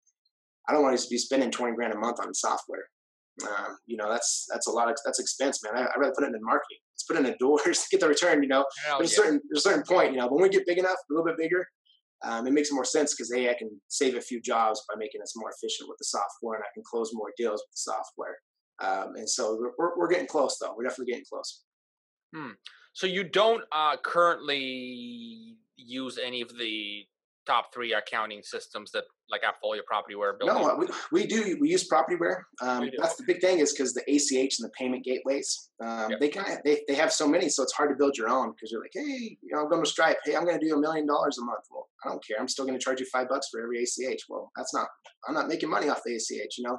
I 0.69 0.71
don't 0.71 0.81
want 0.81 0.97
to 0.97 1.07
be 1.09 1.17
spending 1.17 1.51
20 1.51 1.75
grand 1.75 1.93
a 1.93 1.97
month 1.97 2.21
on 2.21 2.33
software. 2.33 2.85
Um, 3.43 3.75
you 3.85 3.97
know, 3.97 4.09
that's 4.09 4.45
that's 4.49 4.67
a 4.67 4.71
lot 4.71 4.89
of 4.89 4.95
that's 5.05 5.19
expense, 5.19 5.59
man. 5.63 5.75
I, 5.75 5.87
I'd 5.87 5.99
rather 5.99 6.13
put 6.15 6.23
it 6.23 6.27
in 6.33 6.39
marketing 6.41 6.77
let's 6.93 7.03
put 7.03 7.17
in 7.17 7.23
the 7.23 7.35
doors, 7.39 7.63
to 7.83 7.87
get 7.91 7.99
the 7.99 8.07
return, 8.07 8.41
you 8.43 8.49
know. 8.49 8.65
Hell 8.85 8.97
but 8.99 9.05
a 9.05 9.09
certain 9.09 9.41
there's 9.49 9.65
a 9.65 9.69
certain 9.69 9.83
point, 9.83 10.13
you 10.13 10.19
know, 10.19 10.27
when 10.27 10.41
we 10.41 10.49
get 10.49 10.65
big 10.65 10.77
enough, 10.77 10.97
a 11.09 11.13
little 11.13 11.25
bit 11.25 11.37
bigger, 11.37 11.67
um, 12.23 12.47
it 12.47 12.53
makes 12.53 12.71
more 12.71 12.85
sense 12.85 13.13
because 13.13 13.31
hey, 13.33 13.49
I 13.49 13.53
can 13.53 13.69
save 13.89 14.15
a 14.15 14.21
few 14.21 14.41
jobs 14.41 14.83
by 14.89 14.97
making 14.97 15.21
us 15.21 15.33
more 15.35 15.51
efficient 15.51 15.89
with 15.89 15.97
the 15.97 16.05
software, 16.05 16.55
and 16.55 16.63
I 16.63 16.71
can 16.73 16.83
close 16.89 17.11
more 17.13 17.31
deals 17.37 17.61
with 17.61 17.71
the 17.71 17.91
software. 17.91 18.37
Um, 18.81 19.15
and 19.15 19.29
so 19.29 19.71
we're, 19.77 19.97
we're 19.97 20.09
getting 20.09 20.27
close, 20.27 20.57
though. 20.59 20.73
We're 20.75 20.83
definitely 20.83 21.11
getting 21.11 21.25
close. 21.29 21.63
Hmm. 22.35 22.51
So 22.93 23.07
you 23.07 23.23
don't 23.23 23.63
uh, 23.71 23.97
currently 24.03 25.55
use 25.75 26.19
any 26.23 26.41
of 26.41 26.49
the 26.57 27.05
top 27.45 27.73
three 27.73 27.93
accounting 27.93 28.41
systems 28.43 28.91
that 28.91 29.03
like 29.29 29.41
AppFolio 29.41 29.79
Propertyware 29.91 30.33
Buildium? 30.39 30.61
No, 30.61 30.75
we, 30.77 30.87
we 31.11 31.27
do. 31.27 31.57
We 31.59 31.69
use 31.69 31.87
Propertyware. 31.87 32.41
Um, 32.61 32.89
that's 32.97 33.15
the 33.15 33.23
big 33.25 33.41
thing 33.41 33.59
is 33.59 33.73
because 33.73 33.93
the 33.93 34.01
ACH 34.01 34.59
and 34.59 34.65
the 34.65 34.71
payment 34.77 35.03
gateways, 35.03 35.69
um, 35.83 36.11
yep. 36.11 36.19
they 36.19 36.29
kind 36.29 36.51
of 36.51 36.59
they, 36.63 36.81
they 36.87 36.95
have 36.95 37.11
so 37.11 37.27
many, 37.27 37.49
so 37.49 37.63
it's 37.63 37.73
hard 37.73 37.89
to 37.89 37.95
build 37.95 38.17
your 38.17 38.29
own 38.29 38.51
because 38.51 38.71
you're 38.71 38.81
like, 38.81 38.91
hey, 38.93 39.37
you 39.41 39.53
know, 39.53 39.61
I'm 39.61 39.69
going 39.69 39.83
to 39.83 39.89
Stripe. 39.89 40.17
Hey, 40.25 40.35
I'm 40.35 40.45
going 40.45 40.59
to 40.59 40.65
do 40.65 40.75
a 40.75 40.79
million 40.79 41.05
dollars 41.05 41.37
a 41.37 41.45
month. 41.45 41.65
Well, 41.71 41.87
I 42.05 42.09
don't 42.09 42.25
care. 42.25 42.37
I'm 42.39 42.47
still 42.47 42.65
going 42.65 42.77
to 42.77 42.83
charge 42.83 42.99
you 42.99 43.05
five 43.11 43.29
bucks 43.29 43.47
for 43.51 43.61
every 43.61 43.83
ACH. 43.83 44.21
Well, 44.29 44.51
that's 44.55 44.73
not. 44.73 44.87
I'm 45.27 45.33
not 45.33 45.47
making 45.47 45.69
money 45.69 45.89
off 45.89 46.01
the 46.05 46.15
ACH, 46.15 46.57
you 46.57 46.63
know. 46.67 46.77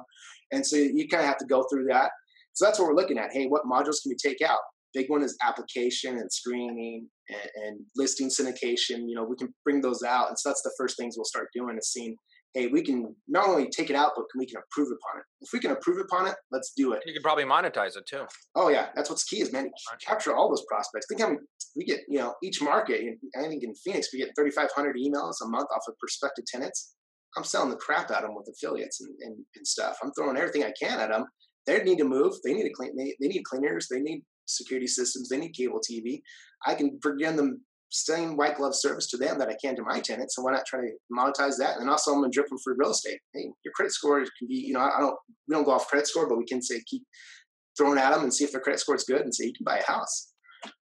And 0.51 0.65
so 0.65 0.75
you 0.75 1.07
kind 1.07 1.21
of 1.21 1.27
have 1.27 1.37
to 1.39 1.45
go 1.45 1.65
through 1.69 1.85
that. 1.89 2.11
So 2.53 2.65
that's 2.65 2.79
what 2.79 2.87
we're 2.87 2.95
looking 2.95 3.17
at. 3.17 3.33
Hey, 3.33 3.47
what 3.47 3.63
modules 3.65 4.01
can 4.01 4.09
we 4.09 4.15
take 4.15 4.41
out? 4.41 4.59
Big 4.95 5.09
one 5.09 5.21
is 5.21 5.37
application 5.43 6.17
and 6.17 6.31
screening 6.31 7.07
and, 7.29 7.49
and 7.63 7.79
listing 7.95 8.29
syndication. 8.29 9.03
You 9.07 9.15
know, 9.15 9.25
we 9.25 9.35
can 9.35 9.53
bring 9.63 9.81
those 9.81 10.01
out, 10.01 10.29
and 10.29 10.39
so 10.39 10.49
that's 10.49 10.63
the 10.63 10.73
first 10.79 10.97
things 10.97 11.15
we'll 11.17 11.25
start 11.25 11.49
doing 11.53 11.77
is 11.77 11.91
seeing 11.91 12.15
hey, 12.55 12.67
we 12.67 12.81
can 12.81 13.13
not 13.27 13.49
only 13.49 13.67
take 13.69 13.89
it 13.89 13.97
out, 13.97 14.13
but 14.15 14.23
we 14.37 14.45
can 14.45 14.55
improve 14.57 14.87
upon 14.87 15.19
it. 15.19 15.25
If 15.41 15.49
we 15.51 15.59
can 15.59 15.71
improve 15.71 15.99
upon 15.99 16.27
it, 16.27 16.35
let's 16.51 16.71
do 16.75 16.93
it. 16.93 17.01
You 17.05 17.13
can 17.13 17.21
probably 17.21 17.43
monetize 17.43 17.97
it 17.97 18.05
too. 18.09 18.23
Oh 18.55 18.69
yeah, 18.69 18.87
that's 18.95 19.09
what's 19.09 19.25
key 19.25 19.41
is 19.41 19.51
man, 19.51 19.69
capture 20.03 20.33
all 20.33 20.49
those 20.49 20.63
prospects. 20.67 21.05
Think 21.09 21.21
how 21.21 21.27
many, 21.27 21.39
we 21.75 21.83
get, 21.83 21.99
you 22.07 22.17
know, 22.17 22.33
each 22.41 22.61
market. 22.61 23.01
I 23.37 23.47
think 23.47 23.63
in 23.63 23.75
Phoenix 23.75 24.07
we 24.13 24.19
get 24.19 24.29
3,500 24.37 24.95
emails 24.95 25.35
a 25.43 25.49
month 25.49 25.67
off 25.75 25.83
of 25.87 25.97
prospective 25.99 26.45
tenants. 26.45 26.95
I'm 27.37 27.43
selling 27.43 27.69
the 27.69 27.75
crap 27.75 28.09
out 28.11 28.23
of 28.23 28.29
them 28.29 28.35
with 28.35 28.47
affiliates 28.49 29.01
and, 29.01 29.13
and, 29.19 29.35
and 29.57 29.67
stuff. 29.67 29.97
I'm 30.01 30.11
throwing 30.13 30.37
everything 30.37 30.63
I 30.63 30.71
can 30.81 30.99
at 31.01 31.09
them. 31.09 31.25
They 31.67 31.83
need 31.83 31.97
to 31.97 32.05
move. 32.05 32.33
They 32.45 32.53
need 32.53 32.63
to 32.63 32.73
clean. 32.73 32.95
They, 32.95 33.15
they 33.19 33.27
need 33.27 33.43
cleaners. 33.43 33.87
They 33.91 33.99
need 33.99 34.23
security 34.45 34.87
systems. 34.87 35.29
They 35.29 35.37
need 35.37 35.53
cable 35.53 35.79
TV. 35.79 36.21
I 36.65 36.75
can 36.75 36.97
bring 37.01 37.35
them 37.35 37.61
same 37.89 38.35
white 38.35 38.57
glove 38.57 38.75
service 38.75 39.07
to 39.07 39.17
them 39.17 39.39
that 39.39 39.47
I 39.47 39.55
can 39.63 39.75
to 39.75 39.83
my 39.83 39.99
tenants. 39.99 40.35
So 40.35 40.41
why 40.41 40.51
not 40.51 40.65
try 40.65 40.81
to 40.81 40.91
monetize 41.11 41.57
that? 41.59 41.77
And 41.79 41.89
also 41.89 42.11
I'm 42.11 42.21
gonna 42.21 42.31
drip 42.31 42.47
them 42.47 42.57
free 42.63 42.75
real 42.77 42.91
estate. 42.91 43.19
Hey, 43.33 43.49
your 43.63 43.73
credit 43.73 43.93
score 43.93 44.19
can 44.19 44.47
be, 44.47 44.55
you 44.55 44.73
know, 44.73 44.79
I 44.79 44.99
don't 44.99 45.15
we 45.47 45.55
don't 45.55 45.63
go 45.63 45.71
off 45.71 45.87
credit 45.87 46.07
score, 46.07 46.27
but 46.27 46.37
we 46.37 46.45
can 46.45 46.61
say 46.61 46.81
keep 46.87 47.03
throwing 47.77 47.97
at 47.97 48.11
them 48.11 48.23
and 48.23 48.33
see 48.33 48.43
if 48.43 48.51
their 48.51 48.61
credit 48.61 48.79
score 48.79 48.95
is 48.95 49.03
good 49.03 49.21
and 49.21 49.33
say 49.33 49.45
you 49.45 49.53
can 49.53 49.63
buy 49.63 49.77
a 49.77 49.91
house. 49.91 50.33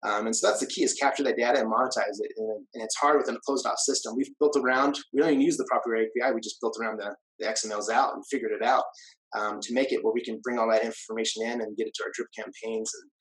Um, 0.04 0.26
and 0.26 0.36
so 0.36 0.48
that's 0.48 0.60
the 0.60 0.68
key 0.68 0.84
is 0.84 0.94
capture 0.94 1.24
that 1.24 1.38
data 1.38 1.60
and 1.60 1.72
monetize 1.72 2.20
it. 2.20 2.32
And, 2.38 2.66
and, 2.74 2.84
it's 2.84 2.96
hard 2.98 3.18
within 3.18 3.36
a 3.36 3.40
closed 3.46 3.66
off 3.66 3.80
system. 3.80 4.16
We've 4.16 4.32
built 4.40 4.58
around, 4.58 4.98
we 5.14 5.22
don't 5.22 5.30
even 5.30 5.42
use 5.42 5.58
the 5.58 5.68
proper 5.70 5.96
API. 5.96 6.34
We 6.34 6.42
just 6.42 6.60
built 6.62 6.78
around 6.82 7.00
the, 7.00 7.16
the 7.40 7.48
XMLs 7.48 7.90
out 7.90 8.14
and 8.14 8.24
figured 8.30 8.52
it 8.52 8.66
out 8.66 8.84
um, 9.38 9.60
to 9.62 9.74
make 9.74 9.92
it 9.92 10.04
where 10.04 10.14
we 10.14 10.24
can 10.24 10.40
bring 10.44 10.58
all 10.58 10.70
that 10.70 10.84
information 10.84 11.46
in 11.46 11.62
and 11.62 11.78
get 11.78 11.88
it 11.88 11.94
to 11.96 12.04
our 12.04 12.12
drip 12.14 12.28
campaigns 12.36 12.92
and 13.02 13.12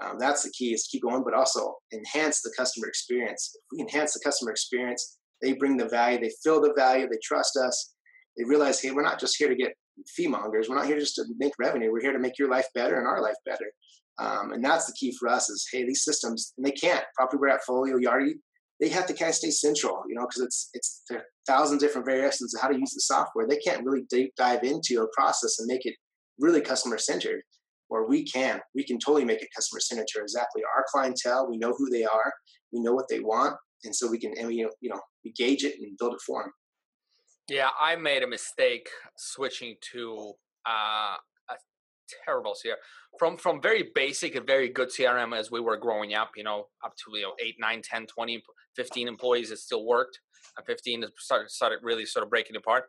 um, 0.00 0.18
that's 0.18 0.44
the 0.44 0.50
key 0.50 0.72
is 0.72 0.84
to 0.84 0.90
keep 0.90 1.02
going, 1.02 1.24
but 1.24 1.34
also 1.34 1.74
enhance 1.92 2.40
the 2.40 2.52
customer 2.56 2.86
experience. 2.86 3.50
If 3.54 3.62
we 3.72 3.80
enhance 3.80 4.14
the 4.14 4.20
customer 4.20 4.50
experience, 4.50 5.18
they 5.42 5.54
bring 5.54 5.76
the 5.76 5.88
value, 5.88 6.20
they 6.20 6.30
feel 6.42 6.60
the 6.60 6.74
value, 6.76 7.08
they 7.08 7.18
trust 7.22 7.56
us, 7.56 7.94
they 8.36 8.44
realize, 8.44 8.80
hey, 8.80 8.92
we're 8.92 9.02
not 9.02 9.20
just 9.20 9.36
here 9.36 9.48
to 9.48 9.56
get 9.56 9.72
fee 10.06 10.28
mongers. 10.28 10.68
We're 10.68 10.76
not 10.76 10.86
here 10.86 10.98
just 10.98 11.16
to 11.16 11.24
make 11.38 11.52
revenue. 11.58 11.90
We're 11.90 12.02
here 12.02 12.12
to 12.12 12.18
make 12.18 12.38
your 12.38 12.48
life 12.50 12.66
better 12.74 12.98
and 12.98 13.06
our 13.06 13.20
life 13.20 13.36
better. 13.44 13.72
Um, 14.18 14.52
and 14.52 14.64
that's 14.64 14.86
the 14.86 14.94
key 14.98 15.16
for 15.18 15.28
us 15.28 15.48
is, 15.48 15.68
hey, 15.72 15.84
these 15.84 16.04
systems, 16.04 16.52
and 16.56 16.66
they 16.66 16.72
can't. 16.72 17.04
Property 17.16 17.38
Folio, 17.66 17.98
Yardi, 17.98 18.34
they 18.80 18.88
have 18.88 19.06
to 19.06 19.14
kind 19.14 19.28
of 19.28 19.34
stay 19.34 19.50
central, 19.50 20.02
you 20.08 20.14
know, 20.14 20.22
because 20.22 20.42
it's 20.42 20.70
it's 20.72 21.02
there 21.08 21.18
are 21.18 21.24
thousand 21.46 21.78
different 21.78 22.06
variations 22.06 22.54
of 22.54 22.60
how 22.60 22.68
to 22.68 22.78
use 22.78 22.92
the 22.92 23.00
software. 23.00 23.46
They 23.46 23.58
can't 23.58 23.84
really 23.84 24.04
deep 24.08 24.32
dive 24.36 24.62
into 24.62 25.02
a 25.02 25.08
process 25.16 25.58
and 25.58 25.66
make 25.66 25.84
it 25.84 25.94
really 26.38 26.60
customer 26.60 26.98
centered 26.98 27.42
or 27.90 28.08
we 28.08 28.24
can 28.24 28.60
we 28.74 28.84
can 28.84 28.98
totally 28.98 29.24
make 29.24 29.42
it 29.42 29.48
customer 29.54 29.80
to 29.80 30.20
exactly. 30.20 30.62
Our 30.76 30.84
clientele 30.90 31.48
we 31.48 31.58
know 31.58 31.74
who 31.76 31.90
they 31.90 32.04
are 32.04 32.32
we 32.72 32.80
know 32.80 32.92
what 32.92 33.08
they 33.08 33.20
want 33.20 33.56
and 33.84 33.94
so 33.94 34.10
we 34.10 34.18
can 34.18 34.36
and 34.38 34.48
we 34.48 34.54
you 34.54 34.90
know 34.90 35.00
we 35.24 35.32
gauge 35.32 35.64
it 35.64 35.74
and 35.80 35.96
build 35.98 36.14
it 36.14 36.20
for 36.26 36.42
them 36.42 36.52
yeah 37.48 37.68
i 37.80 37.94
made 37.94 38.22
a 38.22 38.26
mistake 38.26 38.88
switching 39.16 39.76
to 39.92 40.32
uh, 40.66 41.16
a 41.50 41.54
terrible 42.24 42.54
crm 42.54 42.74
from 43.18 43.36
from 43.36 43.62
very 43.62 43.90
basic 43.94 44.34
and 44.34 44.46
very 44.46 44.68
good 44.68 44.88
crm 44.88 45.36
as 45.36 45.50
we 45.50 45.60
were 45.60 45.76
growing 45.76 46.14
up 46.14 46.30
you 46.36 46.42
know 46.42 46.66
up 46.84 46.92
to 46.96 47.16
you 47.16 47.22
know 47.22 47.32
8 47.40 47.54
9 47.58 47.82
10 47.82 48.06
20 48.06 48.42
15 48.78 49.08
employees 49.08 49.50
it 49.50 49.58
still 49.58 49.84
worked. 49.84 50.20
And 50.56 50.64
15 50.64 51.04
started 51.18 51.50
started 51.50 51.80
really 51.82 52.06
sort 52.06 52.22
of 52.22 52.30
breaking 52.30 52.56
apart. 52.56 52.84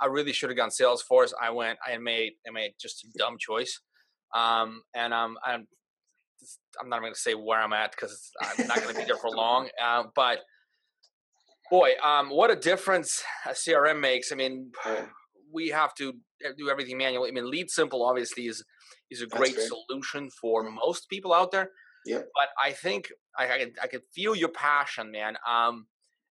I 0.00 0.06
really 0.06 0.32
should 0.32 0.50
have 0.50 0.56
gone 0.56 0.70
Salesforce. 0.70 1.32
I 1.40 1.50
went, 1.50 1.78
I 1.86 1.96
made, 1.98 2.32
I 2.46 2.50
made 2.50 2.72
just 2.80 3.04
a 3.04 3.08
dumb 3.18 3.36
choice 3.38 3.80
Um, 4.36 4.82
and 4.94 5.14
um, 5.14 5.38
I'm 5.44 5.66
I'm 6.80 6.88
not 6.88 7.00
going 7.00 7.14
to 7.14 7.18
say 7.18 7.34
where 7.34 7.60
I'm 7.60 7.72
at 7.72 7.92
because 7.92 8.30
I'm 8.40 8.66
not 8.66 8.82
going 8.82 8.94
to 8.94 9.00
be 9.00 9.06
there 9.06 9.16
for 9.16 9.30
long. 9.34 9.68
Uh, 9.82 10.04
but 10.14 10.40
boy, 11.70 11.90
um, 12.04 12.28
what 12.28 12.50
a 12.50 12.56
difference 12.56 13.22
a 13.46 13.50
CRM 13.50 14.00
makes. 14.00 14.32
I 14.32 14.34
mean, 14.34 14.70
we 15.52 15.68
have 15.68 15.94
to 15.94 16.12
uh, 16.44 16.50
do 16.56 16.68
everything 16.68 16.98
manually. 16.98 17.30
I 17.30 17.32
mean, 17.32 17.50
LeadSimple 17.50 18.06
obviously 18.06 18.46
is 18.46 18.62
is 19.10 19.22
a 19.22 19.26
great 19.26 19.56
solution 19.56 20.30
for 20.30 20.68
most 20.68 21.08
people 21.08 21.32
out 21.32 21.52
there. 21.52 21.70
Yep. 22.04 22.28
But 22.34 22.48
I 22.62 22.72
think 22.72 23.10
I 23.38 23.44
I 23.44 23.58
can, 23.58 23.72
I 23.82 23.86
can 23.86 24.00
feel 24.14 24.34
your 24.34 24.50
passion, 24.50 25.10
man. 25.10 25.36
Um, 25.48 25.86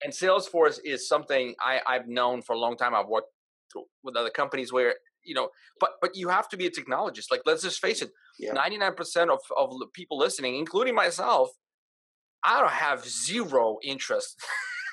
and 0.04 0.14
Salesforce 0.14 0.80
is 0.86 1.08
something 1.08 1.56
I, 1.60 1.82
I've 1.88 2.08
known 2.08 2.44
for 2.44 2.54
a 2.54 2.60
long 2.60 2.78
time. 2.78 2.94
I've 2.94 3.08
worked 3.08 3.32
with 4.04 4.16
other 4.16 4.30
companies 4.30 4.72
where 4.72 4.96
you 5.28 5.36
know, 5.36 5.50
but 5.80 5.92
but 6.02 6.16
you 6.16 6.30
have 6.30 6.50
to 6.50 6.58
be 6.58 6.66
a 6.66 6.72
technologist. 6.72 7.26
Like, 7.30 7.42
let's 7.46 7.64
just 7.64 7.80
face 7.80 8.02
it, 8.02 8.10
ninety 8.40 8.78
nine 8.78 8.96
percent 8.96 9.30
of 9.30 9.40
of 9.58 9.72
people 9.94 10.18
listening, 10.18 10.56
including 10.56 10.96
myself, 10.96 11.50
I 12.44 12.60
don't 12.62 12.72
have 12.72 13.08
zero 13.08 13.78
interest. 13.84 14.36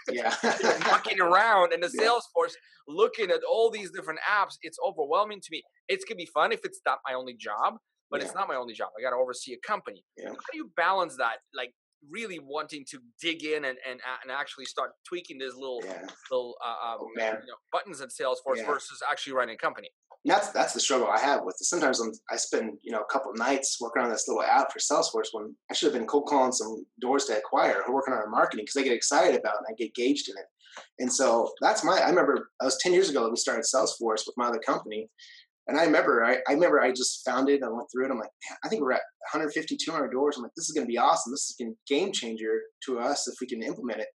yeah, 0.11 0.35
mucking 0.91 1.21
around 1.21 1.73
in 1.73 1.81
the 1.81 1.91
yeah. 1.95 2.07
Salesforce, 2.07 2.53
looking 2.89 3.31
at 3.31 3.41
all 3.49 3.71
these 3.71 3.91
different 3.91 4.21
apps. 4.21 4.57
It's 4.63 4.79
overwhelming 4.87 5.41
to 5.41 5.49
me. 5.51 5.63
It's 5.89 6.05
gonna 6.05 6.17
be 6.17 6.27
fun 6.27 6.53
if 6.53 6.61
it's 6.65 6.81
not 6.85 6.99
my 7.09 7.15
only 7.15 7.35
job, 7.35 7.75
but 8.11 8.21
yeah. 8.21 8.27
it's 8.27 8.35
not 8.35 8.49
my 8.49 8.57
only 8.57 8.75
job. 8.75 8.91
I 8.99 9.03
got 9.03 9.11
to 9.11 9.17
oversee 9.17 9.55
a 9.55 9.67
company. 9.67 10.05
Yeah. 10.17 10.31
How 10.31 10.35
do 10.53 10.59
you 10.59 10.71
balance 10.77 11.17
that? 11.17 11.37
Like 11.55 11.71
really 12.11 12.39
wanting 12.39 12.85
to 12.91 12.99
dig 13.21 13.45
in 13.45 13.65
and 13.65 13.79
and, 13.89 14.01
and 14.23 14.31
actually 14.31 14.65
start 14.67 14.91
tweaking 15.09 15.39
these 15.39 15.55
little 15.55 15.83
little 16.31 16.55
uh, 16.65 16.93
um, 16.93 16.99
oh, 17.01 17.11
you 17.17 17.23
know, 17.23 17.57
buttons 17.73 18.01
in 18.01 18.09
Salesforce 18.09 18.65
versus 18.67 19.03
actually 19.11 19.33
running 19.33 19.55
a 19.55 19.59
company. 19.59 19.89
And 20.25 20.33
that's 20.33 20.51
that's 20.51 20.73
the 20.73 20.81
struggle 20.81 21.09
I 21.09 21.21
have 21.21 21.43
with 21.45 21.57
it. 21.61 21.65
Sometimes 21.65 22.01
I'm, 22.01 22.11
i 22.31 22.37
spend 22.37 22.79
you 22.83 22.93
know 22.93 23.01
a 23.01 23.13
couple 23.13 23.33
nights 23.35 23.79
working 23.81 24.03
on 24.03 24.11
this 24.11 24.27
little 24.27 24.43
app 24.43 24.73
for 24.73 24.79
Salesforce 24.79 25.29
when 25.33 25.55
I 25.71 25.75
should 25.75 25.93
have 25.93 25.99
been 25.99 26.09
cold 26.09 26.27
calling 26.27 26.53
some 26.53 26.85
doors 27.01 27.27
to 27.27 27.37
acquire 27.37 27.83
or 27.87 27.95
working 27.95 28.15
on 28.15 28.21
our 28.21 28.31
marketing 28.31 28.65
because 28.65 28.81
I 28.81 28.85
get 28.85 28.97
excited 28.97 29.39
about 29.39 29.55
it 29.55 29.65
and 29.67 29.67
I 29.69 29.75
get 29.77 29.93
engaged 29.97 30.29
in 30.29 30.37
it. 30.39 30.47
And 30.99 31.13
so 31.13 31.51
that's 31.61 31.85
my. 31.85 31.99
I 31.99 32.09
remember 32.09 32.49
I 32.61 32.65
was 32.65 32.79
ten 32.79 32.93
years 32.93 33.11
ago 33.11 33.25
that 33.25 33.31
we 33.31 33.37
started 33.37 33.65
Salesforce 33.65 34.27
with 34.27 34.35
my 34.37 34.47
other 34.47 34.59
company, 34.59 35.09
and 35.67 35.79
I 35.79 35.85
remember, 35.85 36.25
I, 36.25 36.39
I 36.49 36.53
remember 36.53 36.81
I 36.81 36.91
just 36.91 37.25
found 37.25 37.49
it. 37.49 37.63
I 37.63 37.69
went 37.69 37.89
through 37.91 38.07
it. 38.07 38.11
I'm 38.11 38.19
like, 38.19 38.31
I 38.65 38.69
think 38.69 38.83
we're 38.83 38.93
at 38.93 39.03
150, 39.33 39.77
200 39.77 40.11
doors. 40.11 40.37
I'm 40.37 40.43
like, 40.43 40.53
this 40.57 40.67
is 40.69 40.73
going 40.73 40.87
to 40.87 40.91
be 40.91 40.99
awesome. 40.99 41.33
This 41.33 41.51
is 41.51 41.57
a 41.61 41.93
game 41.93 42.13
changer 42.13 42.61
to 42.87 42.99
us 42.99 43.27
if 43.29 43.37
we 43.41 43.47
can 43.47 43.63
implement 43.63 44.01
it. 44.01 44.09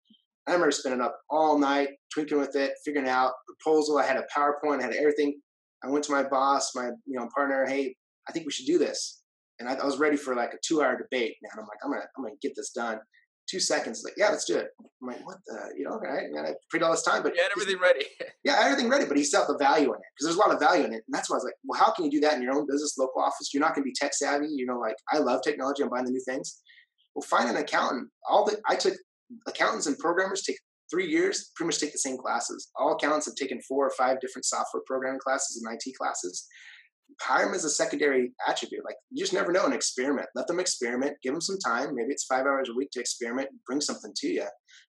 I 0.47 0.53
remember 0.53 0.71
spending 0.73 1.01
up 1.01 1.19
all 1.31 1.59
night 1.59 1.91
tweaking 2.13 2.39
with 2.39 2.55
it, 2.57 2.73
figuring 2.85 3.09
out 3.09 3.33
proposal. 3.47 3.99
I 3.99 4.07
had 4.07 4.17
a 4.17 4.27
PowerPoint, 4.35 4.81
I 4.81 4.85
had 4.85 4.95
everything. 4.95 5.41
I 5.85 5.89
went 5.89 6.05
to 6.05 6.13
my 6.13 6.23
boss, 6.23 6.75
my 6.75 6.91
you 7.07 7.19
know 7.19 7.29
partner. 7.35 7.67
Hey, 7.67 7.95
I 8.29 8.33
think 8.33 8.47
we 8.47 8.53
should 8.53 8.67
do 8.67 8.79
this. 8.79 9.23
And 9.61 9.69
I, 9.69 9.75
I 9.75 9.85
was 9.85 9.99
ready 9.99 10.17
for 10.17 10.37
like 10.37 10.55
a 10.55 10.59
two-hour 10.65 10.99
debate. 10.99 11.35
Man, 11.43 11.51
I'm 11.55 11.67
like, 11.67 11.79
I'm 11.85 11.91
gonna, 11.91 12.05
I'm 12.17 12.25
gonna 12.25 12.37
get 12.41 12.53
this 12.55 12.71
done 12.71 13.01
two 13.49 13.59
seconds. 13.59 14.03
Like, 14.05 14.15
yeah, 14.17 14.29
let's 14.29 14.45
do 14.45 14.57
it. 14.57 14.69
I'm 14.81 15.09
like, 15.09 15.27
what 15.27 15.39
the, 15.47 15.73
you 15.77 15.85
know, 15.85 15.93
okay, 15.93 16.27
man, 16.31 16.45
I 16.45 16.55
prayed 16.71 16.83
all 16.83 16.91
this 16.91 17.03
time, 17.03 17.23
but 17.23 17.35
you 17.35 17.43
had 17.43 17.51
everything 17.51 17.81
ready. 17.81 18.05
yeah, 18.45 18.59
everything 18.61 18.89
ready, 18.89 19.07
but 19.07 19.17
he 19.17 19.25
saw 19.25 19.47
the 19.47 19.57
value 19.57 19.89
in 19.89 19.95
it 19.95 20.01
because 20.15 20.27
there's 20.27 20.37
a 20.37 20.39
lot 20.39 20.53
of 20.53 20.61
value 20.61 20.85
in 20.85 20.93
it. 20.93 21.03
And 21.07 21.15
that's 21.15 21.31
why 21.31 21.35
I 21.35 21.39
was 21.39 21.45
like, 21.45 21.55
well, 21.65 21.81
how 21.81 21.91
can 21.93 22.05
you 22.05 22.11
do 22.11 22.21
that 22.21 22.35
in 22.35 22.43
your 22.43 22.55
own 22.55 22.67
business, 22.67 22.97
local 22.99 23.23
office? 23.23 23.53
You're 23.53 23.63
not 23.63 23.75
to 23.75 23.83
be 23.83 23.93
tech 23.93 24.15
savvy. 24.15 24.49
You 24.51 24.67
know, 24.67 24.79
like 24.79 24.97
I 25.13 25.19
love 25.19 25.41
technology. 25.43 25.83
I'm 25.83 25.89
buying 25.89 26.05
the 26.05 26.11
new 26.11 26.23
things. 26.27 26.61
Well, 27.15 27.23
find 27.23 27.49
an 27.49 27.57
accountant. 27.57 28.09
All 28.29 28.45
the, 28.45 28.61
I 28.69 28.77
took 28.77 28.95
accountants 29.47 29.87
and 29.87 29.99
programmers 29.99 30.43
take 30.43 30.59
three 30.91 31.07
years, 31.07 31.53
pretty 31.55 31.69
much 31.69 31.79
take 31.79 31.93
the 31.93 31.99
same 31.99 32.19
classes. 32.19 32.71
All 32.77 32.93
accountants 32.93 33.27
have 33.27 33.35
taken 33.35 33.61
four 33.63 33.87
or 33.87 33.93
five 33.97 34.21
different 34.21 34.45
software 34.45 34.83
programming 34.87 35.21
classes 35.21 35.63
and 35.63 35.75
IT 35.75 35.97
classes 35.97 36.47
hire 37.21 37.47
them 37.47 37.55
as 37.55 37.65
a 37.65 37.71
secondary 37.71 38.33
attribute. 38.47 38.85
Like 38.85 38.97
you 39.11 39.23
just 39.23 39.33
never 39.33 39.53
know 39.53 39.67
an 39.67 39.73
experiment. 39.73 40.29
Let 40.35 40.47
them 40.47 40.61
experiment. 40.61 41.17
Give 41.23 41.33
them 41.33 41.41
some 41.41 41.59
time. 41.59 41.95
Maybe 41.95 42.13
it's 42.13 42.25
five 42.25 42.47
hours 42.47 42.69
a 42.69 42.75
week 42.75 42.91
to 42.93 43.01
experiment 43.01 43.49
and 43.51 43.61
bring 43.67 43.81
something 43.81 44.13
to 44.17 44.29
you. 44.29 44.47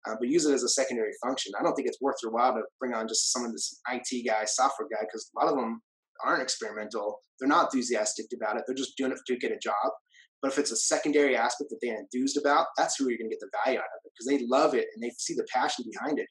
Uh, 0.07 0.15
but 0.19 0.29
use 0.29 0.45
it 0.45 0.55
as 0.55 0.65
a 0.65 0.69
secondary 0.69 1.13
function. 1.25 1.53
I 1.59 1.63
don't 1.63 1.75
think 1.75 1.87
it's 1.87 2.01
worth 2.01 2.17
your 2.23 2.33
while 2.33 2.55
to 2.55 2.63
bring 2.81 2.93
on 2.93 3.07
just 3.07 3.33
some 3.33 3.45
of 3.45 3.53
this 3.53 3.81
IT 3.89 4.27
guy, 4.27 4.45
software 4.45 4.89
guy, 4.89 5.01
because 5.03 5.31
a 5.37 5.45
lot 5.45 5.53
of 5.53 5.59
them 5.59 5.81
aren't 6.25 6.43
experimental. 6.43 7.21
They're 7.39 7.49
not 7.49 7.73
enthusiastic 7.73 8.27
about 8.35 8.57
it. 8.57 8.65
They're 8.67 8.75
just 8.75 8.97
doing 8.97 9.13
it 9.13 9.19
to 9.27 9.37
get 9.37 9.53
a 9.53 9.59
job. 9.59 9.75
But 10.43 10.51
if 10.51 10.59
it's 10.59 10.73
a 10.73 10.77
secondary 10.77 11.37
aspect 11.37 11.71
that 11.71 11.79
they're 11.81 11.97
enthused 11.97 12.37
about, 12.37 12.67
that's 12.77 12.97
who 12.97 13.09
you're 13.09 13.17
going 13.17 13.31
to 13.31 13.35
get 13.35 13.41
the 13.41 13.51
value 13.65 13.79
out 13.79 13.85
of 13.85 14.01
it 14.05 14.13
because 14.13 14.27
they 14.27 14.45
love 14.47 14.75
it 14.75 14.87
and 14.95 15.03
they 15.03 15.11
see 15.17 15.35
the 15.35 15.47
passion 15.55 15.85
behind 15.91 16.19
it. 16.19 16.27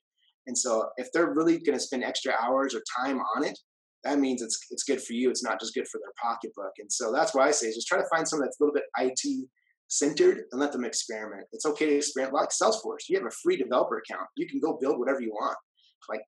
And 0.48 0.58
so 0.58 0.90
if 0.98 1.08
they're 1.14 1.34
really 1.34 1.60
going 1.60 1.78
to 1.78 1.84
spend 1.84 2.04
extra 2.04 2.34
hours 2.42 2.76
or 2.76 2.82
time 3.00 3.20
on 3.38 3.46
it, 3.46 3.58
that 4.04 4.20
means 4.20 4.42
it's 4.42 4.60
it's 4.72 4.84
good 4.84 5.02
for 5.02 5.14
you. 5.14 5.30
It's 5.30 5.44
not 5.44 5.60
just 5.60 5.74
good 5.74 5.88
for 5.88 6.00
their 6.00 6.14
pocketbook. 6.22 6.74
And 6.80 6.92
so 6.92 7.12
that's 7.12 7.34
why 7.34 7.48
I 7.48 7.52
say 7.52 7.68
is 7.68 7.76
just 7.76 7.88
try 7.88 8.00
to 8.00 8.08
find 8.14 8.28
something 8.28 8.46
that's 8.46 8.60
a 8.60 8.64
little 8.64 8.74
bit 8.74 8.84
IT 8.98 9.48
centered 9.88 10.46
and 10.52 10.60
let 10.60 10.72
them 10.72 10.86
experiment. 10.86 11.48
It's 11.52 11.66
okay 11.66 11.86
to 11.86 11.98
experiment 11.98 12.34
like 12.34 12.50
Salesforce. 12.50 13.08
You 13.10 13.18
have 13.18 13.28
a 13.28 13.36
free 13.44 13.58
developer 13.58 14.00
account. 14.00 14.28
You 14.38 14.48
can 14.48 14.60
go 14.60 14.78
build 14.82 14.98
whatever 14.98 15.22
you 15.22 15.32
want. 15.32 15.58
Like 16.10 16.22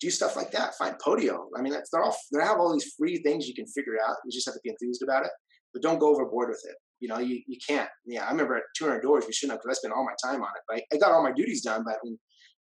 do 0.00 0.10
stuff 0.10 0.36
like 0.36 0.50
that. 0.52 0.74
Find 0.76 0.96
Podio. 1.04 1.46
I 1.56 1.60
mean, 1.60 1.74
they're 1.92 2.02
all 2.02 2.16
they 2.32 2.42
have 2.42 2.58
all 2.58 2.72
these 2.72 2.94
free 2.98 3.18
things 3.18 3.46
you 3.46 3.54
can 3.54 3.66
figure 3.66 3.96
out. 4.06 4.16
You 4.24 4.32
just 4.32 4.46
have 4.46 4.54
to 4.54 4.60
be 4.64 4.70
enthused 4.70 5.02
about 5.02 5.24
it, 5.24 5.30
but 5.72 5.82
don't 5.82 5.98
go 5.98 6.08
overboard 6.08 6.48
with 6.48 6.64
it. 6.68 6.76
You 7.00 7.08
know, 7.08 7.18
you, 7.18 7.40
you 7.46 7.56
can't. 7.66 7.88
Yeah, 8.06 8.26
I 8.26 8.30
remember 8.30 8.56
at 8.56 8.64
200 8.76 9.00
doors, 9.00 9.24
we 9.26 9.32
shouldn't 9.32 9.54
have 9.54 9.62
because 9.62 9.78
I 9.78 9.80
spent 9.80 9.94
all 9.94 10.04
my 10.04 10.14
time 10.22 10.42
on 10.42 10.48
it. 10.48 10.62
But 10.66 10.78
I, 10.78 10.82
I 10.92 10.98
got 10.98 11.12
all 11.12 11.22
my 11.22 11.32
duties 11.32 11.62
done, 11.62 11.84
but 11.84 11.94
I 11.94 11.98
mean, 12.04 12.18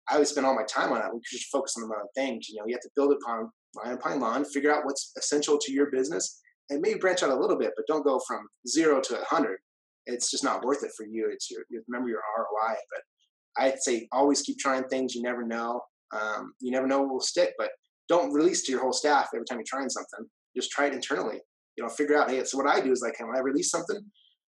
I 0.09 0.17
would 0.17 0.27
spend 0.27 0.45
all 0.45 0.55
my 0.55 0.65
time 0.65 0.91
on 0.91 0.99
it. 0.99 1.05
We 1.13 1.19
could 1.19 1.37
just 1.37 1.49
focus 1.49 1.75
on 1.77 1.87
the 1.87 1.95
other 1.95 2.05
things. 2.15 2.49
You 2.49 2.59
know, 2.59 2.67
you 2.67 2.75
have 2.75 2.81
to 2.81 2.89
build 2.95 3.13
upon 3.13 3.49
line 3.75 3.93
upon 3.93 4.19
line, 4.19 4.45
figure 4.45 4.73
out 4.73 4.85
what's 4.85 5.11
essential 5.17 5.57
to 5.61 5.71
your 5.71 5.91
business, 5.91 6.41
and 6.69 6.81
maybe 6.81 6.99
branch 6.99 7.23
out 7.23 7.29
a 7.29 7.35
little 7.35 7.57
bit, 7.57 7.73
but 7.75 7.87
don't 7.87 8.05
go 8.05 8.19
from 8.27 8.47
zero 8.67 9.01
to 9.01 9.21
a 9.21 9.25
hundred. 9.25 9.57
It's 10.05 10.29
just 10.29 10.43
not 10.43 10.63
worth 10.63 10.83
it 10.83 10.91
for 10.95 11.05
you. 11.05 11.29
It's 11.31 11.49
your, 11.49 11.63
remember 11.87 12.09
your 12.09 12.21
ROI. 12.37 12.75
But 12.91 13.63
I'd 13.63 13.81
say 13.81 14.07
always 14.11 14.41
keep 14.41 14.59
trying 14.59 14.83
things. 14.85 15.15
You 15.15 15.23
never 15.23 15.45
know. 15.45 15.81
Um, 16.15 16.53
you 16.59 16.71
never 16.71 16.87
know 16.87 17.01
what 17.01 17.09
will 17.09 17.19
stick, 17.19 17.53
but 17.57 17.71
don't 18.07 18.31
release 18.31 18.63
to 18.63 18.71
your 18.71 18.81
whole 18.81 18.93
staff 18.93 19.29
every 19.33 19.45
time 19.45 19.57
you're 19.57 19.65
trying 19.67 19.89
something. 19.89 20.27
Just 20.55 20.71
try 20.71 20.85
it 20.85 20.93
internally. 20.93 21.39
You 21.75 21.83
know, 21.83 21.89
figure 21.89 22.17
out. 22.17 22.29
Hey, 22.29 22.43
so 22.43 22.57
what 22.57 22.67
I 22.67 22.79
do 22.79 22.91
is 22.91 23.01
like 23.01 23.19
when 23.19 23.35
I 23.35 23.39
release 23.39 23.71
something, 23.71 23.99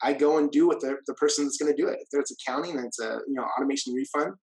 I 0.02 0.12
go 0.12 0.38
and 0.38 0.50
do 0.50 0.68
what 0.68 0.80
the, 0.80 0.96
the 1.06 1.14
person 1.14 1.44
that's 1.44 1.56
going 1.56 1.74
to 1.74 1.82
do 1.82 1.88
it. 1.88 1.98
If 2.00 2.20
it's 2.20 2.32
accounting 2.32 2.76
and 2.76 2.86
it's 2.86 3.00
a 3.00 3.18
you 3.26 3.34
know 3.34 3.44
automation 3.56 3.94
refund, 3.94 4.34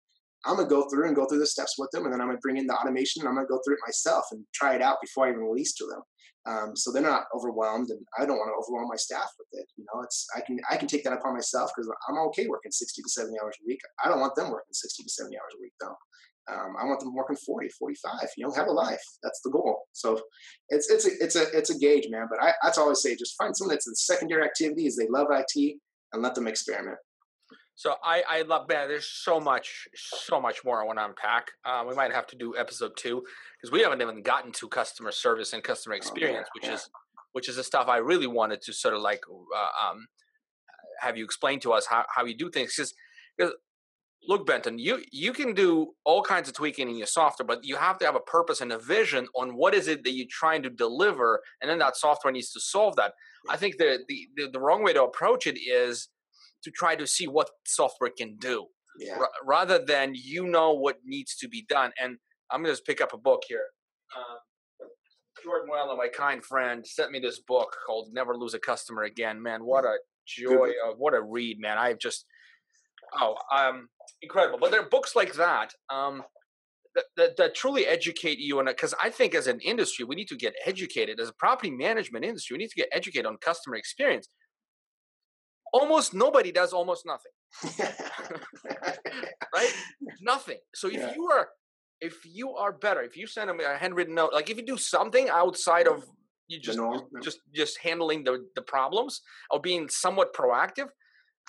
I'm 0.46 0.56
gonna 0.56 0.68
go 0.68 0.88
through 0.88 1.06
and 1.06 1.16
go 1.16 1.26
through 1.26 1.38
the 1.38 1.46
steps 1.46 1.76
with 1.78 1.90
them, 1.92 2.04
and 2.04 2.12
then 2.12 2.20
I'm 2.20 2.28
gonna 2.28 2.38
bring 2.42 2.58
in 2.58 2.66
the 2.66 2.74
automation, 2.74 3.22
and 3.22 3.28
I'm 3.28 3.34
gonna 3.34 3.46
go 3.48 3.60
through 3.64 3.74
it 3.74 3.86
myself 3.86 4.24
and 4.30 4.44
try 4.54 4.74
it 4.74 4.82
out 4.82 4.98
before 5.00 5.26
I 5.26 5.30
even 5.30 5.42
release 5.42 5.72
to 5.74 5.86
them. 5.86 6.02
Um, 6.46 6.76
so 6.76 6.92
they're 6.92 7.02
not 7.02 7.24
overwhelmed, 7.34 7.88
and 7.88 8.00
I 8.18 8.26
don't 8.26 8.36
want 8.36 8.52
to 8.52 8.60
overwhelm 8.60 8.88
my 8.88 8.96
staff 8.96 9.32
with 9.38 9.48
it. 9.52 9.66
You 9.76 9.86
know, 9.88 10.02
it's 10.02 10.26
I 10.36 10.40
can 10.40 10.60
I 10.70 10.76
can 10.76 10.88
take 10.88 11.02
that 11.04 11.14
upon 11.14 11.32
myself 11.32 11.70
because 11.74 11.90
I'm 12.08 12.18
okay 12.28 12.46
working 12.46 12.72
60 12.72 13.00
to 13.00 13.08
70 13.08 13.34
hours 13.42 13.56
a 13.62 13.66
week. 13.66 13.80
I 14.04 14.08
don't 14.08 14.20
want 14.20 14.34
them 14.34 14.50
working 14.50 14.72
60 14.72 15.02
to 15.04 15.08
70 15.08 15.36
hours 15.36 15.54
a 15.56 15.60
week 15.60 15.72
though. 15.80 15.96
Um, 16.50 16.74
I 16.78 16.84
want 16.84 17.00
them 17.00 17.14
working 17.14 17.36
40, 17.36 17.68
45. 17.68 18.28
You 18.36 18.46
know, 18.46 18.54
have 18.54 18.66
a 18.66 18.72
life. 18.72 19.02
That's 19.22 19.40
the 19.42 19.50
goal. 19.50 19.80
So 19.92 20.20
it's 20.68 20.90
it's 20.90 21.06
a 21.06 21.10
it's 21.20 21.36
a 21.36 21.56
it's 21.56 21.70
a 21.70 21.78
gauge, 21.78 22.06
man. 22.10 22.26
But 22.28 22.42
I 22.42 22.52
that's 22.62 22.78
always 22.78 23.00
say 23.00 23.16
just 23.16 23.36
find 23.36 23.56
someone 23.56 23.74
that's 23.74 23.88
a 23.88 23.94
secondary 23.94 24.44
activity 24.44 24.86
is 24.86 24.96
they 24.96 25.08
love 25.08 25.28
IT 25.30 25.76
and 26.12 26.22
let 26.22 26.34
them 26.34 26.46
experiment. 26.46 26.98
So 27.76 27.94
I, 28.04 28.22
I 28.28 28.42
love 28.42 28.68
man. 28.68 28.88
There's 28.88 29.08
so 29.08 29.40
much, 29.40 29.88
so 29.96 30.40
much 30.40 30.64
more 30.64 30.80
I 30.80 30.86
want 30.86 30.98
to 30.98 31.06
unpack. 31.06 31.48
Uh, 31.64 31.84
we 31.88 31.94
might 31.94 32.12
have 32.12 32.26
to 32.28 32.36
do 32.36 32.56
episode 32.56 32.92
two 32.96 33.24
because 33.60 33.72
we 33.72 33.80
haven't 33.80 34.00
even 34.00 34.22
gotten 34.22 34.52
to 34.52 34.68
customer 34.68 35.10
service 35.10 35.52
and 35.52 35.62
customer 35.62 35.96
experience, 35.96 36.46
oh, 36.48 36.60
yeah, 36.60 36.60
which 36.60 36.68
yeah. 36.68 36.74
is 36.74 36.90
which 37.32 37.48
is 37.48 37.56
the 37.56 37.64
stuff 37.64 37.88
I 37.88 37.96
really 37.96 38.28
wanted 38.28 38.62
to 38.62 38.72
sort 38.72 38.94
of 38.94 39.00
like 39.00 39.24
uh, 39.28 39.90
um, 39.90 40.06
have 41.00 41.16
you 41.16 41.24
explain 41.24 41.58
to 41.60 41.72
us 41.72 41.86
how, 41.86 42.04
how 42.14 42.24
you 42.24 42.36
do 42.36 42.50
things. 42.50 42.74
Because 42.76 43.54
look, 44.28 44.46
Benton, 44.46 44.78
you 44.78 45.02
you 45.12 45.32
can 45.32 45.54
do 45.54 45.92
all 46.04 46.22
kinds 46.22 46.48
of 46.48 46.54
tweaking 46.54 46.88
in 46.88 46.96
your 46.96 47.06
software, 47.06 47.46
but 47.46 47.64
you 47.64 47.76
have 47.76 47.98
to 47.98 48.04
have 48.06 48.16
a 48.16 48.20
purpose 48.20 48.60
and 48.60 48.72
a 48.72 48.78
vision 48.78 49.26
on 49.36 49.56
what 49.56 49.74
is 49.74 49.88
it 49.88 50.04
that 50.04 50.12
you're 50.12 50.26
trying 50.30 50.62
to 50.62 50.70
deliver, 50.70 51.40
and 51.60 51.70
then 51.70 51.78
that 51.78 51.96
software 51.96 52.32
needs 52.32 52.50
to 52.52 52.60
solve 52.60 52.96
that. 52.96 53.12
I 53.48 53.56
think 53.56 53.78
the 53.78 54.00
the, 54.08 54.28
the, 54.36 54.50
the 54.52 54.60
wrong 54.60 54.82
way 54.82 54.92
to 54.92 55.04
approach 55.04 55.46
it 55.46 55.58
is 55.58 56.08
to 56.62 56.70
try 56.70 56.96
to 56.96 57.06
see 57.06 57.26
what 57.28 57.50
software 57.66 58.10
can 58.16 58.36
do 58.36 58.66
yeah. 58.98 59.16
r- 59.18 59.30
rather 59.44 59.78
than 59.78 60.12
you 60.14 60.46
know 60.46 60.72
what 60.72 60.98
needs 61.04 61.36
to 61.36 61.48
be 61.48 61.64
done. 61.68 61.92
And 62.00 62.16
I'm 62.50 62.60
going 62.60 62.66
to 62.66 62.72
just 62.72 62.86
pick 62.86 63.00
up 63.00 63.12
a 63.12 63.18
book 63.18 63.42
here. 63.48 63.64
Um, 64.16 64.38
Jordan 65.42 65.68
Muela, 65.70 65.96
my 65.96 66.08
kind 66.08 66.44
friend, 66.44 66.86
sent 66.86 67.10
me 67.10 67.18
this 67.18 67.40
book 67.40 67.76
called 67.86 68.10
Never 68.12 68.36
Lose 68.36 68.54
a 68.54 68.58
Customer 68.58 69.02
Again. 69.02 69.42
Man, 69.42 69.64
what 69.64 69.84
a 69.84 69.96
joy 70.26 70.70
of 70.88 70.98
what 70.98 71.14
a 71.14 71.20
read, 71.20 71.58
man. 71.60 71.76
I've 71.76 71.98
just 71.98 72.24
oh, 73.20 73.36
um, 73.54 73.88
incredible. 74.22 74.58
But 74.58 74.70
there 74.70 74.80
are 74.80 74.88
books 74.88 75.16
like 75.16 75.34
that 75.34 75.72
um, 75.90 76.22
that, 76.94 77.04
that, 77.16 77.36
that 77.36 77.54
truly 77.54 77.86
educate 77.86 78.38
you, 78.38 78.58
and 78.58 78.68
because 78.68 78.94
I 79.02 79.10
think 79.10 79.34
as 79.34 79.46
an 79.46 79.60
industry, 79.60 80.04
we 80.04 80.14
need 80.14 80.28
to 80.28 80.36
get 80.36 80.54
educated. 80.64 81.20
As 81.20 81.28
a 81.28 81.34
property 81.34 81.70
management 81.70 82.24
industry, 82.24 82.54
we 82.54 82.58
need 82.58 82.70
to 82.70 82.76
get 82.76 82.88
educated 82.92 83.26
on 83.26 83.36
customer 83.38 83.76
experience 83.76 84.28
almost 85.72 86.14
nobody 86.14 86.52
does 86.52 86.72
almost 86.72 87.04
nothing 87.04 87.32
right 89.52 89.74
nothing 90.20 90.58
so 90.72 90.86
if 90.86 90.94
yeah. 90.94 91.12
you 91.16 91.24
are 91.24 91.48
if 92.00 92.24
you 92.24 92.54
are 92.54 92.70
better 92.70 93.02
if 93.02 93.16
you 93.16 93.26
send 93.26 93.50
them 93.50 93.58
a 93.58 93.76
handwritten 93.76 94.14
note 94.14 94.32
like 94.32 94.48
if 94.48 94.56
you 94.56 94.64
do 94.64 94.76
something 94.76 95.28
outside 95.30 95.88
of 95.88 96.04
you 96.48 96.60
just 96.60 96.78
just 97.22 97.40
just 97.54 97.78
handling 97.78 98.24
the 98.24 98.46
the 98.54 98.62
problems 98.62 99.22
or 99.50 99.60
being 99.60 99.88
somewhat 99.88 100.34
proactive, 100.34 100.88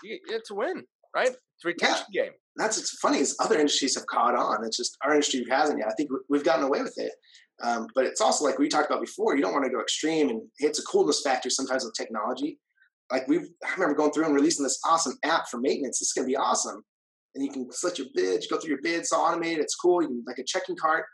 you, 0.03 0.19
it's 0.27 0.51
a 0.51 0.55
win, 0.55 0.83
right? 1.15 1.29
It's 1.29 1.65
a 1.65 1.67
retention 1.67 2.05
yeah. 2.11 2.23
game. 2.23 2.31
That's 2.57 2.77
it's 2.77 2.97
funny 2.99 3.19
is 3.19 3.35
other 3.39 3.55
industries 3.55 3.95
have 3.95 4.05
caught 4.05 4.35
on. 4.35 4.65
It's 4.65 4.77
just 4.77 4.97
our 5.03 5.13
industry 5.13 5.45
hasn't 5.49 5.79
yet. 5.79 5.87
I 5.87 5.93
think 5.93 6.09
we've 6.29 6.43
gotten 6.43 6.65
away 6.65 6.81
with 6.81 6.97
it. 6.97 7.11
Um, 7.63 7.87
but 7.95 8.05
it's 8.05 8.21
also 8.21 8.45
like 8.45 8.59
we 8.59 8.67
talked 8.67 8.89
about 8.89 9.01
before. 9.01 9.35
You 9.35 9.41
don't 9.41 9.53
want 9.53 9.65
to 9.65 9.71
go 9.71 9.81
extreme, 9.81 10.29
and 10.29 10.41
it's 10.59 10.79
a 10.79 10.83
coolness 10.83 11.21
factor 11.21 11.49
sometimes 11.49 11.85
with 11.85 11.93
technology. 11.93 12.59
Like 13.11 13.27
we, 13.27 13.39
I 13.39 13.73
remember 13.73 13.95
going 13.95 14.11
through 14.11 14.25
and 14.25 14.35
releasing 14.35 14.63
this 14.63 14.79
awesome 14.85 15.17
app 15.23 15.47
for 15.47 15.59
maintenance. 15.59 15.99
This 15.99 16.09
is 16.09 16.13
going 16.13 16.27
to 16.27 16.31
be 16.31 16.35
awesome, 16.35 16.83
and 17.33 17.43
you 17.43 17.51
can 17.51 17.71
select 17.71 17.97
your 17.97 18.07
bids, 18.13 18.47
go 18.47 18.57
through 18.57 18.71
your 18.71 18.81
bids, 18.81 19.11
all 19.11 19.25
automated. 19.25 19.59
It's 19.59 19.75
cool. 19.75 20.01
You 20.01 20.09
can 20.09 20.23
like 20.27 20.39
a 20.39 20.43
checking 20.43 20.75
cart. 20.75 21.05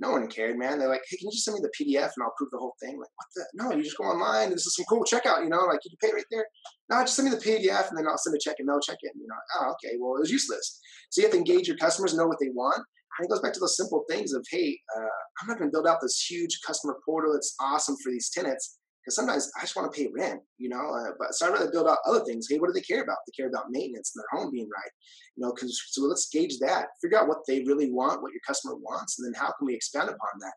No 0.00 0.12
one 0.12 0.28
cared, 0.28 0.58
man. 0.58 0.78
They're 0.78 0.88
like, 0.88 1.02
hey, 1.08 1.18
can 1.18 1.28
you 1.28 1.32
just 1.32 1.44
send 1.44 1.56
me 1.56 1.60
the 1.60 1.76
PDF 1.76 2.10
and 2.16 2.24
I'll 2.24 2.32
prove 2.38 2.50
the 2.50 2.58
whole 2.58 2.74
thing? 2.80 2.98
Like, 2.98 3.10
what 3.16 3.26
the? 3.36 3.44
No, 3.54 3.76
you 3.76 3.84
just 3.84 3.98
go 3.98 4.04
online. 4.04 4.48
This 4.48 4.66
is 4.66 4.74
some 4.74 4.86
cool 4.88 5.04
checkout, 5.04 5.44
you 5.44 5.50
know, 5.50 5.60
like 5.68 5.80
you 5.84 5.90
can 5.90 6.08
pay 6.08 6.14
right 6.14 6.24
there. 6.30 6.46
No, 6.88 7.02
just 7.02 7.16
send 7.16 7.28
me 7.28 7.36
the 7.36 7.42
PDF 7.42 7.90
and 7.90 7.98
then 7.98 8.08
I'll 8.08 8.16
send 8.16 8.34
a 8.34 8.38
check 8.40 8.56
and 8.58 8.66
no 8.66 8.80
check 8.80 8.96
it. 9.02 9.12
You 9.14 9.28
know, 9.28 9.36
oh, 9.60 9.74
okay, 9.74 9.96
well, 10.00 10.16
it 10.16 10.20
was 10.20 10.30
useless. 10.30 10.80
So 11.10 11.20
you 11.20 11.26
have 11.26 11.32
to 11.32 11.38
engage 11.38 11.68
your 11.68 11.76
customers, 11.76 12.16
know 12.16 12.26
what 12.26 12.38
they 12.40 12.48
want. 12.48 12.82
And 13.18 13.26
it 13.26 13.28
goes 13.28 13.40
back 13.40 13.52
to 13.52 13.60
those 13.60 13.76
simple 13.76 14.04
things 14.08 14.32
of, 14.32 14.46
hey, 14.50 14.78
uh, 14.96 15.20
I'm 15.42 15.48
not 15.48 15.58
going 15.58 15.70
to 15.70 15.72
build 15.72 15.86
out 15.86 15.98
this 16.00 16.24
huge 16.24 16.58
customer 16.66 16.96
portal 17.04 17.34
that's 17.34 17.54
awesome 17.60 17.96
for 18.02 18.10
these 18.10 18.30
tenants 18.30 18.78
because 19.02 19.16
sometimes 19.16 19.50
I 19.56 19.62
just 19.62 19.76
want 19.76 19.92
to 19.92 19.96
pay 19.96 20.10
rent, 20.14 20.40
you 20.58 20.68
know. 20.68 20.80
Uh, 20.80 21.12
but 21.18 21.34
so 21.34 21.46
I'd 21.46 21.52
rather 21.52 21.70
build 21.70 21.88
out 21.88 21.98
other 22.06 22.24
things. 22.24 22.46
Hey, 22.50 22.58
what 22.58 22.68
do 22.68 22.72
they 22.72 22.80
care 22.80 23.02
about? 23.02 23.18
They 23.26 23.42
care 23.42 23.48
about 23.48 23.70
maintenance 23.70 24.12
and 24.14 24.22
their 24.22 24.40
home 24.40 24.50
being 24.50 24.68
right, 24.68 24.92
you 25.36 25.44
know. 25.44 25.52
Because 25.54 25.80
so 25.88 26.02
let's 26.02 26.28
gauge 26.28 26.58
that, 26.60 26.88
figure 27.02 27.18
out 27.18 27.28
what 27.28 27.38
they 27.46 27.64
really 27.64 27.90
want, 27.90 28.22
what 28.22 28.32
your 28.32 28.42
customer 28.46 28.76
wants, 28.76 29.18
and 29.18 29.26
then 29.26 29.40
how 29.40 29.52
can 29.58 29.66
we 29.66 29.74
expand 29.74 30.08
upon 30.08 30.40
that. 30.40 30.52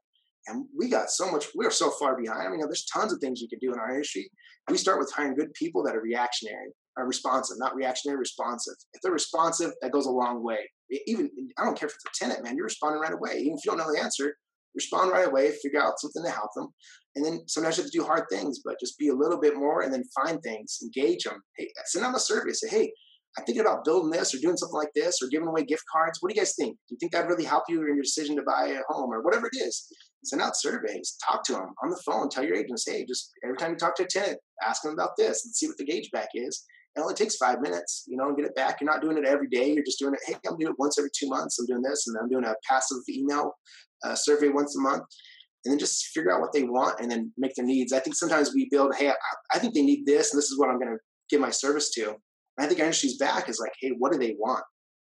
And 0.47 0.65
we 0.77 0.89
got 0.89 1.09
so 1.09 1.31
much. 1.31 1.47
We're 1.55 1.71
so 1.71 1.89
far 1.91 2.19
behind. 2.19 2.47
I 2.47 2.51
mean, 2.51 2.59
there's 2.59 2.85
tons 2.85 3.13
of 3.13 3.19
things 3.19 3.41
you 3.41 3.47
can 3.47 3.59
do 3.59 3.71
in 3.71 3.79
our 3.79 3.91
industry. 3.91 4.29
We 4.69 4.77
start 4.77 4.99
with 4.99 5.11
hiring 5.13 5.35
good 5.35 5.53
people 5.53 5.83
that 5.83 5.95
are 5.95 6.01
reactionary, 6.01 6.69
are 6.97 7.07
responsive, 7.07 7.57
not 7.59 7.75
reactionary, 7.75 8.19
responsive. 8.19 8.75
If 8.93 9.01
they're 9.01 9.11
responsive, 9.11 9.71
that 9.81 9.91
goes 9.91 10.05
a 10.05 10.11
long 10.11 10.43
way. 10.43 10.59
Even 11.07 11.29
I 11.57 11.63
don't 11.63 11.77
care 11.77 11.87
if 11.87 11.95
it's 11.95 12.21
a 12.21 12.25
tenant, 12.25 12.43
man. 12.43 12.55
You're 12.57 12.65
responding 12.65 13.01
right 13.01 13.13
away, 13.13 13.39
even 13.39 13.53
if 13.53 13.65
you 13.65 13.71
don't 13.71 13.77
know 13.77 13.91
the 13.91 14.01
answer. 14.01 14.35
Respond 14.75 15.11
right 15.11 15.27
away. 15.27 15.51
Figure 15.61 15.81
out 15.81 15.99
something 15.99 16.23
to 16.23 16.29
help 16.29 16.49
them, 16.55 16.67
and 17.15 17.23
then 17.23 17.41
sometimes 17.47 17.77
you 17.77 17.83
have 17.83 17.91
to 17.91 17.97
do 17.97 18.05
hard 18.05 18.23
things, 18.31 18.61
but 18.63 18.79
just 18.79 18.97
be 18.97 19.09
a 19.09 19.15
little 19.15 19.39
bit 19.39 19.55
more, 19.55 19.81
and 19.81 19.93
then 19.93 20.03
find 20.23 20.41
things, 20.41 20.79
engage 20.81 21.23
them. 21.23 21.41
Hey, 21.57 21.69
send 21.85 22.05
them 22.05 22.15
a 22.15 22.19
survey. 22.19 22.51
Say, 22.53 22.69
hey, 22.69 22.91
I'm 23.37 23.45
thinking 23.45 23.61
about 23.61 23.83
building 23.83 24.11
this 24.11 24.33
or 24.33 24.39
doing 24.39 24.57
something 24.57 24.77
like 24.77 24.91
this 24.95 25.17
or 25.21 25.27
giving 25.27 25.47
away 25.47 25.63
gift 25.63 25.83
cards. 25.91 26.19
What 26.21 26.29
do 26.29 26.35
you 26.35 26.41
guys 26.41 26.55
think? 26.55 26.77
Do 26.87 26.93
you 26.93 26.97
think 26.99 27.11
that'd 27.11 27.29
really 27.29 27.43
help 27.43 27.63
you 27.67 27.81
in 27.81 27.95
your 27.95 28.03
decision 28.03 28.35
to 28.35 28.43
buy 28.43 28.67
a 28.67 28.93
home 28.93 29.11
or 29.11 29.23
whatever 29.23 29.47
it 29.47 29.57
is? 29.57 29.87
Send 30.23 30.41
out 30.41 30.53
surveys, 30.55 31.17
talk 31.27 31.43
to 31.45 31.53
them 31.53 31.73
on 31.83 31.89
the 31.89 32.01
phone, 32.05 32.29
tell 32.29 32.45
your 32.45 32.55
agents, 32.55 32.85
hey, 32.87 33.05
just 33.05 33.31
every 33.43 33.57
time 33.57 33.71
you 33.71 33.77
talk 33.77 33.95
to 33.95 34.03
a 34.03 34.07
tenant, 34.07 34.37
ask 34.63 34.83
them 34.83 34.93
about 34.93 35.17
this 35.17 35.43
and 35.45 35.53
see 35.53 35.67
what 35.67 35.77
the 35.77 35.85
gauge 35.85 36.09
back 36.11 36.29
is. 36.33 36.63
It 36.95 37.01
only 37.01 37.15
takes 37.15 37.35
five 37.37 37.59
minutes, 37.59 38.03
you 38.07 38.17
know, 38.17 38.27
and 38.27 38.37
get 38.37 38.45
it 38.45 38.55
back. 38.55 38.79
You're 38.79 38.91
not 38.91 39.01
doing 39.01 39.17
it 39.17 39.25
every 39.25 39.47
day. 39.47 39.73
You're 39.73 39.83
just 39.83 39.99
doing 39.99 40.13
it. 40.13 40.19
Hey, 40.25 40.35
I'm 40.47 40.57
doing 40.57 40.71
it 40.71 40.79
once 40.79 40.99
every 40.99 41.09
two 41.17 41.27
months. 41.27 41.57
I'm 41.57 41.65
doing 41.65 41.81
this, 41.81 42.05
and 42.07 42.15
I'm 42.21 42.29
doing 42.29 42.45
a 42.45 42.53
passive 42.69 42.99
email 43.09 43.51
uh, 44.05 44.15
survey 44.15 44.49
once 44.49 44.77
a 44.77 44.81
month, 44.81 45.03
and 45.63 45.71
then 45.71 45.79
just 45.79 46.07
figure 46.07 46.31
out 46.31 46.41
what 46.41 46.53
they 46.53 46.63
want 46.63 46.99
and 46.99 47.09
then 47.09 47.31
make 47.37 47.55
their 47.55 47.65
needs. 47.65 47.93
I 47.93 47.99
think 47.99 48.15
sometimes 48.15 48.53
we 48.53 48.67
build, 48.69 48.95
hey, 48.95 49.11
I, 49.53 49.59
think 49.59 49.73
they 49.73 49.81
need 49.81 50.05
this, 50.05 50.33
and 50.33 50.37
this 50.37 50.51
is 50.51 50.59
what 50.59 50.69
I'm 50.69 50.79
going 50.79 50.91
to 50.91 50.99
give 51.29 51.39
my 51.39 51.49
service 51.49 51.91
to. 51.91 52.09
And 52.09 52.65
I 52.65 52.67
think 52.67 52.79
our 52.79 52.85
industry's 52.85 53.17
back 53.17 53.49
is 53.49 53.59
like, 53.59 53.71
hey, 53.79 53.91
what 53.97 54.11
do 54.11 54.17
they 54.17 54.35
want? 54.37 54.63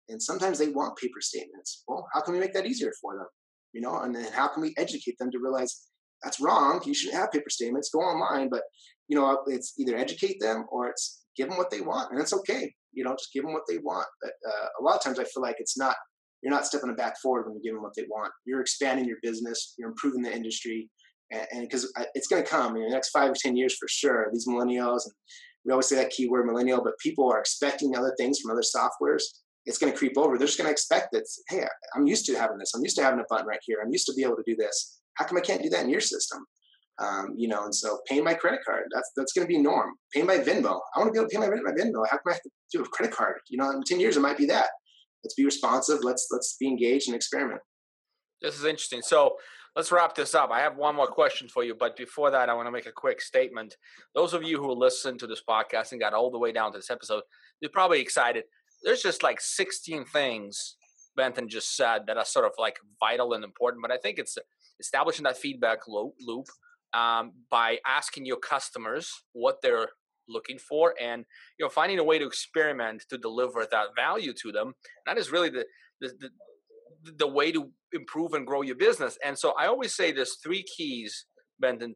And 0.09 0.23
sometimes 0.23 0.59
they 0.59 0.69
want 0.69 0.97
paper 0.97 1.21
statements. 1.21 1.85
Well, 1.87 2.07
how 2.13 2.21
can 2.21 2.35
we 2.35 2.41
make 2.41 2.55
that 2.55 2.67
easier 2.67 2.93
for 3.01 3.17
them? 3.17 3.27
You 3.73 3.83
know, 3.83 4.01
and 4.01 4.15
then 4.15 4.33
how 4.33 4.49
can 4.49 4.63
we 4.63 4.75
educate 4.79 5.17
them 5.19 5.31
to 5.31 5.39
realize 5.39 5.89
that's 6.23 6.41
wrong. 6.41 6.81
You 6.85 6.95
shouldn't 6.95 7.19
have 7.19 7.31
paper 7.31 7.51
statements. 7.51 7.91
Go 7.91 8.01
online, 8.01 8.49
but 8.49 8.63
you 9.09 9.17
know, 9.17 9.43
it's 9.47 9.75
either 9.79 9.97
educate 9.97 10.41
them 10.41 10.67
or 10.71 10.89
it's 10.89 11.23
give 11.37 11.49
them 11.49 11.57
what 11.57 11.71
they 11.71 11.81
want, 11.81 12.11
and 12.11 12.21
it's 12.21 12.33
okay. 12.33 12.73
You 12.93 13.05
know, 13.05 13.13
just 13.13 13.33
give 13.33 13.45
them 13.45 13.53
what 13.53 13.63
they 13.69 13.79
want. 13.79 14.07
But 14.23 14.33
uh, 14.47 14.67
a 14.81 14.83
lot 14.83 14.97
of 14.97 15.03
times, 15.03 15.19
I 15.19 15.25
feel 15.25 15.43
like 15.43 15.57
it's 15.59 15.79
not. 15.79 15.97
You're 16.43 16.53
not 16.53 16.67
stepping 16.67 16.95
back 16.95 17.19
forward 17.21 17.47
when 17.47 17.57
you 17.57 17.63
give 17.63 17.75
them 17.75 17.83
what 17.83 17.95
they 17.97 18.05
want. 18.09 18.33
You're 18.45 18.61
expanding 18.61 19.07
your 19.07 19.19
business. 19.23 19.75
You're 19.79 19.89
improving 19.89 20.23
the 20.23 20.35
industry, 20.35 20.89
and 21.33 21.63
because 21.63 21.93
it's 22.15 22.29
going 22.29 22.43
to 22.43 22.49
come 22.49 22.77
in 22.77 22.83
the 22.83 22.91
next 22.91 23.11
five 23.11 23.31
or 23.31 23.35
ten 23.35 23.57
years 23.57 23.77
for 23.77 23.89
sure. 23.89 24.29
These 24.33 24.47
millennials, 24.47 25.05
and 25.05 25.15
we 25.65 25.73
always 25.73 25.87
say 25.87 25.97
that 25.97 26.11
keyword 26.11 26.47
millennial, 26.47 26.83
but 26.83 26.99
people 26.99 27.31
are 27.31 27.41
expecting 27.41 27.97
other 27.97 28.15
things 28.19 28.39
from 28.41 28.53
other 28.53 28.63
softwares. 28.63 29.23
It's 29.67 29.79
going 29.79 29.93
to 29.93 29.99
creep 29.99 30.17
over. 30.17 30.39
They're 30.39 30.47
just 30.47 30.59
going 30.59 30.69
to 30.69 30.73
expect 30.73 31.09
that. 31.13 31.25
Hey, 31.49 31.65
I'm 31.95 32.07
used 32.07 32.25
to 32.27 32.39
having 32.39 32.59
this. 32.59 32.73
I'm 32.75 32.83
used 32.83 32.97
to 32.97 33.03
having 33.03 33.21
a 33.21 33.25
button 33.29 33.47
right 33.47 33.61
here. 33.65 33.79
I'm 33.85 33.93
used 33.93 34.07
to 34.07 34.15
be 34.15 34.23
able 34.23 34.37
to 34.37 34.43
do 34.47 34.57
this. 34.57 35.01
How 35.15 35.27
come 35.27 35.37
I 35.37 35.43
can't 35.43 35.63
do 35.63 35.69
that 35.71 35.85
in 35.85 35.91
your 35.91 36.01
system? 36.01 36.47
Um, 37.01 37.35
you 37.37 37.49
know, 37.49 37.65
and 37.65 37.75
so 37.75 38.01
paying 38.09 38.25
my 38.25 38.35
credit 38.35 38.61
card, 38.67 38.85
that's 38.93 39.11
that's 39.17 39.33
going 39.33 39.47
to 39.47 39.49
be 39.49 39.59
norm. 39.59 39.91
Paying 40.13 40.27
by 40.27 40.39
Venmo. 40.39 40.81
I 40.95 40.99
want 40.99 41.09
to 41.09 41.13
be 41.13 41.19
able 41.19 41.29
to 41.29 41.35
pay 41.35 41.39
my 41.39 41.47
rent 41.47 41.65
by 41.65 41.73
Venmo. 41.73 42.05
How 42.11 42.17
come 42.17 42.29
I 42.29 42.33
have 42.33 42.43
to 42.43 42.51
do 42.73 42.83
a 42.83 42.89
credit 42.89 43.15
card? 43.15 43.37
You 43.49 43.59
know, 43.59 43.71
in 43.71 43.83
10 43.83 44.01
years, 44.01 44.17
it 44.17 44.21
might 44.21 44.39
be 44.39 44.47
that. 44.47 44.69
Let's 45.25 45.35
be 45.35 45.45
responsive. 45.45 45.99
Let's, 46.03 46.29
let's 46.31 46.57
be 46.59 46.69
engaged 46.69 47.09
and 47.09 47.17
experiment. 47.17 47.61
This 48.41 48.59
is 48.59 48.65
interesting. 48.65 49.03
So 49.03 49.37
let's 49.75 49.91
wrap 49.91 50.15
this 50.15 50.35
up. 50.35 50.51
I 50.51 50.61
have 50.61 50.77
one 50.77 50.95
more 50.95 51.09
question 51.09 51.49
for 51.49 51.65
you, 51.65 51.75
but 51.75 51.97
before 51.97 52.31
that, 52.31 52.49
I 52.49 52.55
want 52.55 52.67
to 52.67 52.73
make 52.73 52.87
a 52.87 52.93
quick 52.93 53.21
statement. 53.21 53.77
Those 54.15 54.33
of 54.33 54.43
you 54.43 54.59
who 54.59 54.73
listen 54.73 55.19
to 55.19 55.27
this 55.27 55.43
podcast 55.49 55.93
and 55.93 56.01
got 56.01 56.15
all 56.15 56.31
the 56.31 56.39
way 56.39 56.53
down 56.53 56.73
to 56.73 56.79
this 56.79 56.91
episode, 56.91 57.23
you're 57.61 57.71
probably 57.71 58.01
excited. 58.01 58.45
There's 58.85 59.03
just 59.03 59.23
like 59.23 59.41
16 59.41 60.05
things 60.05 60.77
Benton 61.19 61.49
just 61.49 61.77
said 61.77 62.03
that 62.07 62.17
are 62.17 62.25
sort 62.25 62.47
of 62.47 62.53
like 62.59 62.79
vital 62.99 63.35
and 63.35 63.45
important, 63.45 63.83
but 63.83 63.91
I 63.91 63.99
think 63.99 64.19
it's 64.19 64.39
establishing 64.81 65.25
that 65.25 65.37
feedback 65.37 65.81
loop 65.87 66.47
um, 66.95 67.33
by 67.51 67.79
asking 67.87 68.25
your 68.25 68.39
customers 68.39 69.13
what 69.33 69.57
they're 69.61 69.89
looking 70.29 70.59
for 70.59 70.95
and 71.01 71.25
you 71.59 71.65
know 71.65 71.69
finding 71.69 71.99
a 71.99 72.05
way 72.05 72.19
to 72.19 72.27
experiment 72.27 73.05
to 73.09 73.19
deliver 73.19 73.67
that 73.71 73.89
value 73.97 74.33
to 74.33 74.53
them 74.53 74.75
that 75.07 75.19
is 75.19 75.31
really 75.31 75.51
the 75.51 75.65
the, 76.01 76.09
the 76.21 76.31
the 77.19 77.27
way 77.27 77.53
to 77.53 77.71
improve 77.93 78.35
and 78.35 78.47
grow 78.47 78.63
your 78.63 78.77
business 78.77 79.19
and 79.25 79.39
so 79.39 79.55
i 79.59 79.67
always 79.67 79.95
say 79.95 80.13
there's 80.13 80.37
three 80.43 80.65
keys 80.65 81.27
Benton 81.61 81.95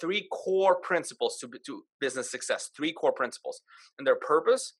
three 0.00 0.28
core 0.32 0.76
principles 0.80 1.38
to, 1.38 1.50
to 1.66 1.82
business 2.00 2.30
success 2.30 2.70
three 2.76 2.92
core 2.92 3.12
principles 3.12 3.62
and 3.98 4.06
their 4.06 4.16
purpose 4.16 4.74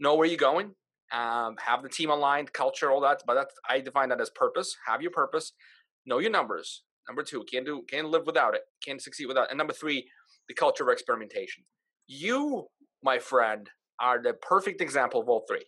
know 0.00 0.14
where 0.14 0.26
you're 0.26 0.36
going 0.36 0.72
um, 1.12 1.56
have 1.58 1.82
the 1.82 1.88
team 1.88 2.10
aligned 2.10 2.52
culture 2.52 2.90
all 2.90 3.00
that 3.00 3.22
but 3.26 3.34
that's 3.34 3.54
i 3.68 3.80
define 3.80 4.08
that 4.08 4.20
as 4.20 4.30
purpose 4.30 4.76
have 4.86 5.02
your 5.02 5.10
purpose 5.10 5.52
know 6.06 6.18
your 6.18 6.30
numbers 6.30 6.82
Number 7.08 7.22
two, 7.22 7.44
can't 7.44 7.66
do 7.66 7.82
can't 7.88 8.08
live 8.08 8.26
without 8.26 8.54
it. 8.54 8.62
Can't 8.84 9.02
succeed 9.02 9.26
without. 9.26 9.44
It. 9.44 9.50
And 9.50 9.58
number 9.58 9.72
three, 9.72 10.08
the 10.48 10.54
culture 10.54 10.84
of 10.84 10.90
experimentation. 10.90 11.64
You, 12.06 12.66
my 13.02 13.18
friend, 13.18 13.68
are 14.00 14.20
the 14.20 14.34
perfect 14.34 14.80
example 14.80 15.20
of 15.20 15.28
all 15.28 15.44
three. 15.48 15.64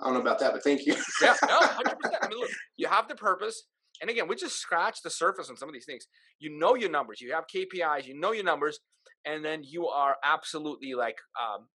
I 0.00 0.04
don't 0.04 0.14
know 0.14 0.20
about 0.20 0.38
that, 0.40 0.52
but 0.52 0.62
thank 0.62 0.86
you. 0.86 0.94
yeah, 1.20 1.34
no, 1.46 1.60
100%. 1.60 1.94
I 2.22 2.28
mean, 2.28 2.38
look, 2.38 2.50
you 2.76 2.86
have 2.88 3.08
the 3.08 3.14
purpose. 3.14 3.64
And 4.00 4.10
again, 4.10 4.28
we 4.28 4.36
just 4.36 4.56
scratch 4.58 5.02
the 5.02 5.10
surface 5.10 5.48
on 5.50 5.56
some 5.56 5.68
of 5.68 5.72
these 5.72 5.86
things. 5.86 6.06
You 6.38 6.58
know 6.58 6.74
your 6.74 6.90
numbers. 6.90 7.20
You 7.20 7.32
have 7.32 7.44
KPIs. 7.54 8.06
You 8.06 8.18
know 8.18 8.32
your 8.32 8.44
numbers. 8.44 8.78
And 9.24 9.44
then 9.44 9.62
you 9.64 9.88
are 9.88 10.16
absolutely 10.24 10.94
like, 10.94 11.16
um, 11.40 11.66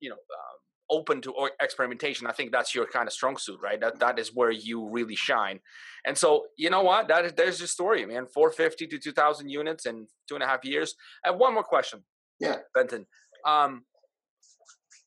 you 0.00 0.08
know, 0.08 0.16
um, 0.16 0.58
open 0.90 1.20
to 1.20 1.32
experimentation 1.62 2.26
i 2.26 2.32
think 2.32 2.50
that's 2.52 2.74
your 2.74 2.86
kind 2.86 3.06
of 3.06 3.12
strong 3.12 3.36
suit 3.36 3.60
right? 3.62 3.80
That 3.80 3.98
that 4.00 4.18
is 4.18 4.34
where 4.34 4.50
you 4.50 4.88
really 4.88 5.16
shine. 5.16 5.60
And 6.04 6.16
so 6.16 6.46
you 6.56 6.70
know 6.70 6.82
what? 6.82 7.08
That 7.08 7.24
is 7.24 7.32
there's 7.32 7.60
your 7.60 7.68
story 7.68 8.04
man. 8.06 8.26
450 8.32 8.86
to 8.88 8.98
2000 8.98 9.48
units 9.48 9.86
in 9.86 10.06
two 10.28 10.34
and 10.34 10.44
a 10.44 10.46
half 10.46 10.64
years. 10.64 10.94
I 11.24 11.28
have 11.28 11.38
one 11.38 11.54
more 11.54 11.62
question 11.62 12.00
yeah. 12.40 12.56
Benton. 12.74 13.06
Um, 13.46 13.84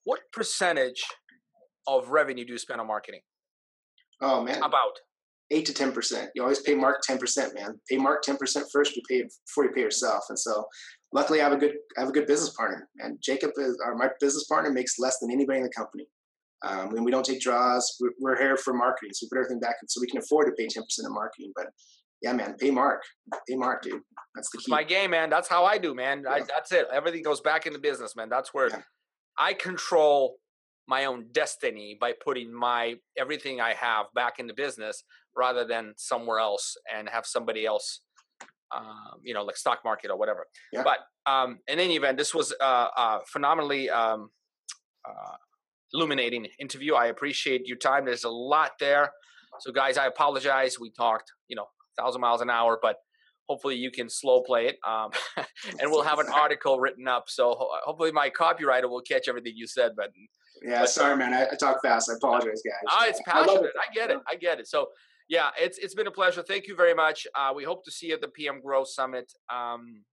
what 0.03 0.19
percentage 0.31 1.03
of 1.87 2.09
revenue 2.09 2.45
do 2.45 2.53
you 2.53 2.59
spend 2.59 2.79
on 2.79 2.87
marketing? 2.87 3.21
Oh 4.21 4.43
man. 4.43 4.57
About. 4.57 4.99
8 5.51 5.65
to 5.65 5.73
10% 5.73 6.27
you 6.33 6.41
always 6.41 6.61
pay 6.61 6.73
mark 6.73 7.01
10% 7.07 7.53
man. 7.53 7.79
Pay 7.87 7.97
mark 7.97 8.23
10% 8.23 8.37
first 8.71 8.95
you 8.95 9.01
pay 9.07 9.23
before 9.45 9.65
you 9.65 9.71
pay 9.71 9.81
yourself. 9.81 10.23
And 10.29 10.39
so 10.39 10.65
luckily 11.13 11.39
I 11.39 11.43
have 11.45 11.53
a 11.53 11.57
good 11.57 11.75
I 11.97 12.01
have 12.01 12.09
a 12.09 12.13
good 12.13 12.27
business 12.27 12.49
partner, 12.49 12.89
and 12.99 13.17
Jacob 13.21 13.51
is 13.57 13.77
our 13.85 13.95
my 13.95 14.09
business 14.19 14.45
partner 14.45 14.71
makes 14.71 14.99
less 14.99 15.19
than 15.19 15.31
anybody 15.31 15.59
in 15.59 15.63
the 15.63 15.71
company. 15.71 16.05
Um, 16.65 16.95
and 16.95 17.03
we 17.03 17.11
don't 17.11 17.25
take 17.25 17.41
draws. 17.41 17.97
We're, 17.99 18.11
we're, 18.21 18.37
here 18.37 18.55
for 18.55 18.73
marketing, 18.73 19.11
so 19.13 19.25
we 19.25 19.29
put 19.29 19.39
everything 19.39 19.59
back, 19.59 19.75
so 19.85 19.99
we 19.99 20.07
can 20.07 20.19
afford 20.19 20.47
to 20.47 20.53
pay 20.53 20.67
ten 20.67 20.83
percent 20.83 21.07
of 21.07 21.13
marketing. 21.13 21.51
But 21.55 21.67
yeah, 22.21 22.31
man, 22.31 22.55
pay 22.57 22.71
Mark, 22.71 23.03
pay 23.47 23.55
Mark, 23.55 23.83
dude. 23.83 24.01
That's 24.33 24.49
the 24.49 24.59
key. 24.59 24.63
It's 24.63 24.69
my 24.69 24.83
game, 24.83 25.11
man. 25.11 25.29
That's 25.29 25.49
how 25.49 25.65
I 25.65 25.77
do, 25.77 25.93
man. 25.93 26.23
Yeah. 26.25 26.31
I, 26.31 26.39
that's 26.39 26.71
it. 26.71 26.87
Everything 26.91 27.21
goes 27.21 27.41
back 27.41 27.65
into 27.67 27.79
business, 27.79 28.15
man. 28.15 28.29
That's 28.29 28.53
where 28.53 28.69
yeah. 28.69 28.81
I 29.37 29.53
control 29.53 30.37
my 30.87 31.05
own 31.05 31.25
destiny 31.31 31.97
by 31.99 32.13
putting 32.23 32.53
my 32.53 32.95
everything 33.17 33.59
I 33.59 33.73
have 33.73 34.07
back 34.15 34.39
into 34.39 34.53
business 34.53 35.03
rather 35.35 35.65
than 35.65 35.93
somewhere 35.97 36.39
else 36.39 36.75
and 36.93 37.09
have 37.09 37.25
somebody 37.25 37.65
else 37.65 38.01
um, 38.75 39.19
you 39.23 39.33
know, 39.33 39.43
like 39.43 39.57
stock 39.57 39.79
market 39.83 40.11
or 40.11 40.17
whatever. 40.17 40.45
Yeah. 40.71 40.83
But 40.83 40.99
um, 41.31 41.59
in 41.67 41.79
any 41.79 41.95
event, 41.95 42.17
this 42.17 42.33
was 42.33 42.53
a, 42.59 42.63
a 42.65 43.19
phenomenally 43.27 43.89
um, 43.89 44.29
uh, 45.07 45.35
illuminating 45.93 46.47
interview. 46.59 46.95
I 46.95 47.07
appreciate 47.07 47.67
your 47.67 47.77
time. 47.77 48.05
There's 48.05 48.23
a 48.23 48.29
lot 48.29 48.71
there. 48.79 49.11
So, 49.59 49.71
guys, 49.71 49.97
I 49.97 50.07
apologize. 50.07 50.79
We 50.79 50.91
talked, 50.91 51.31
you 51.47 51.55
know, 51.55 51.65
thousand 51.99 52.21
miles 52.21 52.41
an 52.41 52.49
hour, 52.49 52.79
but 52.81 52.97
hopefully 53.47 53.75
you 53.75 53.91
can 53.91 54.09
slow 54.09 54.41
play 54.41 54.67
it, 54.67 54.77
um, 54.87 55.11
and 55.79 55.91
we'll 55.91 56.01
have 56.01 56.17
an 56.19 56.27
article 56.33 56.79
written 56.79 57.07
up. 57.07 57.25
So 57.27 57.55
hopefully 57.85 58.11
my 58.11 58.29
copywriter 58.29 58.89
will 58.89 59.01
catch 59.01 59.27
everything 59.27 59.53
you 59.55 59.67
said. 59.67 59.91
But 59.95 60.09
Yeah, 60.63 60.79
But- 60.81 60.89
sorry, 60.89 61.15
man. 61.17 61.33
I, 61.33 61.43
I 61.51 61.55
talk 61.55 61.81
fast. 61.83 62.09
I 62.09 62.15
apologize, 62.15 62.61
guys. 62.65 62.73
ah, 62.89 63.05
it's 63.07 63.21
I 63.27 63.39
love 63.39 63.47
passionate. 63.47 63.71
I 63.77 63.93
get 63.93 64.09
it. 64.11 64.17
I 64.27 64.35
get 64.35 64.59
it. 64.59 64.67
So 64.67 64.87
yeah, 65.29 65.49
it's 65.59 65.77
it's 65.77 65.95
been 65.95 66.07
a 66.07 66.11
pleasure. 66.11 66.43
Thank 66.43 66.67
you 66.67 66.75
very 66.75 66.93
much. 66.93 67.27
Uh, 67.35 67.51
we 67.55 67.63
hope 67.63 67.83
to 67.85 67.91
see 67.91 68.07
you 68.07 68.15
at 68.15 68.21
the 68.21 68.27
PM 68.27 68.61
Growth 68.61 68.89
Summit. 68.89 69.31
Um, 69.53 70.03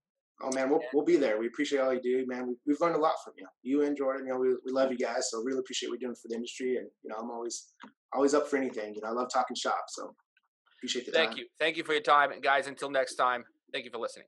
Oh 0.43 0.51
man, 0.53 0.69
we'll, 0.69 0.81
we'll 0.93 1.05
be 1.05 1.17
there. 1.17 1.39
We 1.39 1.47
appreciate 1.47 1.79
all 1.79 1.93
you 1.93 2.01
do, 2.01 2.25
man. 2.27 2.47
We, 2.47 2.55
we've 2.65 2.81
learned 2.81 2.95
a 2.95 2.99
lot 2.99 3.13
from 3.23 3.33
you. 3.37 3.47
You 3.61 3.83
and 3.83 3.95
Jordan, 3.95 4.25
you 4.25 4.33
know, 4.33 4.39
we, 4.39 4.49
we 4.65 4.71
love 4.71 4.91
you 4.91 4.97
guys. 4.97 5.29
So 5.29 5.41
really 5.43 5.59
appreciate 5.59 5.89
what 5.89 5.99
you're 6.01 6.09
doing 6.09 6.15
for 6.15 6.29
the 6.29 6.35
industry. 6.35 6.77
And 6.77 6.87
you 7.03 7.09
know, 7.09 7.17
I'm 7.21 7.29
always 7.29 7.73
always 8.13 8.33
up 8.33 8.47
for 8.47 8.57
anything. 8.57 8.95
You 8.95 9.01
know, 9.01 9.09
I 9.09 9.11
love 9.11 9.29
talking 9.31 9.55
shop. 9.55 9.83
So 9.89 10.13
appreciate 10.79 11.05
the 11.05 11.11
thank 11.11 11.31
time. 11.31 11.39
you. 11.39 11.45
Thank 11.59 11.77
you 11.77 11.83
for 11.83 11.93
your 11.93 12.01
time, 12.01 12.31
and 12.31 12.41
guys. 12.41 12.67
Until 12.67 12.89
next 12.89 13.15
time. 13.15 13.43
Thank 13.71 13.85
you 13.85 13.91
for 13.91 13.99
listening. 13.99 14.25